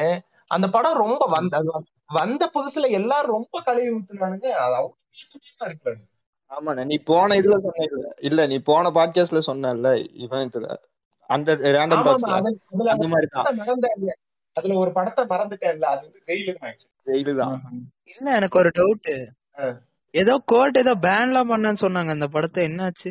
அந்த 0.51 0.67
படம் 0.69 0.97
ரொம்ப 0.97 1.23
வந்த 1.27 1.55
வந்து- 1.67 2.51
புதுசுல 2.53 2.89
எல்லாரும் 2.91 3.31
ரொம்ப 3.31 3.61
கழுவி 3.61 3.89
ஊத்துனானுங்க. 3.89 4.47
அது 4.57 4.77
ஆமாண்ணே 6.51 6.83
நீ 6.83 6.95
போன 7.03 7.35
இதுல 7.35 7.55
சொன்ன 7.59 7.87
இல்ல 8.19 8.45
நீ 8.47 8.57
போன 8.61 8.91
பாட்காஸ்ட்ல 8.91 9.41
சொன்னல 9.47 9.89
இவன் 10.17 10.47
இதுல 10.47 10.69
அந்த 11.29 11.49
ரேண்டம் 11.71 11.99
ஆமா 11.99 12.13
ஆமா 12.13 13.07
மாதிரி 13.07 13.27
தான். 13.27 14.17
அதுல 14.55 14.73
ஒரு 14.75 14.91
படத்தை 14.91 15.23
மறந்துட்டேன்ல 15.25 15.85
அது 15.85 16.01
வந்து 16.05 16.21
ஜெயிலு 16.27 16.53
தான் 16.55 16.69
actually. 16.69 16.93
ஜெயிலு 17.07 17.33
தான். 17.35 17.53
இல்ல 18.05 18.27
எனக்கு 18.35 18.57
ஒரு 18.57 18.71
டவுட். 18.75 19.11
ஏதோ 20.13 20.41
கோர்ட் 20.45 20.77
ஏதோ 20.77 20.93
பேன்லாம் 21.01 21.51
பண்ணன்னு 21.51 21.81
சொன்னாங்க 21.81 22.09
அந்த 22.09 22.27
படத்தை. 22.27 22.63
என்னாச்சு? 22.65 23.09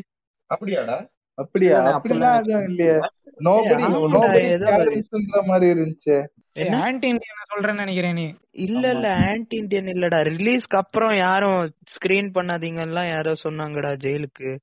அப்படியாடா? 0.51 0.97
அப்படியா? 1.39 2.01
அப்படிலாம் 2.01 2.39
எதுவும் 2.39 2.65
இல்லையே. 2.65 2.93
நோபடி 3.41 3.83
ஆமாடா, 3.83 4.13
நோபடி 4.13 4.41
ஏதோ 4.41 4.71
ஒரு- 4.71 5.47
மாதிரி 5.47 5.81
இருந்துச்சு? 5.81 6.25
ஆன்டி 6.59 7.09
இந்தியன் 7.09 7.21
சொல்றேன்னு 7.55 7.75
நினைக்கிறேன் 7.75 8.13
நீ? 8.13 8.35
இல்ல 8.51 8.91
இல்ல 8.91 9.15
ஆன்டி 9.15 9.57
இண்டியன் 9.57 9.85
இல்லடா. 9.85 10.25
ரிலீஸ்க்கு 10.25 10.69
அப்புறம் 10.69 11.17
யாரும் 11.17 11.65
ஸ்கிரீன் 11.65 12.09
பண்ணாதீங்கலாம் 12.09 13.09
யாரோ 13.09 13.35
சொன்னாங்கடா 13.45 13.97
ஜெயிலுக்கு. 13.97 14.57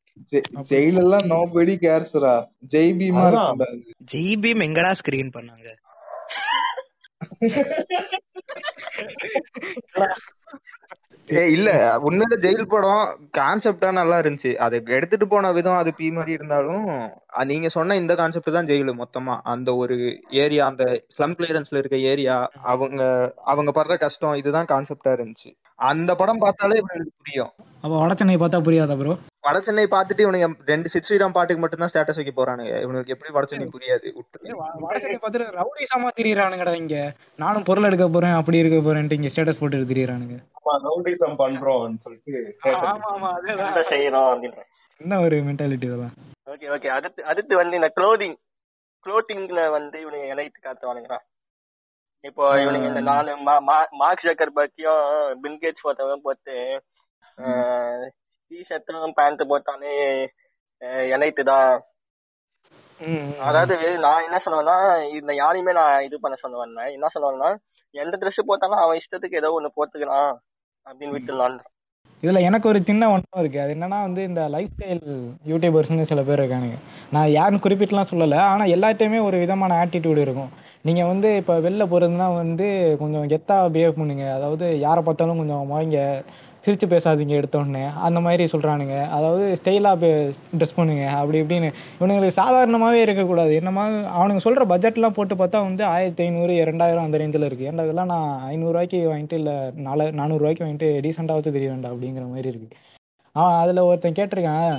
ஜெயில 0.70 0.96
எல்லாம் 0.96 1.18
நோபடி 1.18 1.56
கேர்ஸ்ரா 1.56 2.46
ஜெய் 2.72 2.74
பீமா 2.74 3.48
அது. 3.48 3.84
ஜிபிஎம் 4.12 4.68
எங்கடா 4.68 4.96
ஸ்கிரீன் 5.06 5.12
பண்ணாங்க? 5.12 5.68
ஏ 11.28 11.44
இல்ல 11.54 11.70
உண்மையில 12.08 12.36
ஜெயில் 12.44 12.72
படம் 12.72 13.04
கான்செப்டா 13.38 13.90
நல்லா 13.92 14.18
இருந்துச்சு. 14.22 14.52
அது 14.56 14.76
எடுத்துட்டு 14.98 15.26
போன 15.28 15.52
விதம் 15.52 15.80
அது 15.80 15.92
பி 16.00 16.08
மாதிரி 16.12 16.32
இருந்தாலும் 16.38 16.86
நீங்க 17.52 17.70
சொன்ன 17.70 17.96
இந்த 17.96 18.16
கான்செப்ட் 18.16 18.56
தான் 18.58 18.70
ஜெயிலு 18.72 18.94
மொத்தமா. 19.00 19.36
அந்த 19.54 19.70
ஒரு 19.76 19.96
ஏரியா 20.44 20.66
அந்த 20.72 20.84
ஸ்லம் 21.16 21.36
கிளியரன்ஸ்ல 21.40 21.82
இருக்க 21.82 22.00
ஏரியா 22.12 22.36
அவங்க 22.74 23.02
அவங்க 23.46 23.72
படுற 23.72 23.96
கஷ்டம் 23.98 24.40
இதுதான் 24.42 24.72
கான்செப்டா 24.74 25.14
இருந்துச்சு. 25.18 25.50
அந்த 25.80 26.12
படம் 26.16 26.44
பார்த்தாலே 26.46 26.80
புரியும். 27.22 27.52
அப்ப 27.84 27.94
வடச்சென்னை 28.02 28.38
பார்த்தா 28.38 28.66
புரியாதா 28.68 28.98
ப்ரோ 29.00 29.16
வட 29.46 29.58
சென்னை 29.62 29.84
பார்த்துட்டு 29.88 30.24
இவனுங்க 30.24 30.48
ரெண்டு 30.66 30.88
சிட் 30.92 31.08
ஸ்ரீராம் 31.08 31.34
பாட்டுக்கு 31.34 31.62
மட்டும் 31.62 31.82
தான் 31.82 31.92
ஸ்டேட்டஸ் 31.92 32.20
வைக்க 32.20 32.32
போறானுங்க. 32.34 32.72
இவனுக்கு 32.82 33.14
எப்படி 33.14 33.34
வட 33.34 33.46
சென்னை 33.46 33.68
புரியாது? 33.74 34.08
விட்டுரு. 34.16 34.54
வடச்சென்னை 34.84 35.18
பார்த்துட்டு 35.18 35.50
ரவுடிசமா 35.58 36.10
திரியறானுங்கடா 36.18 36.74
இங்க. 36.80 36.96
நானும் 37.40 37.68
பொருள் 37.68 37.88
எடுக்க 37.88 38.08
போறேன் 38.10 38.38
அப்படி 38.40 38.58
இருக்க 38.58 38.80
போறேன்ட்டு 38.82 39.18
இங்க 39.20 39.32
ஸ்டேட்டஸ் 39.34 39.60
போட்டு 39.60 39.90
திரியறானுங்க 39.92 40.38
ஆமா 40.60 40.74
ரவுடிசம் 40.86 41.38
பண்றோம்னு 41.42 42.02
சொல்லிட்டு 42.06 42.34
ஆமா 42.72 42.94
ஆமா 43.12 43.30
அதேதான். 43.38 43.70
என்ன 43.70 43.84
செய்யணும் 43.92 44.30
அப்படின்ற. 44.30 44.62
என்ன 45.02 45.20
ஒரு 45.22 45.38
மென்டாலிட்டி 45.46 45.88
இதெல்லாம்? 45.88 46.16
Okay 46.48 46.68
okay. 46.72 46.90
அடுத்து 46.96 47.22
அடுத்து 47.26 47.54
வந்து 47.56 47.76
இந்த 47.76 47.92
க்ளோதிங் 47.96 48.36
க்ளோத்திங்ல 49.06 49.64
வந்து 49.74 49.98
இவனுங்க 50.04 50.28
இணைத்து 50.32 50.60
காத்துவானுங்கடா 50.62 51.20
இப்போ 52.24 52.44
இவனுங்க 52.62 52.88
இந்த 52.88 53.02
நாலு 53.08 53.32
மா- 53.48 53.64
மா- 53.66 53.90
மார்க் 53.98 54.26
ஜக்கர்பர்க்கையும் 54.28 55.02
பில்கேட்ஸ் 55.44 55.86
போட்டவன் 55.86 56.24
போட்டு 56.24 56.56
டிஷர்ட்டும் 58.56 59.18
பேண்ட் 59.20 59.44
போட்டாலே 59.52 59.94
இணைத்து 61.14 61.44
தான் 61.52 61.70
அதாவது 63.48 63.76
நான் 64.06 64.26
என்ன 64.28 64.38
சொல்லுவேன்னா 64.44 64.76
இந்த 65.20 65.32
யாரையுமே 65.44 65.72
நான் 65.80 66.04
இது 66.08 66.18
பண்ண 66.24 66.36
சொல்ல 66.42 66.60
வரல 66.62 66.84
என்ன 66.98 67.08
சொல்லுவேன்னா 67.14 67.50
எந்த 67.96 68.16
Dress 68.22 68.38
போட்டாலும் 68.50 68.84
அவன் 68.84 69.00
இஷ்டத்துக்கு 69.00 69.40
ஏதோ 69.40 69.50
ஒண்ணு 69.58 69.78
போட்டுக்கலாம் 69.78 70.32
அப்படின்னு 70.88 71.16
விட்டுலாம் 71.16 71.58
இதுல 72.24 72.42
எனக்கு 72.48 72.70
ஒரு 72.70 72.80
சின்ன 72.88 73.08
ஒன்றும் 73.14 73.40
இருக்கு. 73.42 73.60
அது 73.64 73.72
என்னன்னா 73.76 73.98
வந்து 74.06 74.22
இந்த 74.28 74.42
லைஃப் 74.54 74.72
ஸ்டைல் 74.76 75.02
யூடியூபர்ஸ்னு 75.52 76.08
சில 76.12 76.22
பேர் 76.28 76.42
இருக்கானுங்க. 76.42 76.78
நான் 77.16 77.34
யாருன்னு 77.36 77.64
குறிப்பிட்டுலாம் 77.66 78.10
சொல்லலை 78.12 78.40
ஆனா 78.52 78.64
எல்லார்ட்டையுமே 78.76 79.20
ஒரு 79.28 79.38
விதமான 79.44 79.76
ஆட்டிடியூட் 79.82 80.22
இருக்கும். 80.24 80.52
நீங்க 80.88 81.02
வந்து 81.12 81.30
இப்ப 81.42 81.54
வெளில 81.66 81.84
போறதுன்னா 81.92 82.28
வந்து 82.42 82.68
கொஞ்சம் 83.02 83.28
கெத்தா 83.34 83.58
பிஹேவ் 83.76 84.00
பண்ணுங்க. 84.00 84.26
அதாவது 84.38 84.66
யாரை 84.86 85.04
பார்த்தாலும் 85.08 85.42
கொஞ்சம் 85.42 85.70
வாங்க 85.74 85.98
சிரிச்சு 86.66 86.88
பேசாதீங்க 86.94 87.34
எடுத்த 87.40 87.58
உடனே 87.58 87.84
அந்த 88.08 88.20
மாதிரி 88.20 88.44
சொல்றானுங்க. 88.52 88.96
அதாவது 89.18 89.44
ஸ்டைலா 89.62 89.92
ட்ரெஸ் 90.58 90.76
பண்ணுங்க. 90.76 91.10
அப்படி 91.10 91.42
இப்படின்னு. 91.42 91.70
இவனுங்களுக்கு 92.00 92.38
சாதாரணமாவே 92.38 93.02
இருக்கக்கூடாது. 93.06 93.56
என்னமா 93.56 93.84
அவனுங்க 94.20 94.44
சொல்ற 94.48 94.66
பட்ஜெட்லாம் 94.72 95.18
போட்டு 95.18 95.36
பார்த்தா 95.36 95.60
வந்து 95.68 95.84
ஆயிரத்தி 95.84 96.24
ஐநூறு 96.24 96.56
இரண்டாயிரம் 96.56 97.04
அந்த 97.04 97.18
ரேஞ்சில் 97.18 97.48
இருக்கு. 97.50 97.70
ஏன்டா 97.72 97.86
இதெல்லாம் 97.88 98.12
நான் 98.14 98.32
ஐநூறுரூவாய்க்கு 98.54 99.02
வாங்கிட்டு 99.12 99.38
இல்லை 99.42 99.56
நாலு 99.88 100.08
நானூறுரூவாய்க்கு 100.22 100.66
வாங்கிட்டு 100.68 100.90
டீசெண்டாக 101.06 101.46
தெரிய 101.50 101.70
வேண்டாம் 101.70 101.96
அப்படிங்கிற 101.96 102.26
மாதிரி 102.34 102.52
இருக்கு. 102.54 102.70
அவன் 103.32 103.62
அதுல 103.62 103.86
ஒருத்தன் 103.86 104.20
கேட்டிருக்கான். 104.20 104.76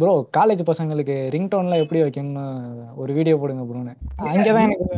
ப்ரோ 0.00 0.14
காலேஜ் 0.36 0.62
பசங்களுக்கு 0.70 1.14
ரிங் 1.34 1.52
டோன்லாம் 1.52 1.82
எப்படி 1.82 2.00
வைக்கணும்னு 2.02 2.46
ஒரு 3.02 3.12
வீடியோ 3.18 3.36
போடுங்க 3.36 3.62
ப்ரோன்னு. 3.68 3.94
அங்கதான் 4.30 4.66
எனக்கு 4.66 4.88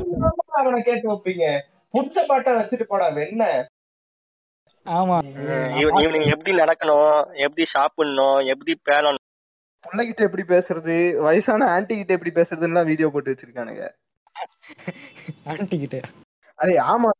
அவனை 0.60 0.80
கேட்டு 0.88 1.06
வைப்பீங்க? 1.12 1.44
புடிச்ச 1.94 2.24
பாட்டை 2.28 2.52
வச்சுட்டு 2.54 2.86
போடா 2.88 3.06
என்ன 3.26 3.44
ஆமா. 4.86 5.16
ஈவினிங் 5.80 6.30
எப்படி 6.30 6.52
நடக்கணும் 6.56 7.10
எப்படி 7.38 7.64
சாப்பிடணும் 7.70 8.38
எப்படி 8.46 8.72
பேரணும் 8.88 9.26
பிள்ளைகிட்ட 9.86 10.20
எப்படி 10.20 10.44
பேசுறது 10.48 10.94
வயசான 11.20 11.68
ஆன்டி 11.70 11.96
கிட்ட 11.96 12.12
எப்படி 12.12 12.32
பேசுறதுன்னு 12.34 12.84
வீடியோ 12.84 13.08
போட்டு 13.08 13.32
வச்சிருக்கானுங்க. 13.32 13.84
ஆன்டி 15.44 15.76
கிட்ட 15.78 16.00
அதே 16.58 16.74
ஆமா. 16.88 17.10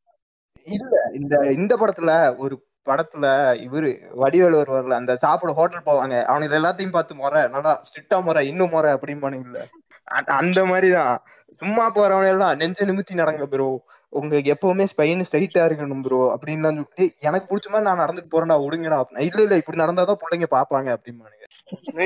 இல்ல 0.67 0.95
இந்த 1.13 1.35
இந்த 1.53 1.77
படத்துல 1.77 2.11
ஒரு 2.37 2.55
படத்துல 2.87 3.27
இவரு 3.63 3.91
வடிவேலு 4.15 4.61
வருவார்ல 4.61 4.95
அந்த 4.95 5.15
சாப்பிட 5.17 5.53
ஹோட்டல் 5.53 5.87
போவாங்க. 5.87 6.25
அவனுக்கு 6.25 6.59
எல்லாத்தையும் 6.59 6.91
பார்த்து 6.91 7.15
முறை 7.15 7.43
நல்லா 7.49 7.73
ஸ்ட்ரிக்டா 7.87 8.23
முறை 8.23 8.43
இன்னும் 8.49 8.71
முறை 8.71 8.91
அப்படிம்பானுங்கல்ல 8.93 9.63
அ- 10.09 10.37
அந்த 10.37 10.65
மாதிரிதான். 10.65 11.17
சும்மா 11.63 11.93
போறவன 11.95 12.29
எல்லாம் 12.29 12.57
நெஞ்ச 12.57 12.85
நிமித்தி 12.85 13.15
நடங்க 13.15 13.45
ப்ரோ 13.47 13.69
உங்களுக்கு 14.13 14.53
எப்பவுமே 14.55 14.85
ஸ்பைன் 14.93 15.27
ஸ்ட்ரைட்டா 15.27 15.65
இருக்கணும் 15.69 16.03
ப்ரோ 16.05 16.21
அப்படின்னு 16.35 16.65
தான் 16.67 16.79
சொல்லிட்டு 16.79 17.05
எனக்கு 17.21 17.49
பிடிச்ச 17.51 17.69
மாதிரி 17.71 17.89
நான் 17.89 18.03
நடந்துட்டு 18.03 18.33
போறேன்டா 18.33 18.57
அப்படின்னா, 18.57 19.27
இல்ல 19.29 19.41
இல்ல 19.45 19.59
இப்படி 19.61 19.83
நடந்தாதான் 19.83 20.21
பிள்ளைங்க 20.23 20.49
பாப்பாங்க 20.57 20.89
அப்படிம்பானுங்க. 20.97 21.47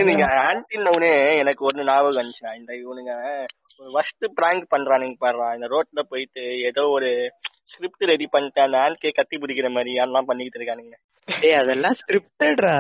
நீங்க 0.08 0.24
ஆன்டின்னே 0.48 1.12
எனக்கு 1.42 1.62
ஒண்ணு 1.68 1.88
ஞாபகம் 1.88 2.18
வந்துச்சுனா 2.20 2.52
இந்த 2.58 2.72
இவனுங்க 2.82 3.12
ஃபர்ஸ்ட் 3.94 4.26
பிராங்க் 4.38 4.64
பண்றானுங்க 4.72 5.16
பாடுறா 5.22 5.46
இந்த 5.56 5.68
ரோட்ல 5.72 6.00
போயிட்டு 6.10 6.42
ஏதோ 6.70 6.82
ஒரு 6.96 7.08
ஸ்கிரிப்ட் 7.70 8.04
ரெடி 8.10 8.26
பண்ணிட்டு 8.26 8.60
அந்த 8.60 8.76
ஆன்டியை 8.78 9.12
கத்தி 9.14 9.36
பிடிக்கிற 9.36 9.68
மாதிரி 9.76 9.92
எல்லாம் 10.04 10.28
பண்ணிக்கிட்டு 10.28 10.60
இருக்கானுங்க. 10.60 10.96
டேய் 11.28 11.58
அதெல்லாம் 11.60 11.96
ஸ்கிரிப்டட்ரா 12.00 12.76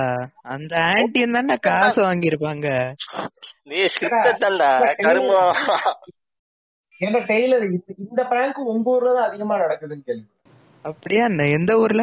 அந்த 0.54 0.74
ஆன்டி 0.90 1.22
தானே 1.36 1.56
காசு 1.68 2.00
வாங்கியிருப்பாங்க. 2.08 2.66
டேய் 3.70 3.90
ஸ்கிரிப்ட் 3.94 4.44
தான்டா. 4.44 4.70
கருமம் 5.00 5.54
ஏன்னா 7.04 7.20
டெய்லர் 7.24 7.64
இந்த- 7.98 8.26
பிராங்க் 8.28 8.58
உங்க 8.58 8.90
ஊர்ல 8.90 9.14
தான் 9.14 9.28
அதிகமா 9.28 9.58
நடக்குதுன்னு 9.58 10.04
கேள்வி. 10.04 10.26
அப்படியா? 10.84 11.24
என்ன 11.24 11.46
எந்த 11.48 11.78
ஊர்ல? 11.78 12.02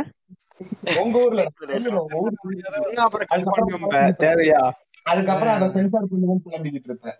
உங்க 0.97 1.19
ஊர்ல 1.19 1.45
தேவையா? 4.19 4.61
அதுக்கப்புறம் 5.03 5.53
அதை 5.53 5.67
சென்சார் 5.67 6.03
பண்ணுவோம்னு 6.03 6.45
கிளம்பிக்கிட்டு 6.49 6.89
இருப்பேன். 6.89 7.17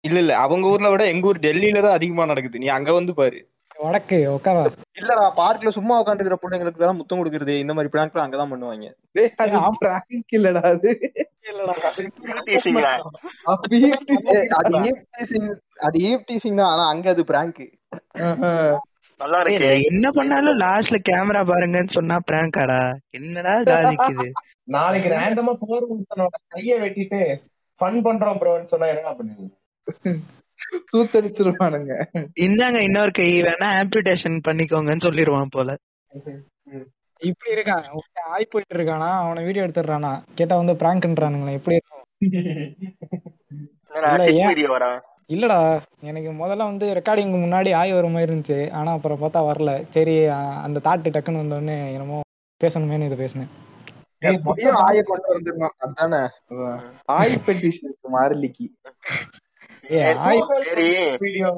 இல்ல 0.00 0.18
இல்ல 0.18 0.36
அவங்க 0.38 0.68
ஊர்ல 0.68 0.90
விட 0.90 1.06
எங்க 1.06 1.26
ஊர் 1.26 1.38
டெல்லியில 1.38 1.80
தான் 1.80 1.92
அதிகமா 1.92 2.26
நடக்குது. 2.26 2.58
நீ 2.58 2.66
அங்க 2.66 2.92
வந்து 2.92 3.14
பாரு. 3.14 3.40
வடக்கு 3.76 4.16
உட்காரா 4.34 4.62
இல்லடா 4.98 5.24
பார்க்ல 5.38 5.70
சும்மா 5.76 5.94
உட்காந்துக்கிற 6.00 6.36
பிள்ளைங்களுக்கு 6.42 6.82
எல்லாம் 6.82 6.98
முத்தம் 6.98 7.20
கொடுக்கறது. 7.20 7.54
இந்த 7.58 7.72
மாதிரி 7.74 7.92
பிராங்க்லாம் 7.94 8.24
அங்கதான் 8.24 8.52
பண்ணுவாங்க. 8.52 8.86
இல்லடா 10.36 10.62
அது. 10.72 10.90
அது 13.52 13.74
ஈவ் 13.80 15.00
டீசிங் 15.12 15.48
அது 15.80 15.98
ஈவ் 16.08 16.26
டீசிங் 16.28 16.60
தான். 16.60 16.70
ஆனா 16.72 16.84
அங்க 16.88 17.08
அது 17.10 17.24
பிராங்க். 17.24 17.62
நல்லா 19.20 19.38
இருக்கு. 19.40 19.72
என்ன 19.90 20.06
பண்ணாலும் 20.10 20.60
லாஸ்ட்ல 20.62 20.98
கேமரா 21.08 21.42
பாருங்கன்னு 21.50 21.96
சொன்னா 21.98 22.18
பிராங்காடா 22.30 22.80
என்னடா 23.18 23.54
சாதிக்குது 23.68 24.26
நாளைக்கு 24.74 25.08
ரேண்டமா 25.14 25.52
போற 25.62 25.80
ஒருத்தனோட 25.90 26.36
கைய 26.54 26.76
வெட்டிட்டு 26.80 27.20
ஃபன் 27.80 28.00
பண்றோம் 28.06 28.40
ப்ரோன்னு 28.40 28.72
சொன்னா 28.72 28.86
என்ன 28.94 29.12
பண்ணுவீங்க? 29.18 29.52
சூத்தடிச்சிருவானுங்க 30.92 31.94
இந்தாங்க 32.40 32.78
இன்னொரு 32.80 33.10
கை 33.10 33.28
வேணா 33.42 33.68
ஆம்பிடேஷன் 33.80 34.36
பண்ணிக்கோங்கன்னு 34.48 35.06
சொல்லிருவான் 35.06 35.54
போல. 35.56 35.76
இப்படி 37.22 37.50
இருக்கான். 37.54 37.84
ஆய் 38.34 38.50
போயிட்டு 38.50 38.76
இருக்கானா? 38.76 39.08
அவனை 39.24 39.44
வீடியோ 39.44 39.64
எடுத்துடுறானா? 39.66 40.12
கேட்டா 40.34 40.54
வந்து 40.60 40.74
பிராங்க்ன்றானுங்களே 40.82 41.56
எப்படி 41.58 41.76
இருக்கும்? 41.76 42.02
இல்லடா 45.34 45.58
எனக்கு 46.00 46.30
முதல்ல 46.40 46.64
வந்து 46.70 46.86
ரெக்கார்டிங் 46.98 47.30
முன்னாடி 47.44 47.70
ஆய் 47.80 47.92
வர 47.92 48.08
மாதிரி 48.08 48.30
இருந்துச்சு. 48.32 48.58
ஆனா 48.78 48.90
அப்புறம் 48.92 49.20
பார்த்தா 49.20 49.40
வரல. 49.50 49.72
சரி 49.96 50.16
அந்த 50.66 50.80
தாட்டு 50.84 51.12
டக்குன்னு 51.14 51.42
வந்த 51.42 51.58
உடனே 51.60 51.78
என்னமோ 51.92 52.18
பேசணுமேனு 52.60 53.06
இது 53.06 53.16
பேசினேன். 53.16 53.50
ஆய 54.86 54.98
கொண்டு 55.02 55.26
வந்துடணும். 55.32 55.74
அதானே. 55.86 56.22
ஆய் 57.16 57.40
பெட்டிஷன் 57.46 57.88
இருக்கு 57.88 58.66
ஆய் 60.18 60.40
வீடியோ 61.20 61.48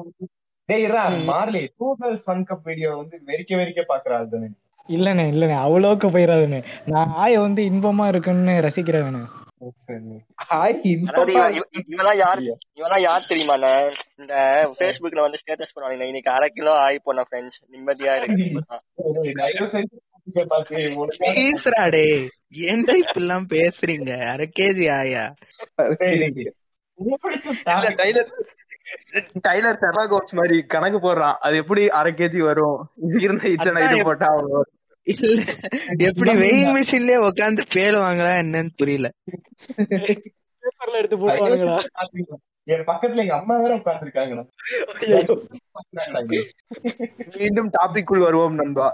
டேய் 0.69 0.83
இருடா, 0.85 1.03
மார்லி 1.25 1.69
டூ 1.77 1.95
கேர்ள்ஸ் 1.95 2.25
கப் 2.47 2.63
வீடியோ 2.63 2.95
வந்து 2.95 3.21
வெறிக்க 3.27 3.55
வெறிக்க 3.55 3.81
பாக்குறாரு 3.89 4.27
தானே 4.27 4.49
இல்லண்ணே 4.89 5.25
இல்லண்ணே 5.27 5.57
அவ்வளோக்கு 5.57 6.07
போயிடாதுண்ணே 6.07 6.59
நான் 6.85 7.09
ஆய 7.15 7.39
வந்து 7.39 7.61
இன்பமா 7.61 8.07
இருக்குன்னு 8.07 8.51
ரசிக்கிறவனு. 8.61 9.21
ஆய் 10.57 10.75
இன்னைக்கு 16.03 16.29
அரை 16.29 16.49
கிலோ 16.49 16.71
ஆகி 16.77 16.99
போன 17.03 17.25
ஃப்ரெண்ட்ஸ் 17.29 17.57
நிம்மதியா 17.71 18.13
இருக்கு 18.15 18.45
தயவு 19.37 19.67
செஞ்சு 19.67 19.95
இங்க 20.27 20.45
பாத்து 20.45 20.75
ஒழுங்கா- 20.75 21.33
பேசுறா 21.35 21.89
டேய். 21.89 22.27
ஏன்டா 22.63 22.93
இப்படிலாம் 23.01 23.47
பேசுறீங்க? 23.49 24.11
அரை 24.27 24.49
கேஜி 24.59 24.91
ஆயா? 24.91 25.25
டைலர் 28.01 28.29
டைலர் 29.47 29.79
செரா 29.81 30.03
கோட்ஸ் 30.09 30.37
மாதிரி 30.39 30.57
கணக்கு 30.73 30.99
போடுறான். 30.99 31.37
அது 31.45 31.55
எப்படி 31.61 31.81
அரை 31.99 32.11
கேஜி 32.13 32.41
வரும்? 32.43 32.77
இங்க 33.03 33.19
இருந்து 33.19 33.47
இத்தனை 33.55 33.83
இது 33.87 33.97
போட்டா 34.03 34.29
இல்ல 35.07 35.51
எப்படி 36.07 36.31
வெயிங் 36.43 36.71
மிஷின்லயே 36.75 37.17
உட்காந்து 37.27 37.63
பேலுவாங்களா 37.75 38.31
என்னன்னு 38.43 38.71
புரியல. 38.77 39.09
பேப்பர்ல 40.63 40.99
எடுத்து 41.01 41.17
பாத்தீங்களா? 41.21 41.77
என் 42.73 42.87
பக்கத்துல 42.89 43.23
எங்க 43.25 43.35
அம்மா 43.39 43.55
வேற 43.57 43.73
உட்கார்ந்துருக்காங்கடா 43.75 44.43
மீண்டும் 47.37 47.69
டாபிக் 47.77 48.11
வருவோம் 48.25 48.59
நண்பா. 48.61 48.87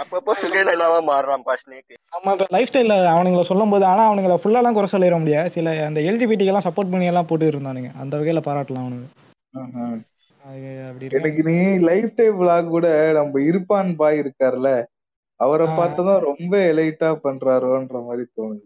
அப்பப்போ 0.00 0.32
சுகர் 0.42 0.70
இல்லாம 0.72 0.96
மாறுறான்ப்பா 1.08 1.54
ஸ்னேக். 1.60 1.92
நம்ம 2.12 2.30
அந்த 2.30 2.44
லைஃப் 2.48 2.70
ஸ்டைல 2.70 2.94
அவனுங்களை 3.12 3.42
சொல்லும் 3.42 3.70
போது 3.70 3.84
ஆனா 3.84 4.02
அவனுங்களை 4.08 4.36
ஃபுல்லாலாம் 4.42 4.72
குறை 4.72 4.88
சொல்லிட 4.92 5.18
முடியாது. 5.18 5.50
சில 5.50 5.74
அந்த 5.86 6.00
எல்ஜிபிடிக்கு 6.00 6.50
எல்லாம் 6.52 6.66
சப்போர்ட் 6.68 6.92
பண்ணி 6.92 7.06
எல்லாம் 7.06 7.26
போட்டு 7.26 7.50
இருந்தானுங்க. 7.50 7.90
அந்த 7.98 8.16
வகையில 8.16 8.42
பாராட்டலாம் 8.46 8.88
இருக்கு. 8.88 9.20
எனக்கு 11.18 11.42
நீ 11.42 11.56
லைஃப் 11.80 12.12
டைம் 12.16 12.40
vlog 12.40 12.68
கூட 12.68 12.86
நம்ம 13.12 13.40
இருப்பான் 13.42 13.96
பாய் 13.96 14.20
இருக்கார்ல 14.20 14.70
அவரை 15.40 15.66
ஆ. 15.66 15.76
பார்த்துதான் 15.76 16.20
ரொம்ப 16.20 16.52
எலைட்டா 16.72 17.08
பண்றாரோன்ற 17.24 17.96
மாதிரி 18.06 18.24
தோணுது. 18.36 18.64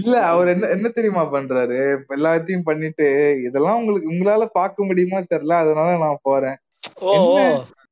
இல்ல 0.00 0.14
அவர் 0.26 0.48
என்ன 0.48 0.68
என்ன 0.68 0.88
தெரியுமா 0.88 1.24
பண்றாரு? 1.32 1.78
இப்ப 1.94 2.16
எல்லாத்தையும் 2.16 2.64
பண்ணிட்டு 2.64 3.06
இதெல்லாம் 3.46 3.78
உங்களுக்கு 3.78 4.12
உங்களால 4.12 4.44
பார்க்க 4.52 4.84
முடியுமா 4.84 5.18
தெரியல 5.30 5.52
அதனால 5.62 5.96
நான் 5.98 6.22
போறேன். 6.22 6.58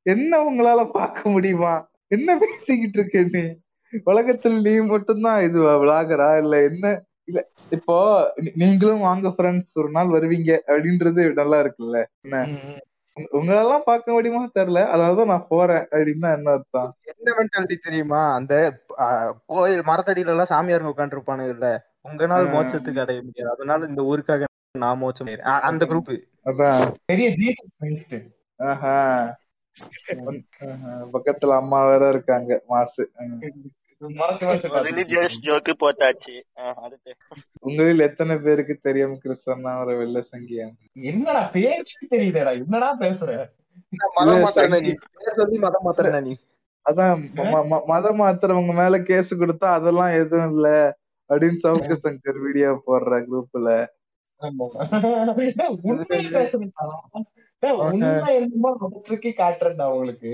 என்ன? 0.02 0.50
உங்களால 0.50 0.90
பார்க்க 0.90 1.30
முடியுமா? 1.30 1.88
என்ன 2.06 2.38
பேசிக்கிட்டு 2.38 2.98
இருக்க 2.98 3.38
நீ? 3.38 3.60
உலகத்துல 4.06 4.60
நீ 4.60 4.86
மட்டும்தான் 4.86 5.42
இது 5.42 5.60
விளாகரா 5.60 6.38
இல்ல 6.38 6.62
என்ன? 6.62 7.02
இல்ல 7.24 7.48
இப்போ 7.70 8.32
நீங்களும் 8.54 8.98
வாங்க 8.98 9.28
ஃப்ரெண்ட்ஸ் 9.28 9.72
ஒரு 9.74 9.90
நாள் 9.90 10.06
வருவீங்க 10.06 10.58
அப்படின்றது 10.66 11.32
நல்லா 11.32 11.60
இருக்குல்ல. 11.60 12.04
உங்க- 13.14 13.52
உங்களெல்லாம் 13.52 13.82
பார்க்க 13.84 14.12
முடியுமா? 14.12 14.50
தெரியல. 14.54 14.82
அதனாலதான் 14.88 15.26
நான் 15.26 15.46
போறேன் 15.48 15.86
அப்படின்னா 15.90 16.34
என்ன 16.34 16.50
அர்த்தம்? 16.50 16.96
என்ன 17.16 17.36
மென்டாலிட்டி 17.38 17.76
தெரியுமா? 17.82 18.34
அந்த 18.34 18.82
கோயில் 19.46 19.80
மரத்தடியில 19.80 20.26
எல்லாம் 20.26 20.46
சாமியாருங்க 20.48 20.92
உட்காந்து 20.96 21.18
இருப்பானுங்கல்ல 21.18 21.78
உங்களால் 22.00 22.48
ஆ. 22.48 22.52
மோட்சத்துக்கு 22.52 23.00
அடைய 23.00 23.22
முடியாது. 23.22 23.54
அதனால 23.54 23.86
இந்த 23.86 24.02
ஊருக்காக 24.02 24.44
நான். 24.78 25.02
ஆ, 25.44 25.60
அந்த 25.60 25.86
குரூப் 25.86 26.20
அதான். 26.44 26.94
பெரிய 27.04 27.28
ஜீசஸ். 27.28 28.39
பக்கத்துல 31.12 31.56
அம்மா 31.56 31.86
வேற 31.86 32.08
இருக்காங்க. 32.08 32.62
மாசு. 32.68 33.10
போட்டாச்சு. 35.80 36.40
அடுத்து 36.54 37.16
உங்களில் 37.60 37.98
எத்தனை 37.98 38.36
பேருக்கு 38.36 38.78
தெரியும் 38.82 39.20
கிறிஸ்தவனா 39.24 39.80
ஒரு 39.80 39.96
வெள்ள 39.96 40.26
சங்கியா? 40.32 40.70
என்னடா 40.92 41.46
பேருக்கு 41.52 42.06
தெரியுதேடா. 42.10 42.52
என்னடா 42.52 42.98
பேசுற? 42.98 43.48
பேர் 44.54 44.80
அதான் 46.90 47.30
ம- 47.34 47.66
ம- 47.70 47.84
மதம் 47.84 48.20
மாத்துறவங்க 48.20 48.74
மேல 48.74 49.02
கேஸ் 49.02 49.34
கொடுத்தா 49.34 49.64
அதெல்லாம் 49.64 50.12
எதுவும் 50.12 50.54
இல்ல. 50.54 50.98
அப்படின்னு 51.28 51.58
சவுக்கு 51.62 51.96
சங்கர் 52.02 52.40
வீடியோ 52.40 52.82
போடுற 52.86 53.24
குரூப்ல 53.26 53.86
உண்மை 57.62 58.32
என்னமோ 58.36 58.70
தூக்கி 59.08 59.30
காட்டுறேன்டா 59.32 59.86
உங்களுக்கு. 59.92 60.32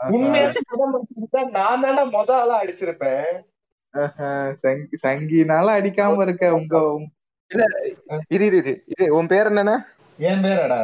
உண்மையா 0.00 0.48
படம் 0.70 0.96
எடுத்திருந்தா 0.96 1.40
நான் 1.50 1.82
தானே 1.82 2.02
முத 2.12 2.30
ஆளா 2.34 2.56
அடிச்சிருப்பேன். 2.62 3.30
சங்கி 4.62 4.96
சங்கினால 5.02 5.74
அடிக்காம 5.78 6.22
இருக்க 6.22 6.52
உங்க 6.54 6.76
இல்ல 7.50 7.64
இரு 8.28 8.46
இரு 8.52 8.74
உன் 9.18 9.30
பேர் 9.30 9.48
என்னண்ணே? 9.50 9.76
என் 10.18 10.42
பேரடா. 10.44 10.80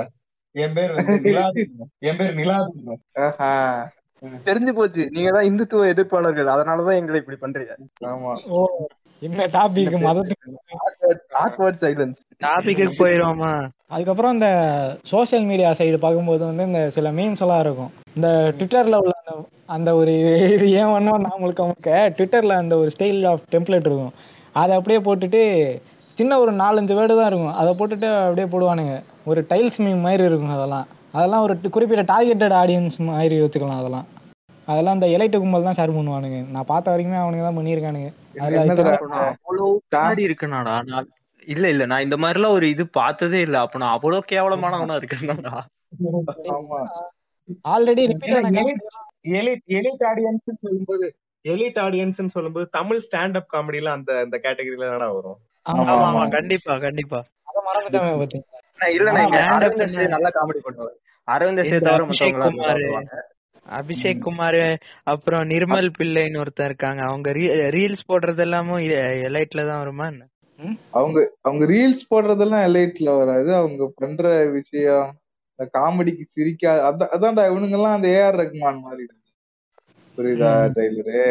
என் 0.55 0.75
பேர் 0.77 0.93
என் 2.09 2.19
பேர் 2.19 2.39
ஆஹா, 3.25 3.51
தெரிஞ்சு 4.47 4.73
போச்சு. 4.73 5.03
நீங்க 5.11 5.31
தான் 5.31 5.49
இந்துத்துவ 5.51 5.89
எதிர்ப்பாளர்கள். 5.93 6.49
அதனாலதான் 6.49 6.99
எங்களை 7.01 7.21
இப்படி 7.23 7.39
பண்றீங்க. 7.41 7.75
ஆமா. 8.09 8.33
ஓ. 8.51 8.61
என்ன 9.27 9.47
டாபிக் 9.57 9.95
மதத்துக்கு 10.07 10.49
சைலன்ஸ் 11.83 12.19
டாபிக்கு 12.45 12.87
போயிருவோமா? 13.01 13.51
அதுக்கப்புறம் 13.95 14.35
இந்த 14.37 14.49
சோஷியல் 15.13 15.47
மீடியா 15.51 15.71
சைடு 15.79 15.99
பார்க்கும்போது 16.05 16.43
வந்து 16.45 16.65
இந்த 16.71 16.81
சில 16.97 17.11
மீம்ஸ் 17.19 17.43
எல்லாம் 17.45 17.63
இருக்கும். 17.65 17.91
இந்த 18.17 18.29
ட்விட்டர்ல 18.59 18.99
உள்ள 19.05 19.15
அந்த 19.23 19.35
அந்த 19.77 19.91
ஒரு 20.01 20.13
இது 20.55 20.67
ஏன் 20.81 20.93
ஒன்றும் 20.97 21.25
நான் 21.27 21.41
முழுக்க 21.43 21.63
முழுக்க 21.63 22.13
ட்விட்டர்ல 22.17 22.57
அந்த 22.63 22.77
ஒரு 22.77 22.91
ஸ்டைல் 22.97 23.21
ஆஃப் 23.31 23.45
டெம்ப்ளேட் 23.53 23.89
இருக்கும். 23.91 24.15
அதை 24.63 24.73
அப்படியே 24.79 25.01
போட்டுட்டு 25.07 25.43
சின்ன 26.19 26.39
ஒரு 26.41 26.53
நாலஞ்சு 26.55 26.97
வேர்டு 26.99 27.15
தான் 27.21 27.31
இருக்கும். 27.31 27.55
அதை 27.61 27.71
போட்டுட்டு 27.79 28.09
அப்படியே 28.25 28.49
போடுவானுங்க. 28.55 28.97
ஒரு 29.31 29.41
டைல்ஸ் 29.49 29.79
மீம் 29.85 30.05
மாதிரி 30.07 30.25
இருக்கும் 30.25 30.55
அதெல்லாம். 30.57 30.87
அதெல்லாம் 31.13 31.43
ஒரு 31.43 31.55
குறிப்பிட்ட 31.71 32.05
டார்கெட்டட் 32.13 32.57
ஆடியன்ஸ் 32.63 32.97
மாதிரி 33.11 33.37
வச்சுக்கலாம் 33.41 33.81
அதெல்லாம். 33.81 34.07
அதெல்லாம் 34.69 34.97
இந்த 34.97 35.09
எலைட்டு 35.15 35.41
கும்பல் 35.41 35.67
தான் 35.67 35.79
ஷேர் 35.79 35.97
பண்ணுவானுங்க. 35.97 36.39
நான் 36.55 36.71
பார்த்த 36.71 36.93
வரைக்குமே 36.93 37.19
அவனுங்க 37.23 37.45
தான் 37.47 37.59
பண்ணியிருக்கானுங்க. 37.59 38.11
நான் 38.37 38.59
அவ்வளவு 39.39 39.69
பின்னாடி 39.85 40.23
இருக்கனாடா. 40.29 40.75
நான் 40.91 41.09
இல்ல 41.47 41.65
இல்ல 41.73 41.85
நான் 41.91 42.05
இந்த 42.05 42.17
மாதிரி 42.23 42.39
எல்லாம் 42.39 42.57
ஒரு 42.59 42.67
இது 42.75 42.85
பார்த்ததே 42.99 43.41
இல்ல. 43.47 43.57
அப்ப 43.65 43.81
நான் 43.83 43.97
அவ்வளவு 43.97 44.31
கேவலமானவனா 44.33 44.97
இருக்கேன்டா 45.01 45.55
ஆமா. 46.55 46.79
Already 47.73 48.03
repeat 48.11 48.81
elite 49.39 49.65
elite 49.79 50.05
audience 50.11 50.63
சொல்லும்போது 50.65 51.07
எலிட் 51.45 51.79
ஆடியன்ஸ் 51.83 52.35
சொல்லும்போது 52.37 52.67
தமிழ் 52.77 53.03
ஸ்டாண்ட் 53.07 53.39
அப் 53.41 53.51
காமெடில 53.53 53.91
அந்த 53.97 54.11
அந்த 54.25 54.37
கேட்டகரியில 54.45 54.89
தானே 54.93 55.09
வரும்? 55.17 55.39
ஆமா 55.67 55.95
ஆமா 56.07 56.23
கண்டிப்பா 56.35 56.75
கண்டிப்பா. 56.85 57.21
அதை 57.51 57.61
மறந்துட்டேன் 57.69 58.21
பாத்தீங்க 58.23 58.47
stand 58.77 59.19
up 59.19 59.45
அரவிந்த்? 59.51 59.93
சே 59.95 60.05
நல்லா 60.15 60.31
காமெடி 60.37 60.61
பண்ணுவாரு. 60.65 60.95
அரவிந்த் 61.29 61.63
சே 61.63 61.75
இந்த 61.75 61.87
தவிர 61.89 62.07
மத்தவங்க 62.09 63.21
அபிஷேக் 63.71 64.19
குமார் 64.19 64.79
அப்புறம் 65.03 65.49
நிர்மல் 65.49 65.91
பிள்ளைன்னு 65.99 66.43
ஒருத்தர் 66.43 66.65
இருக்காங்க. 66.65 67.03
அவங்க 67.03 67.33
ரீல்ஸ் 67.71 68.09
போடுறது 68.09 68.39
எல்லாமும் 68.39 68.79
எலைட்ல 69.27 69.67
தான் 69.67 69.79
வருமா 69.79 70.13
அவங்க 70.91 71.33
அவங்க 71.41 71.65
ரீல்ஸ் 71.65 72.05
போடுறதெல்லாம் 72.11 72.67
எலைட்ல 72.69 73.19
வராது. 73.19 73.55
அவங்க 73.55 73.93
பண்ற 73.97 74.45
விஷயம் 74.51 75.17
இந்த 75.59 75.71
காமெடிக்கு 75.79 76.25
சிரிக்கா 76.33 76.91
அதான் 76.91 77.13
அதான்டா 77.17 77.45
இவனுங்க 77.51 77.71
எல்லாம் 77.71 77.95
அந்த 77.95 78.09
ஏஆர் 78.09 78.41
ரஹ்மான் 78.41 78.81
மாதிரி 78.81 79.07
புரியுதா 80.19 80.51
டெய்லரு? 80.75 81.23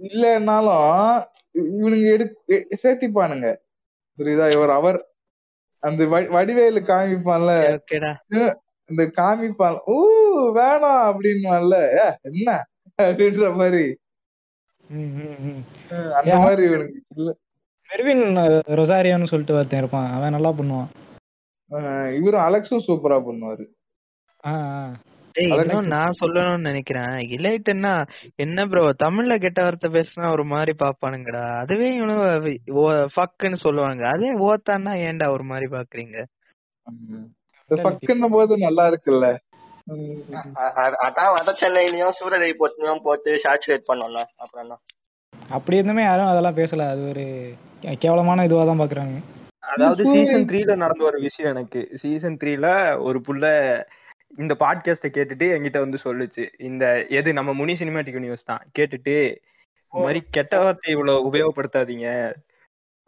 இல்லைன்னாலும் 0.00 1.24
இவனுங்க 1.54 2.12
எடு 2.12 2.24
எ- 2.46 2.66
சேர்த்திப்பானுங்க. 2.82 3.48
புரியுதா? 4.18 4.54
இவர் 4.54 4.70
அவர் 4.70 4.98
அந்த 5.78 6.04
வடிவேலு 6.30 6.80
காமிப்பான்ல. 6.80 7.52
இந்த 8.90 9.02
காமிப்பான் 9.16 9.78
ஊ 9.88 9.96
வேணாம் 10.54 11.02
அப்படின்னுவான்ல 11.08 11.76
ஏ, 11.96 12.06
என்ன? 12.30 12.48
அப்படின்ற 12.98 13.56
மாதிரி. 13.56 13.84
ம், 14.90 15.10
ம், 15.20 15.36
ம். 15.48 15.60
அந்த? 16.14 16.36
மாதிரி 16.38 16.62
இவனுக்கு 16.64 16.98
இல்ல. 17.16 17.30
மெர்வின் 17.90 18.24
ரொசாரியோன்னு 18.74 19.24
சொல்லிட்டு 19.24 19.54
ஒருத்தன் 19.54 19.78
இருப்பான். 19.78 20.10
அவன் 20.12 20.32
நல்லா 20.32 20.50
பண்ணுவான். 20.52 20.90
இவரும் 22.14 22.44
அலெக்ஸும் 22.46 22.86
சூப்பரா 22.86 23.18
பண்ணுவாரு. 23.26 23.64
நான் 25.90 26.16
சொல்லணும்னு 26.20 26.68
நினைக்கிறேன். 26.68 27.12
இலைட்டுன்னா 27.36 27.92
என்ன 28.36 28.66
ப்ரோ 28.66 28.82
தமிழ்ல 29.02 29.34
கெட்ட 29.38 29.60
வார்த்தை 29.62 29.90
பேசினா 29.90 30.30
ஒரு 30.32 30.44
மாதிரி 30.44 30.72
பாப்பானுங்கடா 30.78 31.44
அதுவே 31.58 31.88
இவனுங்க 31.98 32.26
ஃபக்குன்னு 33.14 33.58
சொல்லுவாங்க 33.58 34.04
அதே 34.08 34.30
ஓத்தான்னா 34.46 34.94
ஏன்டா 35.04 35.28
ஒரு 35.28 35.44
மாதிரி 35.44 35.68
பாக்குறீங்க 35.72 36.16
இந்த 37.70 37.82
ஃபக்குன்னும் 37.82 38.34
போது 38.36 38.52
நல்லா 38.66 38.84
இருக்குல்ல. 38.90 39.26
அதான் 41.06 41.34
வட 41.34 41.50
சென்னையிலயும் 41.60 42.16
சூரரை 42.18 42.48
போட்டுலயும் 42.60 43.04
போட்டு 43.04 43.30
சாச்சுரேட் 43.44 43.88
பண்ணோம்ல 43.90 44.22
அப்புறம் 44.42 44.62
என்ன? 44.64 44.78
அப்படி 45.56 45.78
இருந்துமே 45.78 46.04
யாரும் 46.06 46.30
அதெல்லாம் 46.30 46.58
பேசல. 46.58 46.86
அது 46.92 47.02
ஒரு 47.12 47.24
கேவலமான 48.04 48.44
இதுவா 48.48 48.64
தான் 48.70 48.82
பாக்குறாங்க. 48.82 49.16
அதாவது 49.72 50.02
சீசன் 50.14 50.46
த்ரீல 50.50 50.74
நடந்த 50.82 51.04
ஒரு 51.10 51.18
விஷயம் 51.26 51.52
எனக்கு. 51.54 51.80
சீசன் 52.02 52.38
த்ரீல 52.40 52.66
ஒரு 53.08 53.18
புள்ள 53.28 53.44
இந்த 54.42 54.54
பாட்காஸ்ட 54.62 55.08
கேட்டுட்டு 55.16 55.46
என்கிட்ட 55.54 55.78
வந்து 55.84 55.98
சொல்லுச்சு. 56.06 56.44
இந்த 56.68 56.84
எது 57.18 57.38
நம்ம 57.38 57.52
முனி 57.60 57.74
சினிமாட்டிக் 57.80 58.24
நியூஸ் 58.26 58.48
தான். 58.50 58.62
கேட்டுட்டு 58.78 59.16
இந்த 59.92 60.02
மாதிரி 60.06 60.20
கெட்ட 60.36 60.54
வார்த்தை 60.64 60.90
இவ்வளவு 60.96 61.26
உபயோகப்படுத்தாதீங்க. 61.30 62.08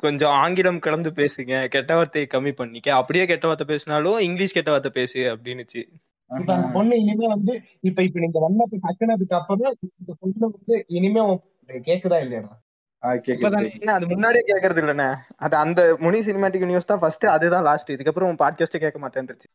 கொஞ்சம் 0.01 0.35
ஆங்கிலம் 0.43 0.81
கலந்து 0.85 1.11
பேசுங்க 1.19 1.55
கெட்ட 1.75 1.91
வார்த்தையை 1.95 2.27
கம்மி 2.33 2.53
பண்ணிக்க. 2.61 2.89
அப்படியே 3.01 3.25
கெட்ட 3.31 3.47
வார்த்தை 3.47 3.67
பேசினாலும் 3.73 4.19
இங்கிலீஷ் 4.29 4.57
கெட்ட 4.57 4.71
வார்த்தை 4.71 4.93
பேசு 5.01 5.21
அப்படின்னுச்சு. 5.35 5.83
இப்ப 6.31 6.53
அந்த 6.57 6.69
பொண்ணு 6.75 6.95
இனிமே 7.03 7.27
வந்து 7.35 7.55
இப்ப 7.89 8.03
இப்ப 8.07 8.21
நீங்க 8.25 8.41
வண்ணத்தை 8.45 8.79
கக்குனதுக்கு 8.87 9.35
அப்புறம் 9.41 9.75
இந்த 10.01 10.13
பொண்ணு 10.21 10.47
வந்து 10.57 10.77
இனிமே 10.99 11.23
உன் 11.31 11.41
கேக்குதா 11.89 12.19
இல்லையா 12.27 12.43
அது 13.03 14.07
முன்னாடியே 14.13 14.45
கேக்குறது 14.49 14.81
இல்லண்ணே. 14.83 15.07
அது 15.45 15.55
அந்த 15.63 15.81
முனி 16.05 16.19
சினிமாட்டிக் 16.27 16.69
நியூஸ் 16.71 16.89
தான் 16.91 17.01
ஃபர்ஸ்ட் 17.03 17.27
அதுதான் 17.35 17.67
லாஸ்ட் 17.69 17.93
இதுக்கப்புறம் 17.95 18.31
உன் 18.31 18.41
பாட்காஸ்டே 18.43 18.81
கேட்க 18.85 18.99
மாட்டேன்ருச்சு. 19.05 19.49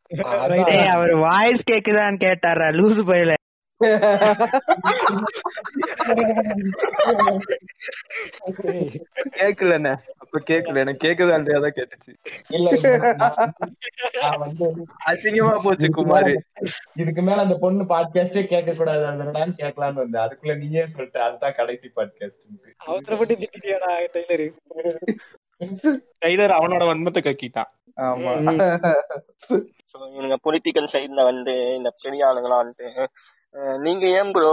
அவர் 0.95 1.13
வாய்ஸ் 1.25 1.63
கேக்குதான்னு 1.71 2.23
கேட்டாரா 2.25 2.67
லூசு 2.79 3.03
பையல. 3.11 3.33
கேக்கலண்ணே. 9.37 9.95
அப்ப 10.17 10.39
கேக்கல. 10.49 10.77
எனக்கு 10.77 11.07
கேக்குதா 11.07 11.37
இல்லையா 11.37 11.59
தான் 11.59 11.73
கேட்டுச்சு. 11.75 12.13
இல்ல 12.49 12.71
வந்து- 12.71 14.37
வந்து 14.37 14.85
அசிங்கமா 15.05 15.59
போச்சு 15.63 15.89
குமார். 15.89 16.31
இதுக்கு 16.93 17.21
மேல 17.21 17.41
அந்த 17.41 17.57
பொண்ணு 17.57 17.83
பாட்காஸ்டே 17.83 18.43
கேட்க 18.43 18.73
கூடாது 18.77 19.05
அதனால 19.05 19.45
கேட்கலான்னு 19.45 19.93
வந்தேன். 19.93 20.21
அதுக்குள்ள 20.21 20.57
நீயே 20.57 20.85
சொல்லிட்ட. 20.97 21.17
அதுதான் 21.17 21.53
கடைசி 21.53 21.91
பாட்காஸ்ட் 21.95 22.73
அவசரப்பட்டு 22.77 23.35
திட்டிட்டியாடா 23.35 24.07
டெய்லரு. 24.13 24.53
டைலர் 26.25 26.53
அவனோட 26.53 26.83
வன்மத்தை 26.83 27.17
கக்கிட்டான். 27.17 27.69
ஆமா. 27.95 28.33
இவனுங்க 29.99 30.35
பொலிட்டிக்கல் 30.43 30.87
சைடுல 30.91 31.23
வந்து 31.23 31.75
இந்த 31.75 31.93
பெரிய 32.01 32.25
ஆளுங்களாம் 32.25 32.65
வந்துட்டு 32.65 32.85
அஹ், 32.85 33.07
நீங்க 33.85 34.05
ஏன் 34.17 34.31
ப்ரோ 34.33 34.51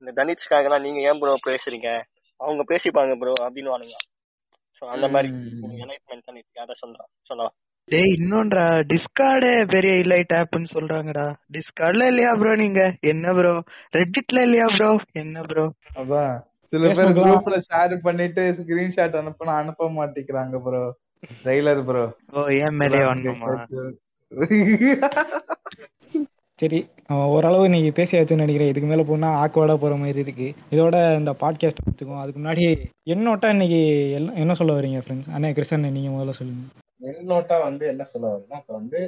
இந்த 0.00 0.10
தனிஷ்காகலாம் 0.16 0.84
நீங்க 0.86 1.00
ஏன் 1.08 1.20
ப்ரோ 1.20 1.34
பேசுறீங்க? 1.46 1.90
அவங்க 2.40 2.62
பேசிப்பாங்க 2.70 3.14
ப்ரோ 3.20 3.32
அப்படின்னு 3.44 3.72
வானுங்க 3.72 3.96
சோ 4.78 4.84
அந்த 4.92 5.06
மாதிரி 5.14 5.28
எலைட்மெண்ட் 5.84 6.26
பண்ணிட்டு 6.28 6.62
அதை 6.64 6.74
சொல்றான் 6.80 7.10
சொல்லலாம் 7.30 7.56
டேய் 7.88 8.12
இன்னொன்றா 8.16 8.64
டிஸ்கார்டே 8.90 9.52
பெரிய 9.72 9.92
இலைட் 10.02 10.34
ஆப்னு 10.38 10.68
சொல்றாங்கடா. 10.74 11.24
டிஸ்கார்ட்ல 11.54 12.08
இல்லையா 12.10 12.32
ப்ரோ 12.40 12.52
நீங்க? 12.56 12.82
என்ன 13.10 13.32
ப்ரோ 13.38 13.52
ரெட்டிட்ல 13.94 14.44
இல்லையா 14.46 14.66
ப்ரோ 14.74 14.90
என்ன 15.22 15.42
ப்ரோ 15.48 15.64
அதான். 16.00 16.34
சில 16.72 16.90
பேர் 16.98 17.14
குரூப்ல 17.18 17.56
ஷேர் 17.66 17.94
பண்ணிட்டு 18.04 18.42
ஸ்கிரீன்ஷாட் 18.58 19.16
அனுப்புனா 19.20 19.54
அனுப்ப 19.60 19.88
மாட்டேங்கிறாங்க 19.96 20.58
ப்ரோ 20.66 20.82
ட்ரெய்லர் 21.40 21.82
ப்ரோ 21.88 22.04
ஓ 22.32 22.44
ஏன் 22.60 22.78
மேலே 22.80 23.00
வரணுமா? 23.06 23.50
சரி 26.60 26.78
ஓரளவு 27.30 27.68
நீங்க 27.68 27.90
பேசியாச்சுன்னு 27.96 28.34
நினைக்கிறேன். 28.36 28.68
இதுக்கு 28.68 28.88
மேல 28.88 29.02
போனா 29.02 29.28
ஆக்வர்டா 29.40 29.74
போற 29.76 29.94
மாதிரி 29.96 30.20
இருக்கு. 30.20 30.48
இதோட 30.70 30.96
இந்த 31.16 31.32
பாட்காஸ்ட் 31.40 31.80
பார்த்துக்குவோம் 31.80 32.20
அதுக்கு 32.20 32.40
முன்னாடி 32.40 32.64
என்னோட்டா 33.06 33.48
இன்னைக்கு 33.48 33.80
என்ன- 34.14 34.34
என்ன 34.34 34.54
சொல்ல 34.54 34.72
வரீங்க 34.74 35.00
ஃப்ரெண்ட்ஸ் 35.00 35.30
அண்ணே 35.30 35.50
கிருஷ்ணன் 35.52 35.86
நீங்க 35.90 36.10
முதல்ல 36.10 36.34
சொல்லுங்க. 36.38 36.64
என்னோட்டா 37.10 37.56
வந்து 37.62 37.84
என்ன 37.86 38.04
சொல்ல 38.04 38.26
வருதுன்னா 38.28 38.58
இப்ப 38.58 38.74
வந்து 38.74 39.00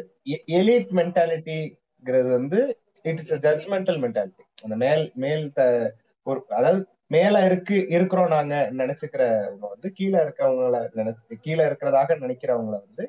எலிட் 0.53 0.93
மென்டாலிட்டிங்கிறது 0.99 2.31
வந்து 2.31 2.61
இட் 3.05 3.21
இஸ் 3.23 3.35
ஜட்மெண்டல் 3.45 4.01
மென்டாலிட்டி 4.03 4.45
அந்த 4.65 4.77
மேல் 4.77 5.05
மேல் 5.17 5.45
த- 5.53 5.91
ஒரு 6.27 6.41
அதாவது 6.51 6.81
மேல 7.09 7.45
இருக்கு 7.45 7.77
இருக்கிறோம் 7.91 8.29
நாங்க 8.29 8.55
நினைச்சுக்கிறவங்க 8.73 9.67
வந்து 9.69 9.89
கீழே 9.93 10.19
இருக்கவங்கள 10.19 10.79
நினைச்சு 10.95 11.37
கீழே 11.41 11.63
இருக்கிறதாக 11.65 12.17
நினைக்கிறவங்கள 12.21 12.77
வந்து 12.81 13.05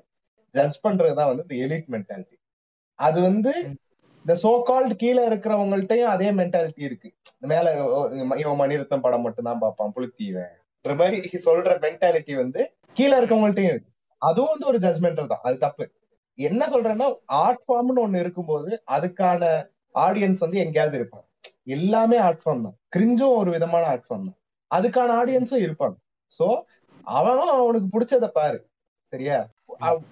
ஜட்ஜ் 0.55 0.83
பண்றதுதான் 0.83 1.31
வந்து 1.31 1.45
இந்த 1.47 1.57
எலிட் 1.65 1.87
மென்டாலிட்டி 1.91 2.37
அது 2.99 3.21
வந்து 3.21 3.53
இந்த 4.25 4.33
சோ 4.43 4.51
கால்டு 4.67 4.93
கீழே 5.01 5.21
இருக்கிறவங்கள்ட்டையும் 5.29 6.11
அதே 6.15 6.27
மென்டாலிட்டி 6.39 6.83
இருக்கு. 6.89 7.09
மேல 7.51 7.71
இவன் 8.41 8.59
மணிரத்தம் 8.61 9.03
படம் 9.05 9.25
மட்டும் 9.25 9.47
தான் 9.49 9.61
பார்ப்பான் 9.63 9.93
புளுத்தீவன் 9.95 10.53
மாதிரி 11.01 11.39
சொல்ற 11.47 11.73
மென்டாலிட்டி 11.85 12.33
வந்து 12.43 12.61
கீழே 12.97 13.15
இருக்கவங்கள்ட்டையும் 13.19 13.73
இருக்கு. 13.73 13.89
அதுவும் 14.21 14.51
வந்து 14.53 14.67
ஒரு 14.71 14.79
ஜட்மெண்டல் 14.85 15.29
தான். 15.33 15.43
அது 15.47 15.57
தப்பு. 15.65 15.85
என்ன 16.37 16.65
சொல்றேன்னா 16.73 17.07
ஆர்ட் 17.43 17.65
ஃபார்ம்னு 17.65 18.03
ஒண்ணு 18.05 18.21
இருக்கும்போது 18.23 18.69
அதுக்கான 18.95 19.43
ஆடியன்ஸ் 20.05 20.43
வந்து 20.45 20.57
எங்கேயாவது 20.65 20.97
இருப்பாங்க. 20.99 21.27
எல்லாமே 21.75 22.17
ஆர்ட் 22.27 22.43
ஃபார்ம் 22.43 22.65
தான். 22.67 22.77
கிரிஞ்சும் 22.95 23.37
ஒரு 23.41 23.49
விதமான 23.55 23.83
ஆர்ட் 23.93 24.07
ஃபார்ம் 24.07 24.27
தான். 24.29 24.39
அதுக்கான 24.71 25.09
ஆடியன்ஸும் 25.21 25.65
இருப்பாங்க. 25.67 25.97
சோ 26.33 26.47
அவனும் 27.17 27.53
அவனுக்கு 27.57 27.87
பிடிச்சத 27.95 28.27
பாரு. 28.39 28.59
சரியா? 29.13 29.37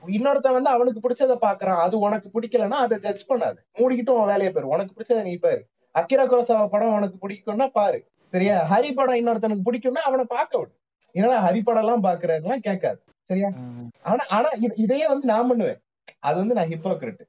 இன்னொருத்தன் 0.07 0.51
வந்து 0.51 0.69
அவனுக்கு 0.69 1.09
பிடிச்சத 1.09 1.37
பாக்குறான் 1.41 1.79
அது 1.79 1.99
உனக்கு 1.99 2.41
பிடிக்கலன்னா 2.41 2.69
அதை 2.69 2.97
ஜட்ஜ் 2.97 3.29
பண்ணாது. 3.29 3.57
மூடிக்கிட்டு 3.73 4.09
உன் 4.09 4.25
வேலையை 4.25 4.51
பாரு. 4.51 4.67
உனக்கு 4.67 4.93
பிடிச்சத 4.97 5.21
நீ 5.21 5.35
பாரு. 5.35 5.67
அக்கிரா 5.99 6.27
குரோசாவா 6.27 6.67
படம் 6.67 6.93
உனக்கு 6.93 7.29
பிடிக்கும்னா 7.29 7.67
பாரு. 7.67 8.07
சரியா? 8.31 8.67
ஹரி 8.71 8.93
படம் 8.93 9.15
இன்னொருத்தனுக்கு 9.15 9.69
பிடிக்கும்னா 9.71 9.91
அவனை 9.91 10.25
பார்க்க 10.25 10.57
விடு. 10.57 10.79
ஏன்னா 11.13 11.33
ஹரி 11.33 11.61
படம் 11.63 11.83
எல்லாம் 11.83 12.03
பாக்குறேன்லாம் 12.03 12.57
கேட்காது. 12.57 13.03
சரியா? 13.23 13.51
ஆனா 14.01 14.25
ஆனா 14.29 14.49
இது- 14.49 14.73
இதையே 14.75 15.07
வந்து 15.07 15.27
நான் 15.27 15.47
பண்ணுவேன். 15.47 15.79
அது 16.19 16.37
வந்து 16.37 16.53
நான் 16.53 16.67
ஹிப்போக்ரிட் 16.67 17.19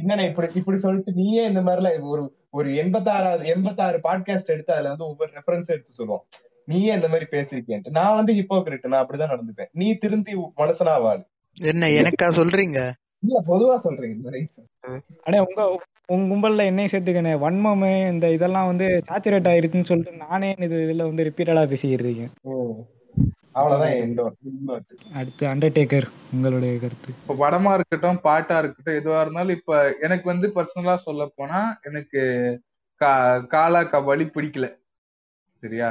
என்னண்ணே 0.00 0.28
இப்படி 0.28 0.48
இப்படி 0.54 0.78
சொல்லிட்டு 0.78 1.12
நீயே 1.12 1.44
இந்த 1.44 1.62
மாதிரிலாம் 1.62 2.00
ஒரு 2.00 2.36
ஒரு 2.50 2.68
எண்பத்தாறாவது 2.68 3.44
எண்பத்தாறு 3.44 4.00
பாட்காஸ்ட் 4.02 4.44
எடுத்து 4.44 4.72
அதுல 4.72 4.88
வந்து 4.88 5.04
ஒவ்வொரு 5.04 5.30
ரெஃபரன்ஸ் 5.32 5.66
எடுத்து 5.66 5.92
சொல்லுவோம். 5.92 6.26
நீயே 6.68 6.94
இந்த 6.94 7.08
மாதிரி 7.08 7.26
பேசியிருக்கேன்ட்டு 7.30 7.90
நான் 7.90 8.14
வந்து 8.14 8.32
ஹிப்போக்ரிட் 8.32 8.86
நான் 8.86 9.02
அப்படிதான் 9.02 9.32
நடந்துப்பேன். 9.32 9.70
நீ 9.72 9.94
திருந்தி 9.94 10.32
மனுஷனாவாது. 10.58 11.22
என்ன 11.58 11.86
எனக்கா 11.98 12.26
சொல்றீங்க? 12.32 12.80
இல்ல 13.22 13.38
பொதுவா 13.46 13.76
ரைட்ஸ் 14.30 14.60
அடே 15.22 15.38
உங்க 15.38 15.62
உங்க 16.06 16.26
கும்பல்ல 16.28 16.64
என்னையும் 16.64 16.92
சேர்த்துக்கணே 16.92 17.32
வன்மமே 17.36 18.08
இந்த 18.08 18.30
இதெல்லாம் 18.30 18.66
வந்து 18.66 18.86
சேச்சுரேட் 19.08 19.48
ஆயிருச்சுன்னு 19.48 19.84
சொல்லிட்டு 19.84 20.16
நானே 20.16 20.50
இது 20.58 20.76
இதுல 20.84 21.02
வந்து 21.02 21.24
ரிப்பீட்டடா 21.24 21.64
இன்னொரு 24.02 24.34
அடுத்து 25.12 25.46
அண்டர்டேக்கர் 25.46 26.06
உங்களுடைய 26.32 26.78
கருத்து. 26.78 27.10
இப்ப 27.20 27.34
படமா 27.34 27.74
இருக்கட்டும் 27.74 28.20
பாட்டா 28.20 28.58
இருக்கட்டும் 28.58 28.98
எதுவா 28.98 29.20
இருந்தாலும் 29.20 29.56
இப்ப 29.56 29.72
எனக்கு 30.00 30.24
வந்து 30.24 30.48
பர்சனலா 30.48 30.94
சொல்ல 30.98 31.32
போனா 31.36 31.60
எனக்கு 31.82 32.20
கா- 33.00 33.46
காலா 33.46 33.82
கபாலி 33.84 34.26
பிடிக்கல. 34.28 34.66
சரியா? 35.62 35.90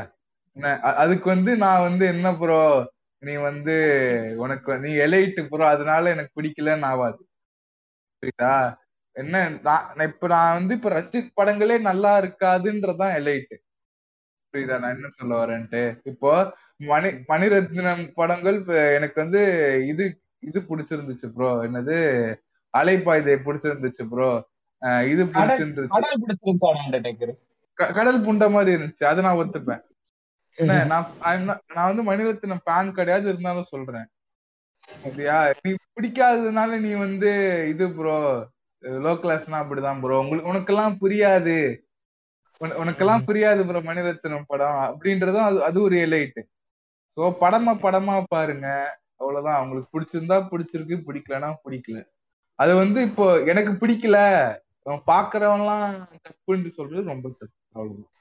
அதுக்கு 1.01 1.28
வந்து 1.30 1.51
நான் 1.58 1.86
வந்து 1.88 2.05
என்ன 2.14 2.28
ப்ரோ 2.36 2.62
நீ 3.24 3.34
வந்து 3.49 3.76
உனக்கு 4.38 4.72
நீ 4.84 4.89
எலைட்டு 5.05 5.41
ப்ரோ 5.49 5.66
அதனால 5.68 6.10
எனக்கு 6.10 6.32
பிடிக்கலன்னு 6.38 6.89
ஆகாது 6.91 7.22
புரியுதா? 8.24 8.53
என்ன 9.16 9.36
நான் 9.68 10.03
இப்ப 10.10 10.28
நான் 10.28 10.58
வந்து 10.58 10.74
இப்ப 10.78 10.89
ரஞ்சித் 10.89 11.38
படங்களே 11.39 11.78
நல்லா 11.89 12.12
இருக்காதுன்றதுதான் 12.22 13.16
எலைட்டு 13.20 13.55
புரியுதா? 14.53 14.78
நான் 14.84 14.95
என்ன 14.97 15.10
சொல்ல 15.18 15.34
வரேன்ட்டு? 15.41 15.82
இப்போ 16.12 16.32
மணி 16.91 17.10
மணிரத்னம் 17.30 18.03
படங்கள் 18.20 18.58
இப்ப 18.62 18.76
எனக்கு 18.97 19.18
வந்து 19.24 19.41
இது 19.91 20.05
இது 20.43 20.60
பிடிச்சிருந்துச்சு 20.70 21.28
ப்ரோ 21.36 21.51
என்னது? 21.68 21.97
அலைப்பாய்தை 22.74 23.36
பிடிச்சிருந்துச்சு 23.47 24.03
ப்ரோ 24.12 24.30
இது 25.12 25.24
பிடிச்சிருந்துச்சு. 25.28 25.93
கடல் 27.78 28.20
புண்ட 28.26 28.45
மாதிரி 28.49 28.72
இருந்துச்சு. 28.76 29.05
அதை 29.12 29.20
நான் 29.24 29.39
ஒத்துப்பேன். 29.41 29.82
நான் 30.66 31.95
வந்து 31.95 32.03
மணிரத்னம் 32.03 32.60
ஃபேன் 32.66 32.91
கிடையாது 32.91 33.28
இருந்தாலும் 33.28 33.64
சொல்றேன். 33.64 34.08
சரியா 35.01 35.53
நீ 35.62 35.76
பிடிக்காததுனால 35.95 36.80
நீ 36.80 36.93
வந்து 36.93 37.32
இது 37.70 37.89
ப்ரோ 37.89 38.16
லோ 38.84 39.14
கிளாஸ்னா 39.14 39.58
அப்படிதான் 39.64 39.99
ப்ரோ 39.99 40.20
உங்களுக்கு 40.20 40.53
உனக்கெல்லாம் 40.53 40.97
புரியாது. 41.01 41.78
உன- 42.58 42.76
உனக்கெல்லாம் 42.76 43.24
புரியாது 43.24 43.66
ப்ரோ 43.66 43.82
மணிரத்னம் 43.82 44.43
படம். 44.47 44.80
அப்படின்றதும் 44.84 45.41
அது 45.41 45.64
அது 45.64 45.82
ஒரு 45.82 45.95
எலைட்டு 45.97 46.41
ஸோ 47.18 47.20
படமா 47.20 47.74
படமா 47.82 48.24
பாருங்க. 48.28 48.97
அவ்வளவுதான். 49.16 49.55
அவங்களுக்கு 49.55 49.99
பிடிச்சிருந்தா 49.99 50.47
பிடிச்சிருக்கு 50.51 51.03
பிடிக்கலன்னா 51.08 51.53
பிடிக்கல. 51.66 52.03
அது 52.55 52.76
வந்து 52.76 53.01
இப்போ 53.01 53.43
எனக்கு 53.43 53.88
பிடிக்கல. 53.88 54.18
அவன் 54.84 55.01
பாக்குறவன்லாம் 55.08 56.08
தப்புன்னு 56.28 56.70
சொல்றது 56.70 57.03
ரொம்ப 57.03 57.30
தப்பு. 57.30 57.49
அவ்வளவுதான். 57.72 58.12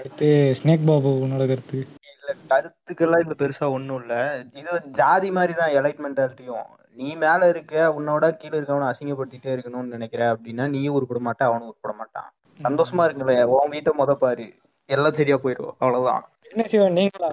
அடுத்து 0.00 0.26
ஸ்னேக் 0.58 0.86
பாபு 0.88 1.10
உன்னோட 1.22 1.44
கருத்து. 1.48 1.78
இல்ல 2.12 2.32
கருத்துக்கெல்லாம் 2.50 3.22
இதுல 3.22 3.36
பெருசா 3.40 3.66
ஒண்ணும் 3.76 3.98
இல்ல. 4.02 4.14
இது 4.60 4.70
ஜாதி 4.98 5.28
மாதிரி 5.36 5.54
தான் 5.54 5.74
எலைட் 5.78 6.02
மென்டாலிட்டியும் 6.04 6.68
நீ 6.96 7.08
மேல 7.16 7.48
இருக்க 7.52 7.74
உன்னோட 7.98 8.24
கீழே 8.36 8.54
இருக்கவனை 8.58 8.88
அசிங்கப்படுத்திட்டே 8.90 9.50
இருக்கணும்னு 9.54 9.94
நினைக்கிற 9.96 10.22
அப்படின்னா 10.32 10.64
நீயும் 10.74 10.96
உருப்பட 10.96 11.20
மாட்ட 11.26 11.48
அவனும் 11.48 11.70
உருப்பட 11.70 11.94
மாட்டான் 12.00 12.30
சந்தோஷமா 12.60 13.04
இருக்குல்ல 13.06 13.34
உன் 13.54 13.72
வீட்டை 13.74 13.92
முத 14.00 14.14
பாரு. 14.22 14.46
எல்லாம் 14.90 15.18
சரியா 15.18 15.36
போயிடும் 15.42 15.74
அவ்வளவுதான். 15.80 16.24
என்ன 16.50 16.64
சிவன் 16.72 16.96
நீங்களா? 16.98 17.28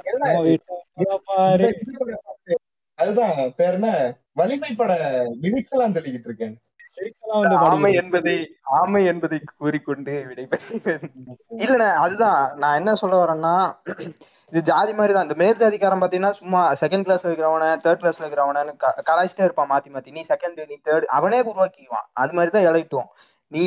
அதுதான் 2.99 3.33
பேர் 3.57 3.75
என்ன? 3.77 3.89
வலிமை 4.35 4.71
பட 4.75 4.91
லிரிக்ஸ் 5.43 5.73
எல்லாம் 5.75 5.95
சொல்லிக்கிட்டு 5.95 6.29
இருக்கேன். 6.29 6.55
ஆமை 7.65 7.91
என்பதை 8.01 8.35
ஆமை 8.77 9.01
என்பதை 9.05 9.37
கூறிக்கொண்டு 9.53 10.13
விடைபெறுகிறேன் 10.27 11.05
இல்லண்ணே 11.57 11.89
அதுதான். 12.03 12.41
நான் 12.55 12.77
என்ன 12.79 12.95
சொல்ல 12.95 13.15
வரேன்னா 13.21 13.55
இது 14.51 14.59
ஜாதி 14.69 14.91
மாதிரி 14.93 15.13
தான் 15.13 15.25
இந்த 15.27 15.35
மேல் 15.35 15.59
ஜாதிக்காரன் 15.61 16.03
பாத்தீங்கன்னா 16.03 16.33
சும்மா 16.37 16.59
செகண்ட் 16.81 17.05
கிளாஸ்ல 17.07 17.29
இருக்கிறவன 17.29 17.69
தேர்ட் 17.85 18.01
கிளாஸ்ல 18.03 18.23
இருக்கிறவனு 18.23 18.73
கலாய்ச்சிட்டே 19.09 19.47
இருப்பான் 19.47 19.71
மாத்தி 19.71 19.89
மாத்தி. 19.91 20.11
நீ 20.11 20.21
செகண்ட் 20.29 20.61
நீ 20.69 20.77
தேர்ட் 20.85 21.07
அவனே 21.17 21.39
உருவாக்கிக்குவான். 21.49 22.07
அது 22.13 22.33
மாதிரி 22.33 22.51
தான் 22.51 22.67
இலைட்டும் 22.69 23.09
நீ 23.51 23.63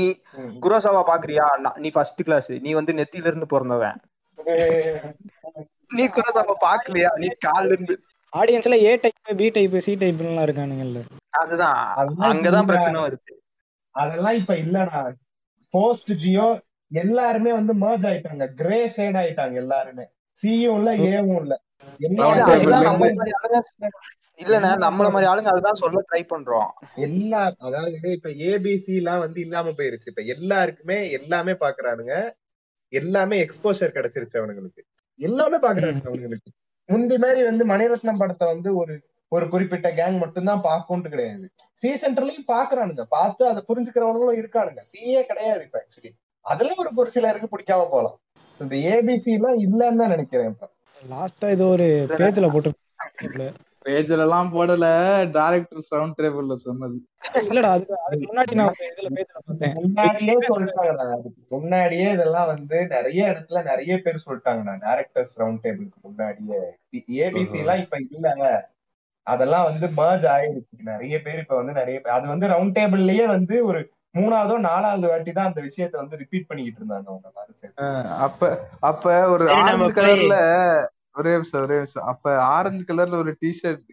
குரோசாவா 0.64 1.02
பாக்குறியா? 1.10 1.46
நீ 1.78 1.90
ஃபர்ஸ்ட் 1.90 2.22
கிளாஸ் 2.22 2.50
நீ 2.66 2.72
வந்து 2.72 2.92
நெத்தியில 2.92 3.30
இருந்து 3.30 3.46
பிறந்தவன். 3.46 3.98
நீ 5.90 6.06
குரோசாவா 6.16 6.54
பாக்கலையா? 6.64 7.10
நீ 7.18 7.28
கால்ல 7.46 7.74
இருந்து 7.74 7.96
ஆடியன்ஸ்ல 8.32 8.76
A 8.82 8.90
type 8.96 9.38
B 9.38 9.46
type 9.50 9.78
C 9.80 9.92
டைப்லாம் 10.02 10.44
இருக்கானுங்கல்ல. 10.46 10.98
அதுதான். 11.40 11.78
அங்கதான் 12.26 12.58
இல்ல. 12.58 12.70
பிரச்சனை 12.70 12.98
வருது. 13.02 13.32
அதெல்லாம் 13.94 14.34
இப்ப 14.34 14.54
இல்லடா. 14.54 15.00
போஸ்ட் 15.74 16.12
ஜியோ 16.12 16.48
எல்லாருமே 16.90 17.52
வந்து 17.52 17.74
merge 17.74 18.04
ஆயிட்டாங்க. 18.04 18.54
கிரே 18.54 18.88
ஷேட் 18.88 19.14
ஆயிட்டாங்க 19.14 19.54
எல்லாருமே. 19.54 20.04
சியும் 20.42 20.76
இல்ல 20.78 20.90
ஏவும் 20.96 21.40
இல்ல. 21.40 21.54
இல்லண்ணே 24.38 24.68
நம்மள 24.78 25.10
மாதிரி 25.10 25.30
ஆளுங்க 25.30 25.48
அதுதான் 25.48 25.74
சொல்ல 25.74 26.02
ட்ரை 26.12 26.22
பண்றோம். 26.22 26.70
எல்லா 26.94 27.54
அதாவது 27.58 28.12
இப்ப 28.12 28.28
ஏபிசி 28.28 28.94
எல்லாம் 28.94 29.18
வந்து 29.18 29.40
இல்லாம 29.40 29.70
போயிருச்சு. 29.70 30.06
இப்ப 30.06 30.22
எல்லாருக்குமே 30.22 31.10
எல்லாமே 31.10 31.52
பாக்குறானுங்க. 31.52 32.14
எல்லாமே 32.92 33.46
எக்ஸ்போஷர் 33.46 33.94
கிடைச்சிருச்சு 33.94 34.38
அவனுங்களுக்கு. 34.38 34.82
எல்லாமே 35.20 35.56
பாக்குறானுங்க 35.56 36.06
அவனுங்களுக்கு. 36.06 36.50
முந்தி 36.88 37.18
மாதிரி 37.18 37.42
வந்து 37.42 37.66
மணிரத்னம் 37.66 38.18
படத்தை 38.18 38.48
வந்து 38.48 38.76
ஒரு 38.76 38.94
ஒரு 39.32 39.44
குறிப்பிட்ட 39.48 39.88
கேங் 39.90 40.18
மட்டும்தான் 40.18 40.64
பார்க்கும்ட்டு 40.64 41.12
கிடையாது. 41.12 41.46
சி 41.82 41.90
சென்டர்லயும் 42.02 42.48
பாக்குறானுங்க 42.48 43.04
பார்த்து 43.16 43.42
அதை 43.50 43.60
புரிஞ்சுக்கிறவனுங்களும் 43.68 44.40
இருக்கானுங்க. 44.40 44.82
சிஏ 44.92 45.22
கிடையாது 45.26 45.62
இப்ப 45.66 45.78
ஆக்சுவலி 45.82 46.10
அதுல 46.46 46.74
ஒரு 46.82 46.90
ஒரு 46.96 47.10
சிலருக்கு 47.10 47.52
பிடிக்காம 47.52 47.88
போலாம். 47.92 48.18
இந்த 48.60 48.74
ஏபிசி 48.92 49.30
எல்லாம் 49.38 49.58
இல்லன்னு 49.66 50.02
தான் 50.02 50.14
நினைக்கிறேன் 50.14 50.52
இப்ப. 50.52 50.66
லாஸ்டா 51.02 51.48
இது 51.50 51.64
ஒரு 51.68 51.86
பேஜ்ல 52.14 52.48
போட்டு 52.52 52.70
பேஜ்ல 53.86 54.24
எல்லாம் 54.24 54.50
போடல. 54.54 54.86
டைரக்டர் 55.36 55.86
சவுண்ட் 55.90 56.16
டேபிள்ல 56.18 56.54
சொன்னது. 56.64 56.96
இல்லடா 57.42 57.70
அது 57.76 57.86
அதுக்கு 58.06 58.26
முன்னாடி 58.30 58.54
நான் 58.58 58.74
இதுல 58.88 59.10
பேஜ்ல 59.16 59.38
பார்த்தேன். 59.38 59.72
முன்னாடியே 59.78 60.34
சொல்லிட்டாங்கடா. 60.48 61.06
அதுக்கு 61.14 61.40
முன்னாடியே 61.54 62.08
இதெல்லாம் 62.16 62.50
வந்து 62.52 62.78
நிறைய 62.92 63.30
இடத்துல 63.32 63.62
நிறைய 63.70 63.94
பேர் 64.04 64.24
சொல்லிட்டாங்கண்ணா 64.26 64.74
டேரக்டர்ஸ் 64.84 65.34
ரவுண்ட் 65.42 65.62
டேபிளுக்கு 65.64 65.98
முன்னாடியே. 66.08 66.60
ஏபிசி 67.22 67.58
எல்லாம் 67.62 67.82
இப்ப 67.84 68.00
இல்ல 68.08 68.34
அதெல்லாம் 69.26 69.66
வந்து 69.68 69.86
merge 69.96 70.26
ஆயிடுச்சு. 70.34 70.74
நிறைய 70.90 71.16
பேர் 71.24 71.40
இப்ப 71.42 71.56
வந்து 71.56 71.72
நிறைய 71.72 71.96
பேர் 72.00 72.16
அது 72.16 72.26
வந்து 72.28 72.46
ரவுண்ட் 72.48 72.76
டேபிள்லயே 72.76 73.24
வந்து 73.28 73.56
ஒரு 73.66 73.80
மூணாவதோ 74.14 74.54
நாலாவது 74.68 75.06
வாட்டி 75.08 75.32
தான் 75.32 75.50
அந்த 75.50 75.60
விஷயத்த 75.66 75.96
வந்து 75.96 76.20
ரிப்பீட் 76.22 76.48
பண்ணிக்கிட்டு 76.48 76.80
இருந்தாங்க 76.80 77.08
அவங்க 77.10 77.28
எல்லாரும். 77.30 77.76
அப்ப 78.24 78.40
அப்ப 78.82 79.04
ஒரு 79.34 79.44
ஆரஞ்சு 79.58 79.92
கலர்ல 79.98 80.36
ஒரே 81.18 81.30
நிமிஷம் 81.36 81.62
ஒரே 81.62 81.76
நிமிஷம். 81.80 82.06
அப்ப 82.12 82.24
ஆரஞ்சு 82.54 82.82
கலர்ல 82.88 83.16
ஒரு 83.16 83.32
டிஷர்ட் 83.40 83.84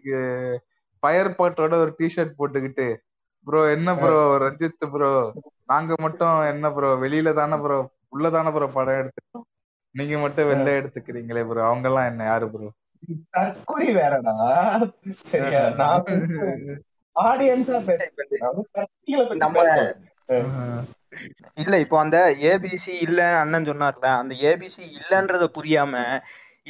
ஃபயர் 1.02 1.30
பாட்டோட 1.38 1.74
ஒரு 1.84 1.92
டிஷர்ட் 1.98 2.38
போட்டுக்கிட்டு 2.38 2.86
ப்ரோ 3.46 3.60
என்ன 3.74 3.90
ப்ரோ 3.96 4.16
ரஞ்சித் 4.42 4.86
ப்ரோ 4.94 5.10
நாங்க 5.64 5.92
மட்டும் 5.98 6.36
என்ன 6.52 6.66
ப்ரோ 6.70 6.90
வெளியில 7.04 7.32
தானே 7.34 7.56
ப்ரோ 7.62 7.78
உள்ள 8.08 8.26
தானே 8.30 8.50
ப்ரோ 8.50 8.66
படம் 8.74 9.00
எடுத்துக்கிறோம் 9.00 9.46
நீங்க 9.94 10.16
மட்டும் 10.18 10.48
வெளில 10.50 10.68
எடுத்துக்கிறீங்களே 10.78 11.42
ப்ரோ 11.48 11.62
அவங்க 11.68 11.86
எல்லாம் 11.90 12.08
என்ன 12.10 12.24
யாரு 12.24 12.46
ப்ரோ 12.50 12.68
தற்குறி 13.30 13.90
வேறடா. 13.94 14.34
சரியா 15.22 15.62
நான் 15.76 16.06
ஆடியன்ஸா 17.16 17.78
பேசுறேன் 17.86 18.34
நம்ம-. 19.36 20.84
இல்ல 21.56 21.78
இப்போ 21.78 21.96
அந்த 22.00 22.18
ஏபிசி 22.42 22.94
இல்ல 23.00 23.20
அண்ணன் 23.38 23.64
சொன்னார்ல 23.64 24.08
அந்த 24.18 24.34
ஏபிசி 24.42 24.82
இல்லன்றத 24.98 25.44
புரியாம 25.54 25.94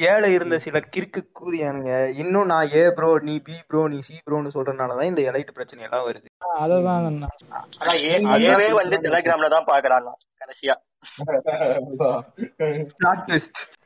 ஏழை 0.06 0.28
இருந்த 0.32 0.56
சில 0.58 0.78
கிறுக்கு 0.88 1.20
கூதியானுங்க 1.38 1.92
இன்னும் 2.18 2.50
நான் 2.50 2.70
ஏ 2.74 2.84
ப்ரோ 2.96 3.10
நீ 3.22 3.34
பி 3.40 3.56
ப்ரோ 3.68 3.82
நீ 3.88 3.98
சி 4.00 4.16
ப்ரோன்னு 4.24 4.54
சொல்றதுனாலதான் 4.54 5.10
இந்த 5.10 5.22
எலைட் 5.30 5.54
பிரச்சனை 5.54 5.84
எல்லாம் 5.84 6.06
வருது. 6.08 6.28
ஏ- 8.04 8.20
ஏவே 8.48 8.68
வந்து 8.80 8.96
டெலிகிராம்ல 9.06 9.48
தான் 9.48 9.68
பாக்குறாங்க 9.68 10.10
கடைசியா. 10.40 10.76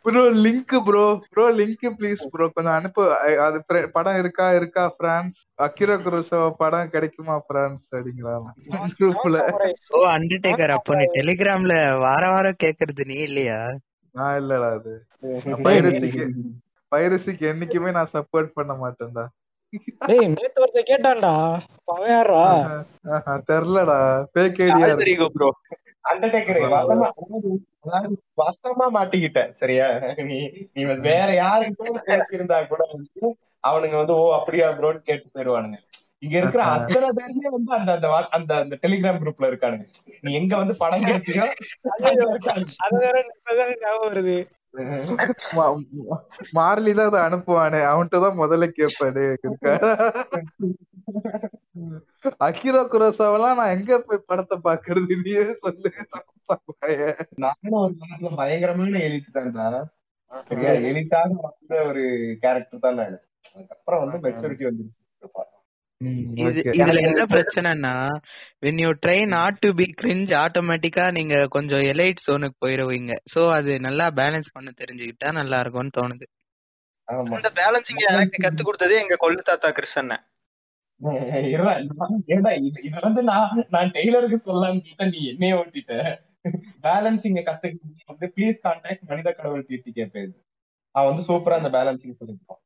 Bro 0.04 0.22
link 0.44 0.74
bro 0.86 1.02
bro 1.28 1.44
link 1.58 1.86
please 1.98 2.22
bro 2.30 2.46
கொஞ்சம் 2.48 2.76
அனுப்பு. 2.76 3.02
அது 3.44 3.58
படம் 3.92 4.18
இருக்கா 4.18 4.46
இருக்கா 4.52 4.84
பிரான்ஸ் 4.98 5.36
அக்கிரா 5.58 5.96
குரோசவா 6.00 6.48
படம் 6.56 6.90
கிடைக்குமா 6.90 7.36
பிரான்ஸ் 7.48 7.84
அப்படிங்களா? 7.92 8.34
குரூப்ல 8.96 9.38
ஓ 9.92 10.02
அண்டர்டேக்கர் 10.12 10.74
அப்போ 10.76 10.94
நீ 10.94 11.06
டெலிகிராம்ல 11.16 11.76
வார 12.00 12.22
வாரம் 12.30 12.60
கேக்குறது 12.64 13.04
நீ 13.04 13.18
இல்லையா? 13.22 13.60
நான் 14.14 14.38
இல்லடா 14.40 14.70
அது. 14.74 14.94
பைரசிக்கு 15.66 16.24
பைரசிக்கு 16.92 17.44
என்னைக்குமே 17.48 17.90
நான் 17.92 18.12
சப்போர்ட் 18.12 18.50
பண்ண 18.54 18.72
மாட்டேன்டா. 18.80 19.24
டேய் 20.02 20.26
நேத்து 20.30 20.62
ஒருத்த 20.62 20.80
கேட்டான்டா. 20.88 21.32
அவன் 21.88 22.10
யாரா 22.10 22.40
ஆஹா, 23.12 23.34
தெரியலடா 23.48 23.98
ஃபேக் 24.32 24.60
ஐடியா 24.66 24.90
தெரியுங்க 24.94 25.28
ப்ரோ 25.34 25.48
அண்டர்டேக்கர் 26.04 26.58
வசமா 26.74 27.06
அதாவது 27.14 27.50
வசமா 28.38 28.86
மாட்டிக்கிட்ட 28.96 29.40
சரியா? 29.60 29.86
நீ 30.28 30.38
நீ 30.76 30.82
வேற 31.08 31.28
யாருக்கிட்ட 31.38 32.04
பேசியிருந்தா 32.10 32.58
கூட 32.70 32.82
வந்து 32.92 33.28
அவனுங்க 33.64 33.96
வந்து 33.96 34.14
ஓ 34.16 34.24
அப்படியா 34.38 34.68
ப்ரோன்னு 34.78 35.00
கேட்டு 35.02 35.26
போயிருவானுங்க. 35.30 35.78
இங்க 36.22 36.34
இருக்கிற 36.40 36.62
அத்தனை 36.74 37.08
பேருமே 37.18 37.48
வந்து 37.54 37.72
அந்த 37.76 37.92
அந்த 37.94 38.08
அந்த 38.36 38.52
அந்த 38.62 38.74
டெலிகிராம் 38.82 39.20
குரூப்ல 39.22 39.48
இருக்கானுங்க. 39.50 39.86
நீ 40.24 40.32
எங்க 40.40 40.52
வந்து 40.62 40.74
படம் 40.82 41.06
கேட்டியோ. 41.08 41.46
அது 42.84 42.96
வேற 43.04 43.16
ஞாபகம் 43.82 44.08
வருது. 44.08 44.36
மார்லி 46.58 46.92
தான் 46.98 47.08
அதை 47.10 47.20
அனுப்புவானே. 47.28 47.80
அவன்கிட்ட 47.88 48.20
தான் 48.24 48.38
முதல்ல 48.42 48.68
கேட்பாடு 48.78 49.24
அகிரோ 52.46 52.82
குரோசாவெல்லாம் 52.92 53.58
நான் 53.60 53.74
எங்க 53.76 53.98
போய் 54.06 54.26
படத்தை 54.30 54.56
பாக்குறது 54.66 55.16
நீயே 55.24 55.44
சொல்லு. 55.64 55.90
சாப்பாய. 56.48 56.98
நானும் 57.44 57.80
ஒரு 57.82 57.94
காலத்துல 58.02 58.32
பயங்கரமான 58.40 59.02
எலிட் 59.08 59.34
தான்டா 59.36 59.66
சரியா 60.48 60.72
எலிட்டாக 60.90 61.34
வந்த 61.46 61.74
ஒரு 61.90 62.04
கேரக்டர் 62.44 62.84
தான் 62.86 62.98
நானு. 63.00 63.18
அதுக்கப்புறம் 63.54 64.02
வந்து 64.04 64.18
மெச்சூரிட்டி 64.26 64.66
வந்துருச்சு. 64.68 65.00
இதுல 66.74 67.00
என்ன 67.08 67.22
பிரச்சனைனா 67.32 67.92
when 68.64 68.76
you 68.78 68.90
try 69.04 69.18
not 69.34 69.54
to 69.64 69.68
be 69.78 69.86
cringe 70.00 70.32
ஆட்டோமேட்டிக்கா 70.42 71.04
நீங்க 71.18 71.34
கொஞ்சம் 71.54 71.84
எலைட் 71.92 72.22
ஜோனுக்கு 72.26 72.56
போயிருவீங்க. 72.64 73.12
சோ 73.32 73.40
அது 73.56 73.72
நல்லா 73.80 74.06
பேலன்ஸ் 74.20 74.52
பண்ண 74.52 74.68
தெரிஞ்சுக்கிட்டா 74.80 75.30
நல்லா 75.32 75.58
இருக்கும்னு 75.60 75.96
தோணுது. 75.98 76.26
ஆமா. 77.08 77.30
அந்த 77.38 77.50
பேலன்சிங் 77.60 78.02
எனக்கு 78.10 78.44
கத்து 78.44 78.62
கொடுத்ததே 78.62 78.98
எங்க 79.04 79.16
கொள்ளு 79.24 79.42
தாத்தா 79.42 79.70
கிருஷ்ணன் 79.78 80.14
இது 82.80 82.98
வந்து 83.06 83.22
நான் 83.30 83.62
நான் 83.70 83.92
டெய்லருக்கு 83.96 84.38
சொல்லலாம்னு 84.46 84.84
கேட்டா 84.88 85.06
நீ 85.14 85.20
என்னைய 85.32 85.58
ஓட்டிட்ட? 85.60 85.94
பேலன்சிங்க 86.86 87.40
கத்துக்கிட்டு 87.48 88.10
வந்து 88.12 88.26
ப்ளீஸ் 88.36 88.58
கான்டாக்ட் 88.66 89.08
மனித 89.10 89.28
கடவுள் 89.32 89.66
டிடிகே 89.68 90.06
பேஜ் 90.14 90.36
அவன் 90.94 91.10
வந்து 91.10 91.24
சூப்பரா 91.28 91.58
அந்த 91.60 91.70
பேலன்சிங் 91.76 92.18
சொல்லிருப்பான் 92.20 92.60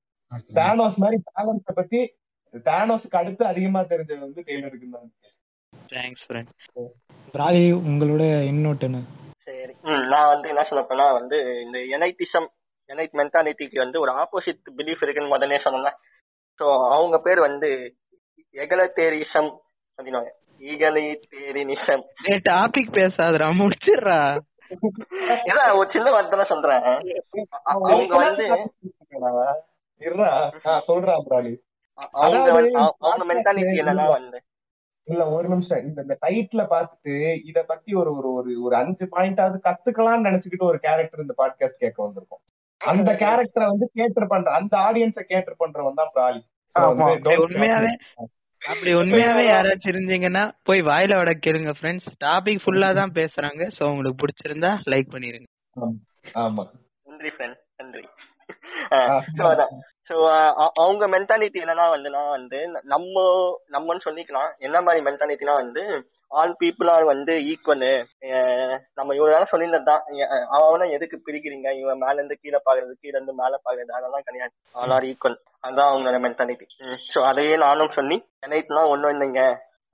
தானோஸ் 0.58 1.02
மாதிரி 1.02 1.18
பேலன்ஸ 1.30 1.66
பத்தி 1.80 2.00
தானோஸ்க்கு 2.66 3.20
அடுத்து 3.20 3.44
அதிகமா 3.46 3.80
தெரிஞ்சது 3.90 4.20
வந்து 4.20 4.42
டெய்லருக்கு 4.48 4.88
தான் 4.90 5.08
தேங்க்ஸ் 5.90 6.24
ஃப்ரெண்ட் 6.26 6.52
பிராலி 7.34 7.64
உங்களோட 7.82 8.22
இன்னொட்டுன்னு 8.50 9.00
சரி. 9.48 9.72
ம், 9.84 10.04
நான் 10.12 10.30
வந்து 10.32 10.46
என்ன 10.52 10.62
சொல்ல 10.68 10.82
போனா 10.84 11.06
வந்து 11.12 11.36
இந்த 11.64 11.78
எனைட்டிசம் 11.96 12.48
எனைட் 12.90 13.14
மென்டாலிட்டிக்கு 13.14 13.78
வந்து 13.78 13.98
ஒரு 14.00 14.12
ஆப்போசிட் 14.22 14.60
பிலீஃப் 14.78 15.02
இருக்குன்னு 15.04 15.34
முதல்ல 15.34 15.58
சொன்னேன். 15.64 15.96
ஸோ 16.60 16.66
அவங்க 16.94 17.16
பேர் 17.18 17.40
வந்து 17.40 17.68
எகலத்தேரிசம் 18.54 19.50
அப்படின்னா 19.98 20.20
ஈகலித்தேரினிசம் 20.62 22.04
டாபிக் 22.46 22.94
பேசாதடா 22.96 23.48
முடிச்சிடுறா. 23.58 24.20
இதான் 25.48 25.76
ஒரு 25.78 25.88
சின்ன 25.90 26.08
வார்த்தை 26.10 26.46
சொல்றேன். 26.52 26.86
அவங்க 27.72 28.14
வந்து 28.18 28.46
சொல்றா 30.88 31.14
பிராலி. 31.26 31.52
இல்ல. 33.76 34.06
வந்து? 34.16 34.38
இல்ல 35.08 35.22
ஒரு 35.30 35.46
நிமிஷம். 35.48 35.82
இந்த 35.84 35.98
இந்த 36.02 36.14
டைட்டில 36.22 36.62
பார்த்துட்டு 36.70 37.14
இத 37.50 37.58
பத்தி 37.64 37.90
ஒரு 37.94 38.10
ஒரு 38.18 38.28
ஒரு 38.32 38.52
ஒரு 38.62 38.74
அஞ்சு 38.76 39.04
பாயிண்டாவது 39.12 39.58
கத்துக்கலாம்னு 39.66 40.26
நினைச்சுக்கிட்டு 40.28 40.70
ஒரு 40.70 40.78
கேரக்டர் 40.78 41.24
இந்த 41.24 41.34
பாட்காஸ்ட் 41.38 41.82
கேட்க 41.84 41.98
வந்திருக்கும். 42.02 42.42
அந்த 42.80 43.10
கேரக்டரை 43.20 43.66
வந்து 43.66 43.86
கேட்டர் 43.94 44.32
பண்ற 44.32 44.48
அந்த 44.52 44.74
ஆடியன்ஸ 44.86 45.20
கேட்டர் 45.26 45.60
பண்றவன் 45.60 46.00
தான் 46.00 46.12
பிராலி. 46.14 46.42
உண்மையாவே 47.44 47.92
அப்படி 48.62 48.92
உண்மையாவே 48.94 49.42
யாராச்சும் 49.46 49.92
இருந்தீங்கன்னா 49.92 50.44
போய் 50.62 50.80
வாயில 50.82 51.16
வட 51.16 51.32
கேளுங்க 51.38 51.72
ஃப்ரெண்ட்ஸ் 51.78 52.08
டாபிக் 52.24 52.62
ஃபுல்லா 52.62 52.88
தான் 52.94 53.12
பேசுறாங்க. 53.12 53.62
சோ 53.76 53.82
உங்களுக்கு 53.90 54.20
பிடிச்சிருந்தா 54.22 54.72
லைக் 54.92 55.12
பண்ணிருங்க. 55.14 55.48
ஆமா. 56.40 56.64
நன்றி 57.06 57.30
ஃப்ரெண்ட் 57.36 57.60
நன்றி. 57.76 58.04
ஸோ 60.10 60.16
uh, 60.32 60.66
அவங்க 60.82 61.04
மென்டாலிட்டி 61.14 61.58
என்னன்னா 61.62 61.86
வந்துனா 61.92 62.20
வந்து 62.34 62.58
நம்ம 62.92 63.14
நம்மன்னு 63.74 64.04
சொல்லிக்கலாம். 64.04 64.50
என்ன 64.58 64.76
மாதிரி 64.80 65.00
மென்டாலிட்டினா 65.06 65.54
வந்து 65.54 65.82
ஆல் 66.30 66.54
பீப்புள் 66.62 66.88
ஆர் 66.92 67.04
வந்து 67.04 67.32
ஈக்குவலு 67.52 67.90
நம்ம 68.98 69.14
இவ்வளவு 69.16 69.34
நேரம் 69.34 69.50
சொல்லியிருந்ததுதான். 69.52 70.02
அஹ் 70.26 70.46
அவனை 70.58 70.86
எதுக்கு 70.96 71.18
பிரிக்கிறீங்க? 71.26 71.70
இவன் 71.82 72.02
மேல 72.04 72.16
இருந்து 72.20 72.38
கீழே 72.42 72.60
பாக்குறது 72.66 72.94
கீழே 73.02 73.14
இருந்து 73.16 73.34
மேல 73.42 73.52
பாக்குறது 73.66 73.98
அதெல்லாம் 73.98 74.26
கிடையாது. 74.28 74.54
ஆல் 74.74 74.94
ஆர் 74.96 75.08
ஈக்குவல் 75.10 75.38
அதான் 75.64 75.90
அவங்களோட 75.90 76.18
மென்டாலிட்டி 76.26 76.66
ஸோ 77.12 77.20
அதையே 77.30 77.56
நானும் 77.66 77.96
சொல்லி 77.98 78.18
என்னைட்டுலாம் 78.46 78.92
ஒன்றும் 78.94 79.14
இல்லைங்க. 79.14 79.42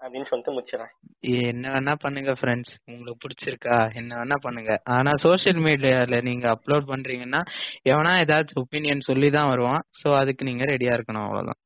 அப்படின்னு 0.03 0.29
சொல்லிட்டு 0.29 0.55
முடிச்சிடறேன். 0.55 0.93
என்ன 1.21 1.71
வேணா 1.71 1.95
பண்ணுங்க 1.95 2.33
ஃப்ரெண்ட்ஸ் 2.33 2.73
உங்களுக்கு 2.87 3.23
பிடிச்சிருக்கா? 3.25 3.77
என்ன 3.95 4.17
வேணா 4.17 4.37
பண்ணுங்க. 4.41 4.73
ஆனா 4.85 5.13
சோஷியல் 5.17 5.61
மீடியால 5.63 6.23
நீங்க 6.23 6.47
அப்லோட் 6.51 6.91
பண்றீங்கன்னா 6.93 7.41
எவனா 7.85 8.13
ஏதாச்சும் 8.25 8.63
ஒப்பீனியன் 8.63 9.09
சொல்லி 9.11 9.31
தான் 9.31 9.49
வருவான். 9.49 9.83
சோ 10.03 10.17
அதுக்கு 10.17 10.45
நீங்க 10.45 10.65
ரெடியா 10.65 10.95
இருக்கணும் 10.97 11.27
அவ்வளவுதான். 11.27 11.61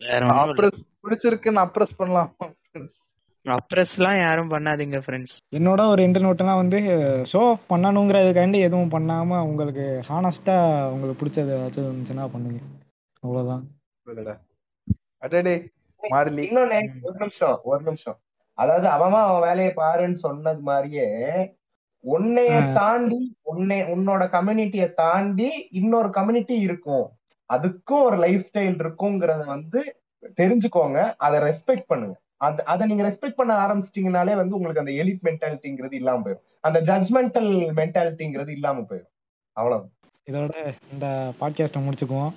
வேற 0.00 0.28
பிடிச்சிருக்குன்னு 1.02 1.64
அப்ரஸ் 1.66 1.96
பண்ணலாம் 1.96 2.30
அப்ரஸ்லாம் 3.46 4.18
யாரும் 4.18 4.50
பண்ணாதீங்க 4.50 4.98
ஃப்ரெண்ட்ஸ் 5.04 5.36
என்னோட 5.56 5.80
ஒரு 5.88 6.00
இன்டர்நோட்னா 6.02 6.54
வந்து 6.56 6.78
ஷோ 7.32 7.42
பண்ணணுங்கிறதுக்காண்டி 7.68 8.58
எதுவும் 8.58 8.90
பண்ணாம 8.90 9.38
உங்களுக்கு 9.40 9.84
ஹானஸ்டா 10.08 10.56
உங்களுக்கு 10.92 11.20
பிடிச்சது 11.20 11.52
ஏதாச்சும் 11.56 11.86
இருந்துச்சுன்னா 11.86 12.26
பண்ணுங்க. 12.32 12.60
அவ்வளவுதான். 13.22 13.64
அடடே. 15.18 15.54
மார்லி. 16.08 16.42
இன்னொன்னு 16.48 16.80
ஒரு 17.02 17.18
நிமிஷம் 17.18 17.60
ஒரு 17.62 17.82
நிமிஷம். 17.82 18.18
அதாவது 18.58 18.88
அவன் 18.88 19.12
அவன் 19.12 19.40
வேலையை 19.40 19.72
பாருன்னு 19.76 20.12
சொன்னது 20.12 20.60
மாதிரியே 20.60 21.08
உன்னைய. 22.04 22.72
தாண்டி 22.72 23.36
உன்னை 23.42 23.82
உன்னோட 23.82 24.22
கம்யூனிட்டிய 24.36 24.92
தாண்டி 24.92 25.68
இன்னொரு 25.70 26.10
கம்யூனிட்டி 26.10 26.60
இருக்கும். 26.60 27.06
அதுக்கும் 27.52 28.02
ஒரு 28.02 28.16
லைஃப் 28.16 28.44
ஸ்டைல் 28.48 28.80
இருக்குங்கிறத 28.82 29.44
வந்து 29.46 29.80
தெரிஞ்சுக்கோங்க. 30.40 31.14
அதை 31.16 31.40
ரெஸ்பெக்ட் 31.40 31.86
பண்ணுங்க. 31.86 32.16
அது 32.36 32.64
அதை 32.64 32.86
நீங்க 32.86 33.04
ரெஸ்பெக்ட் 33.08 33.38
பண்ண 33.38 33.52
ஆரம்பிச்சிட்டீங்கனாலே 33.66 34.34
வந்து 34.34 34.56
உங்களுக்கு 34.56 34.82
அந்த 34.82 34.92
எலிட் 35.02 35.24
மென்டாலிட்டிங்கிறது 35.26 35.94
இல்லாம 35.94 36.30
போயிடும் 36.30 36.44
அந்த 36.60 36.78
ஜட்மெண்டல் 36.80 37.50
மென்டாலிட்டிங்கிறது 37.78 38.48
இல்லாம 38.48 38.80
போயிடும் 38.80 39.12
அவ்வளவு 39.52 39.88
இதோட 40.30 40.74
இந்த 40.92 41.06
பாட்காஸ்ட்டை 41.40 41.80
முடிச்சுக்குவோம். 41.86 42.32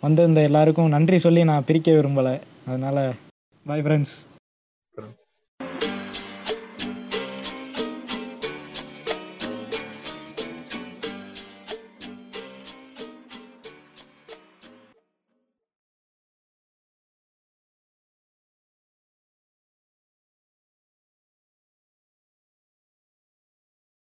வந்து 0.00 0.24
இந்த 0.24 0.40
எல்லாருக்கும் 0.40 0.88
நன்றி 0.88 1.18
சொல்லி 1.18 1.44
நான் 1.44 1.64
பிரிக்க 1.64 1.90
விரும்பலை. 1.90 2.40
அதனால 2.66 2.98
பை 3.66 3.78
ஃப்ரெண்ட்ஸ் 3.80 4.14